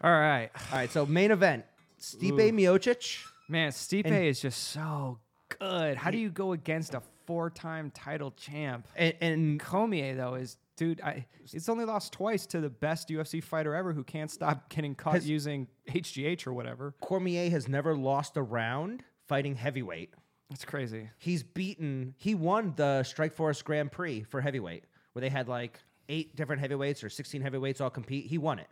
[0.02, 0.90] all right, All right.
[0.90, 1.64] So main event
[2.00, 2.52] Stipe Ooh.
[2.52, 3.24] Miocic.
[3.48, 3.70] man.
[3.70, 5.18] Stipe And- is just so
[5.58, 5.96] good.
[5.96, 8.88] How do you go against a four-time title champ?
[8.96, 11.00] And, and Cormier though is dude.
[11.02, 14.94] I, it's only lost twice to the best UFC fighter ever who can't stop getting
[14.94, 16.94] caught Has- using HGH or whatever.
[17.00, 20.12] Cormier has never lost a round fighting heavyweight.
[20.50, 21.08] It's crazy.
[21.18, 25.78] He's beaten, he won the Strikeforce Grand Prix for heavyweight, where they had like
[26.08, 28.26] eight different heavyweights or 16 heavyweights all compete.
[28.26, 28.68] He won it.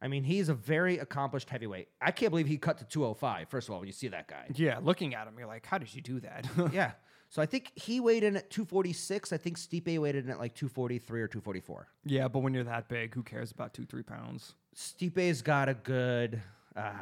[0.00, 1.88] I mean, he's a very accomplished heavyweight.
[2.00, 4.46] I can't believe he cut to 205, first of all, when you see that guy.
[4.54, 6.46] Yeah, looking at him, you're like, how did you do that?
[6.72, 6.92] yeah.
[7.30, 9.32] So I think he weighed in at 246.
[9.32, 11.88] I think Stipe weighed in at like 243 or 244.
[12.04, 14.54] yeah, but when you're that big, who cares about two, three pounds?
[14.76, 16.40] Stipe's got a good,
[16.76, 16.92] uh,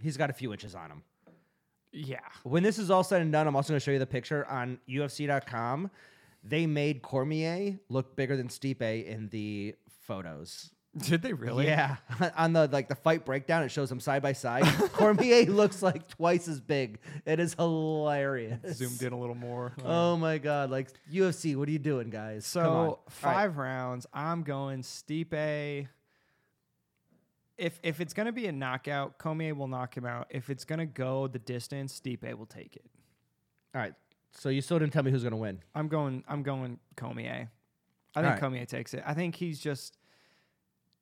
[0.00, 1.02] he's got a few inches on him.
[1.96, 2.20] Yeah.
[2.42, 4.46] When this is all said and done, I'm also going to show you the picture
[4.46, 5.90] on UFC.com.
[6.44, 10.70] They made Cormier look bigger than Stipe in the photos.
[10.96, 11.66] Did they really?
[11.66, 11.96] Yeah,
[12.36, 14.64] on the like the fight breakdown, it shows them side by side.
[14.94, 17.00] Cormier looks like twice as big.
[17.26, 18.78] It is hilarious.
[18.78, 19.72] Zoomed in a little more.
[19.84, 20.70] Oh my god!
[20.70, 22.46] Like UFC, what are you doing, guys?
[22.46, 22.76] So Come on.
[22.78, 23.12] All right.
[23.12, 24.06] five rounds.
[24.14, 25.88] I'm going Stipe.
[27.58, 30.26] If if it's gonna be a knockout, Cormier will knock him out.
[30.30, 32.84] If it's gonna go the distance, Stipe will take it.
[33.74, 33.94] All right.
[34.32, 35.60] So you still didn't tell me who's going to win.
[35.74, 36.24] I'm going.
[36.28, 37.50] I'm going Cormier.
[38.14, 38.40] I think right.
[38.40, 39.02] Cormier takes it.
[39.06, 39.98] I think he's just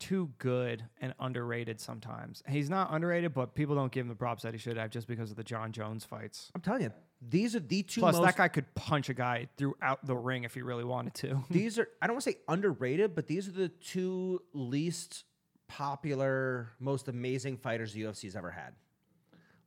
[0.00, 2.42] too good and underrated sometimes.
[2.48, 5.06] He's not underrated, but people don't give him the props that he should have just
[5.06, 6.50] because of the Jon Jones fights.
[6.54, 10.04] I'm telling you, these are the two Plus, that guy could punch a guy throughout
[10.04, 11.44] the ring if he really wanted to.
[11.50, 15.24] these are I don't want to say underrated, but these are the two least
[15.78, 18.72] popular, most amazing fighters the UFC's ever had.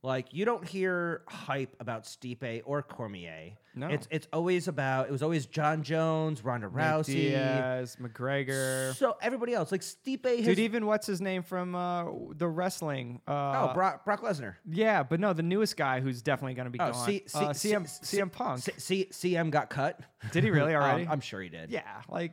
[0.00, 3.54] Like you don't hear hype about Stipe or Cormier.
[3.74, 3.88] No.
[3.88, 8.94] It's it's always about it was always Jon Jones, Ronda Rousey, Diaz, McGregor.
[8.94, 10.24] so everybody else like Stipe.
[10.24, 12.04] Has, Dude, even what's his name from uh,
[12.36, 13.20] the wrestling?
[13.26, 14.54] Uh, oh, Brock, Brock Lesnar.
[14.70, 17.06] yeah, but no, the newest guy who's definitely going to be Oh, gone.
[17.06, 18.60] C, C, uh, CM, C- CM Punk.
[18.78, 19.98] C, CM got cut.
[20.30, 21.08] Did he really Um, already?
[21.08, 21.70] I'm sure he did.
[21.72, 22.32] yeah, like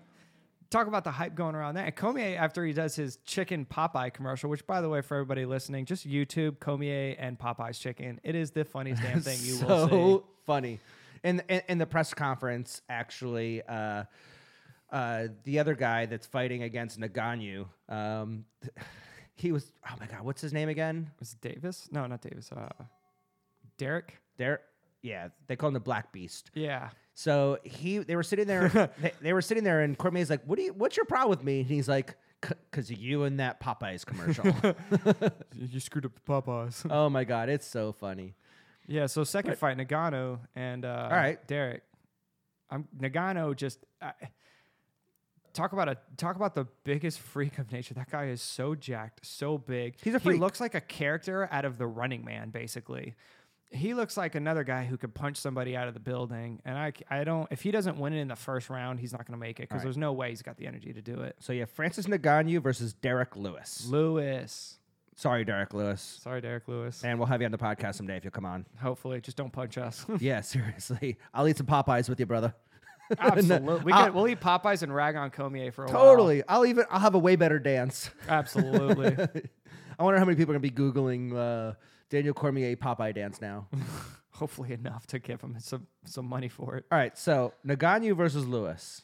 [0.75, 1.85] talk about the hype going around that.
[1.85, 5.45] And Cormier, after he does his chicken Popeye commercial, which by the way, for everybody
[5.45, 8.19] listening, just YouTube Cormier and Popeye's chicken.
[8.23, 9.91] It is the funniest damn thing you so will see.
[9.91, 10.79] So funny.
[11.23, 14.03] In, in in the press conference, actually, uh,
[14.91, 18.45] uh, the other guy that's fighting against Nagano, um,
[19.35, 19.71] he was.
[19.89, 21.09] Oh my god, what's his name again?
[21.19, 21.87] Was it Davis?
[21.91, 22.51] No, not Davis.
[22.51, 22.67] Uh,
[23.77, 24.19] Derrick.
[24.37, 24.61] There.
[25.05, 26.49] Yeah, they call him the Black Beast.
[26.55, 26.89] Yeah.
[27.13, 28.69] So he, they were sitting there.
[29.01, 30.73] they, they were sitting there, and Cormier's like, "What do you?
[30.73, 34.45] What's your problem with me?" And he's like, because you and that Popeyes commercial.
[35.55, 36.85] you screwed up the Popeyes.
[36.89, 38.33] oh my god, it's so funny.
[38.87, 39.05] yeah.
[39.05, 39.57] So second Right.
[39.57, 41.45] fight, Nagano and uh, All right.
[41.47, 41.83] Derrick.
[42.69, 43.55] I'm Nagano.
[43.55, 44.11] Just uh,
[45.53, 47.93] talk about a talk about the biggest freak of nature.
[47.93, 49.95] That guy is so jacked, so big.
[50.03, 53.15] He's a He looks like a character out of the Running Man, basically.
[53.75, 56.93] He looks like another guy who could punch somebody out of the building, and I,
[57.09, 57.47] I don't.
[57.51, 59.63] If he doesn't win it in the first round, he's not going to make it
[59.63, 59.83] because right.
[59.83, 61.35] there's no way he's got the energy to do it.
[61.39, 63.85] So you have Francis Ngannou versus Derrick Lewis.
[63.89, 64.79] Lewis,
[65.17, 66.19] Sorry, Derrick Lewis.
[66.21, 67.03] sorry, Derrick Lewis.
[67.03, 68.65] And we'll have you on the podcast someday if you'll come on.
[68.81, 70.05] Hopefully, just don't punch us.
[70.19, 71.17] yeah, seriously.
[71.33, 72.53] I'll eat some Popeyes with you, brother.
[73.19, 76.03] Absolutely, we I'll- we'll eat Popeyes and rag on Cormier for a while.
[76.03, 76.43] Totally.
[76.47, 78.09] I'll even I'll have a way better dance.
[78.27, 79.15] Absolutely.
[79.99, 81.75] I wonder how many people are gonna be googling uh,
[82.09, 83.67] Daniel Cormier Popeye dance now.
[84.31, 86.85] Hopefully enough to give him some some money for it.
[86.91, 89.01] All right, so Ngannou versus Lewis.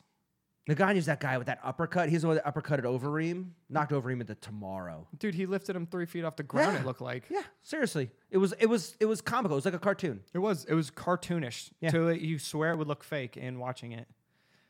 [0.69, 2.09] Ngannou's that guy with that uppercut.
[2.09, 5.07] He's the one that uppercutted Overeem, knocked Overeem into tomorrow.
[5.17, 6.73] Dude, he lifted him three feet off the ground.
[6.75, 6.81] Yeah.
[6.81, 8.11] It looked like Yeah, seriously.
[8.29, 9.55] It was it was it was comical.
[9.55, 10.21] It was like a cartoon.
[10.33, 11.71] it was it was cartoonish.
[11.79, 11.89] Yeah.
[11.91, 14.07] To it, you swear it would look fake in watching it.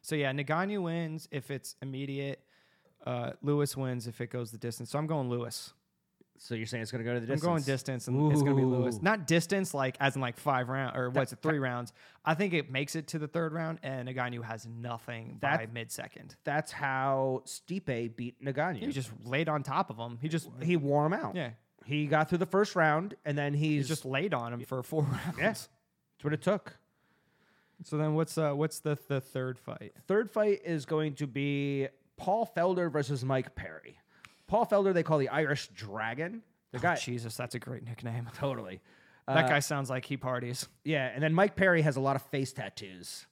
[0.01, 2.41] So yeah, Nagano wins if it's immediate.
[3.05, 4.91] Uh, Lewis wins if it goes the distance.
[4.91, 5.73] So I'm going Lewis.
[6.43, 7.43] So you're saying it's gonna go to the distance?
[7.43, 8.99] I'm going distance, and it's going to be Lewis.
[8.99, 11.93] Not distance, like as in like five round or what's it, three rounds.
[12.25, 15.71] I think it makes it to the third round, and Nagano has nothing by That-
[15.73, 16.35] mid second.
[16.43, 18.77] That's how Stipe beat Ngannou.
[18.77, 20.17] He just laid on top of him.
[20.19, 21.35] He just he wore him out.
[21.35, 21.51] yeah,
[21.85, 24.81] He got through the first round, and then he he's just laid on him for
[24.81, 25.37] four rounds.
[25.37, 25.43] yeah.
[25.49, 25.69] That's
[26.23, 26.75] what it took.
[27.83, 29.93] So then what's uh what's the the third fight?
[30.07, 31.87] Third fight is going to be
[32.17, 33.99] Paul Felder versus Mike Perry.
[34.51, 36.43] Paul Felder, they call the Irish Dragon.
[36.73, 38.27] The guy, Oh, Jesus, that's a great nickname.
[38.35, 38.81] totally.
[39.25, 40.67] That Uh, guy sounds like he parties.
[40.83, 43.27] yeah, and then Mike Perry has a lot of face tattoos.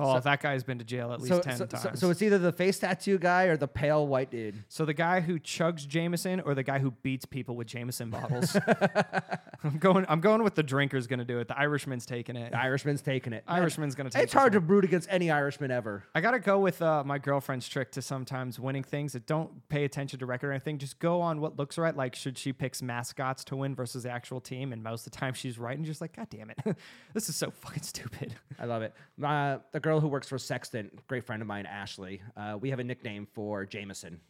[0.00, 2.00] Oh, that guy's been to jail at least So, ten so, so, times.
[2.00, 4.64] so it's either the face tattoo guy or the pale white dude.
[4.68, 8.56] So the guy who chugs Jameson or the guy who beats people with Jameson bottles?
[9.64, 10.06] I'm going.
[10.08, 11.48] I'm going with the drinker's going to do it.
[11.48, 12.52] The Irishman's taking it.
[12.52, 13.44] The Irishman's taking it.
[13.48, 14.22] Man, Irishman's going to take.
[14.22, 14.24] It.
[14.24, 14.68] It's hard to one.
[14.68, 16.04] root against any Irishman ever.
[16.14, 19.84] I gotta go with uh, my girlfriend's trick to sometimes winning things that don't pay
[19.84, 20.78] attention to record or anything.
[20.78, 21.96] Just go on what looks right.
[21.96, 25.18] Like should she picks mascots to win versus the actual team, and most of the
[25.18, 26.58] time she's right, and just like, God damn it,
[27.14, 28.34] this is so fucking stupid.
[28.60, 28.94] I love it.
[29.22, 32.20] Uh, the girl who works for Sextant, great friend of mine, Ashley.
[32.36, 34.20] Uh, we have a nickname for Jameson,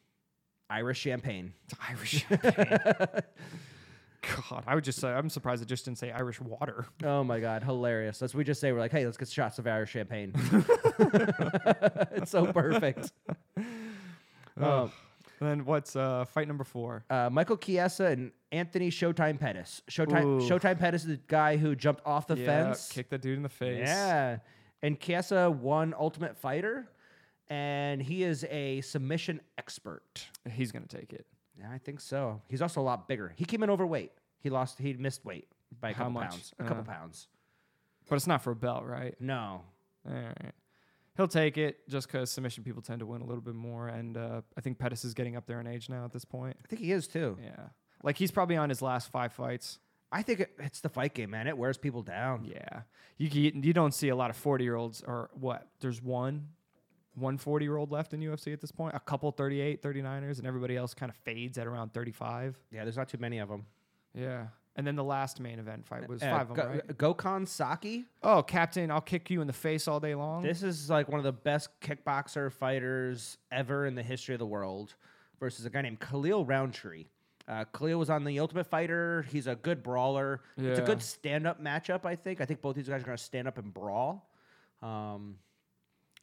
[0.71, 1.53] Irish Champagne.
[1.65, 2.79] It's Irish champagne.
[4.51, 6.87] God, I would just say I'm surprised it just didn't say Irish water.
[7.03, 8.21] Oh my god, hilarious!
[8.21, 8.71] That's what we just say.
[8.71, 10.33] We're like, hey, let's get shots of Irish champagne.
[12.13, 13.11] it's so perfect.
[14.57, 14.93] Um,
[15.41, 17.05] then what's uh, fight number four?
[17.11, 19.83] uh, Michael Chiesa and Anthony Showtime Pettis.
[19.91, 20.49] Showtime Ooh.
[20.49, 22.89] Showtime Pettis is the guy who jumped off the yeah, fence.
[22.93, 23.89] kick the dude in the face.
[23.89, 24.39] Yeah,
[24.83, 26.89] and Chiesa won Ultimate Fighter,
[27.49, 30.27] and he is a submission expert.
[30.51, 31.27] he's gonna take it.
[31.59, 32.41] Yeah, I think so.
[32.49, 33.33] He's also a lot bigger.
[33.37, 34.13] He came in overweight.
[34.41, 34.79] He lost.
[34.79, 35.49] He missed weight
[35.81, 36.31] by a How couple much?
[36.31, 36.55] pounds.
[36.59, 36.95] A couple Uh.
[36.95, 37.29] pounds.
[38.09, 39.15] But it's not for a belt, right?
[39.21, 39.63] No.
[40.09, 40.53] All right.
[41.17, 44.17] He'll take it just because submission people tend to win a little bit more, and
[44.17, 46.57] uh, I think Pettis is getting up there in age now at this point.
[46.65, 47.37] I think he is too.
[47.43, 47.71] Yeah,
[48.05, 49.81] like he's probably on his last five fights.
[50.11, 51.47] I think it, it's the fight game, man.
[51.47, 52.45] It wears people down.
[52.45, 52.83] Yeah,
[53.19, 55.67] you you, you don't see a lot of forty year olds or what?
[55.81, 56.49] There's one,
[57.15, 58.95] one 40 year old left in UFC at this point.
[58.95, 62.57] A couple 38, 39ers, and everybody else kind of fades at around thirty five.
[62.71, 63.67] Yeah, there's not too many of them.
[64.15, 66.87] Yeah, and then the last main event fight was Uh, five of them, Go- right?
[67.17, 68.07] Gokhan Saki.
[68.23, 70.43] Oh, Captain, I'll kick you in the face all day long.
[70.43, 74.47] This is like one of the best kickboxer fighters ever in the history of the
[74.47, 74.95] world
[75.39, 77.07] versus a guy named Khalil Rountree.
[77.49, 79.25] Uh, Khalil was on the Ultimate Fighter.
[79.31, 80.43] He's a good brawler.
[80.59, 82.05] It's a good stand-up matchup.
[82.05, 82.41] I think.
[82.43, 84.29] I think both these guys are going to stand up and brawl.
[84.83, 85.37] Um,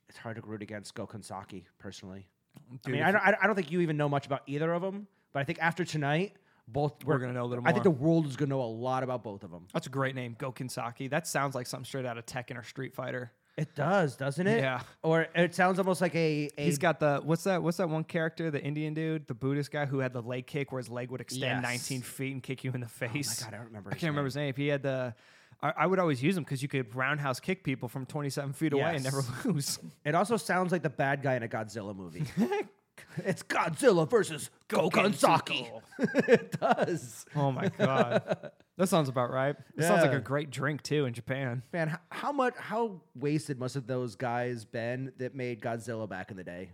[0.08, 2.28] it's hard to root against Gokhan Saki personally.
[2.56, 4.44] I Dude, mean, I don't, I don't- I don't think you even know much about
[4.46, 6.34] either of them, but I think after tonight,
[6.68, 7.70] both We're gonna know a little more.
[7.70, 9.68] I think the world is going to know a lot about both of them.
[9.74, 11.10] That's a great name, Gokinsaki.
[11.10, 13.32] That sounds like something straight out of Tekken or Street Fighter.
[13.58, 14.60] It does, doesn't it?
[14.60, 14.82] Yeah.
[15.02, 17.64] Or it sounds almost like a, a He's got the what's that?
[17.64, 18.52] What's that one character?
[18.52, 21.22] The Indian dude, the Buddhist guy who had the leg kick where his leg would
[21.22, 21.90] extend Yes.
[21.90, 23.44] 19 feet and kick you in the Oh my face.
[23.44, 23.92] god, I don't remember.
[23.92, 24.26] I his can't remember name.
[24.26, 24.54] his name.
[24.58, 25.16] He had the.
[25.64, 28.74] I, I would always use him because you could roundhouse kick people from 27 feet
[28.74, 29.80] away and never lose.
[30.04, 32.26] It also sounds like the bad guy in a Godzilla movie.
[33.24, 35.70] it's Godzilla versus Gokansaki.
[36.28, 37.26] It does.
[37.38, 39.56] Oh my god, that sounds about right.
[39.78, 40.18] It sounds like Yeah.
[40.18, 41.64] a great drink too in Japan.
[41.74, 46.32] Man, h- how much how wasted must have those guys been that made Godzilla back
[46.32, 46.72] in the day?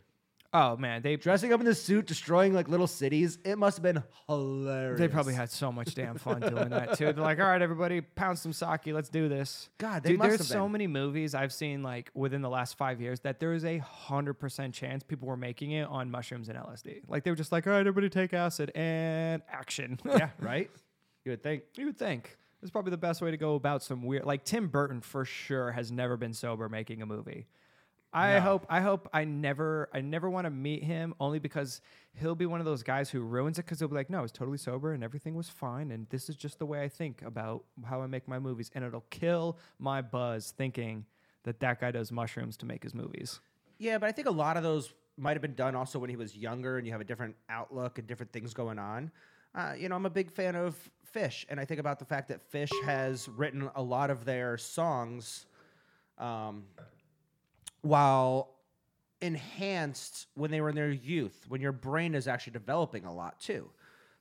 [0.53, 3.37] Oh man, they Dressing up in the suit, destroying like little cities.
[3.45, 4.99] It must have been hilarious.
[4.99, 7.05] they probably had so much damn fun doing that too.
[7.13, 9.69] They're like, all right, everybody, pound some sake, let's do this.
[9.77, 10.71] God, they Dude, must there's have so been.
[10.73, 14.33] many movies I've seen like within the last five years that there is a hundred
[14.41, 17.03] percent chance people were making it on mushrooms and LSD.
[17.07, 19.99] Like they were just like, all right, everybody take acid and action.
[20.05, 20.69] yeah, right.
[21.25, 21.63] You would think.
[21.75, 22.37] you would think.
[22.61, 24.25] It's probably the best way to go about some weird.
[24.25, 27.47] Like Tim Burton for sure has never been sober making a movie.
[28.13, 28.39] I No.
[28.41, 28.65] hope.
[28.69, 29.07] I hope.
[29.13, 29.89] I never.
[29.93, 31.81] I never want to meet him only because
[32.13, 34.21] he'll be one of those guys who ruins it because he'll be like, no, I
[34.21, 37.21] was totally sober and everything was fine and this is just the way I think
[37.21, 41.05] about how I make my movies and it'll kill my buzz thinking
[41.43, 43.39] that that guy does mushrooms to make his movies.
[43.79, 46.15] Yeah, but I think a lot of those might have been done also when he
[46.17, 49.09] was younger and you have a different outlook and different things going on.
[49.53, 50.77] Uh, you know, I'm a big fan of
[51.13, 54.57] Phish, and I think about the fact that Phish has written a lot of their
[54.57, 55.45] songs
[56.17, 56.63] um,
[57.81, 58.49] while
[59.21, 63.39] enhanced when they were in their youth, when your brain is actually developing a lot
[63.39, 63.69] too.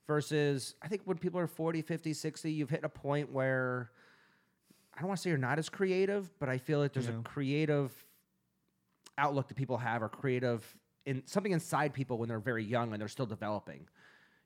[0.07, 3.93] Versus, I think when people are 40, 50, 60, you've hit a point where
[4.95, 7.21] I don't want to say you're not as creative, but I feel like there's Yeah.
[7.21, 7.93] a creative
[9.17, 10.77] outlook that people have or creative
[11.07, 13.87] in something inside people when they're very young and they're still developing.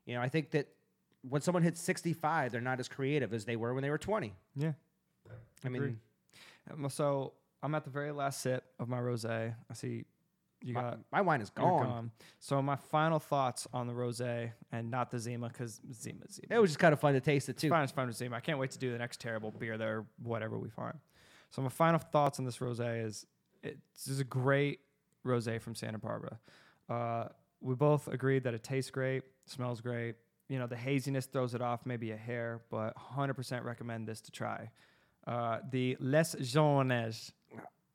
[0.07, 0.69] You know, I think that
[1.23, 4.33] when someone hits 65, they're not as creative as they were when they were 20.
[4.57, 4.73] Yeah.
[5.65, 5.99] I mean,
[6.71, 7.33] Um, So
[7.63, 9.55] I'm at the very last sip of my rosé.
[9.71, 10.05] I see
[10.63, 11.83] you my, got my wine is gone.
[11.87, 12.11] gone.
[12.41, 16.47] So my final thoughts on the rosé and not the Zima because Zima Zima.
[16.51, 17.71] It was just kind of fun to taste it it's too.
[17.71, 17.83] fine.
[17.85, 18.37] It's fine with Zima.
[18.37, 20.99] I can't wait to do the next terrible beer there, whatever we find.
[21.51, 23.27] So my final thoughts on this rosé is
[23.63, 24.81] it's is a great
[25.25, 26.39] rosé from Santa Barbara.
[26.89, 27.29] Uh,
[27.61, 30.17] we both agreed that it tastes great, smells great.
[30.49, 34.31] You know, the haziness throws it off maybe a hair, but 100% recommend this to
[34.31, 34.71] try.
[35.27, 37.33] Uh, the Les Jaunes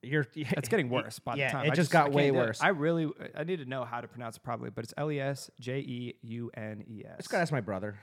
[0.01, 1.65] You're it's getting worse by yeah, the time.
[1.67, 2.59] it I just got can't way worse.
[2.61, 5.19] I really, I need to know how to pronounce it properly, but it's L E
[5.19, 7.17] S J E U N E S.
[7.17, 7.99] Just gotta ask my brother.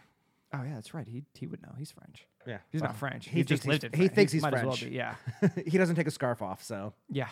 [0.52, 1.09] Oh yeah, that's right.
[1.09, 1.73] He he would know.
[1.77, 2.27] He's French.
[2.47, 3.27] Yeah, He's well, not French.
[3.28, 3.93] he He, just lived in.
[3.93, 4.90] he thinks he's might as well French.
[4.93, 5.16] be, Yeah,
[5.66, 7.27] he doesn't take a scarf off, so yeah.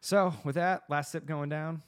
[0.00, 1.82] So with that, last sip going down,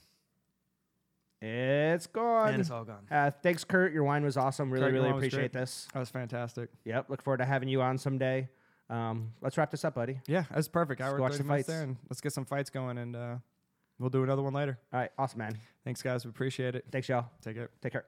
[1.41, 2.49] it's gone.
[2.49, 3.07] and it's all gone.
[3.09, 3.93] Uh, thanks, Kurt.
[3.93, 4.69] Your wine was awesome.
[4.69, 5.61] Really, Kurt, your really wine was appreciate great.
[5.61, 5.87] this.
[5.93, 6.69] That was fantastic.
[6.85, 7.09] Yep.
[7.09, 8.49] Look forward to having you on someday.
[8.89, 10.19] Um, let's wrap this up, buddy.
[10.27, 10.99] Yeah, that's perfect.
[10.99, 11.67] Let's Hour watch the fights.
[11.67, 13.35] there, and let's get some fights going, and uh,
[13.99, 14.79] we'll do another one later.
[14.91, 15.11] All right.
[15.17, 15.57] Awesome, man.
[15.83, 16.25] Thanks, guys.
[16.25, 16.85] We appreciate it.
[16.91, 17.27] Thanks, y'all.
[17.41, 17.69] Take care.
[17.81, 18.05] Take care.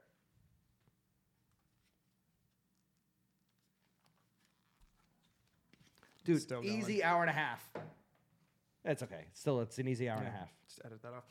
[6.24, 6.78] Dude, Still going.
[6.78, 7.68] easy hour and a half.
[8.84, 9.26] That's okay.
[9.34, 10.50] Still, it's an easy hour and a half.
[10.68, 11.24] Just edit that off.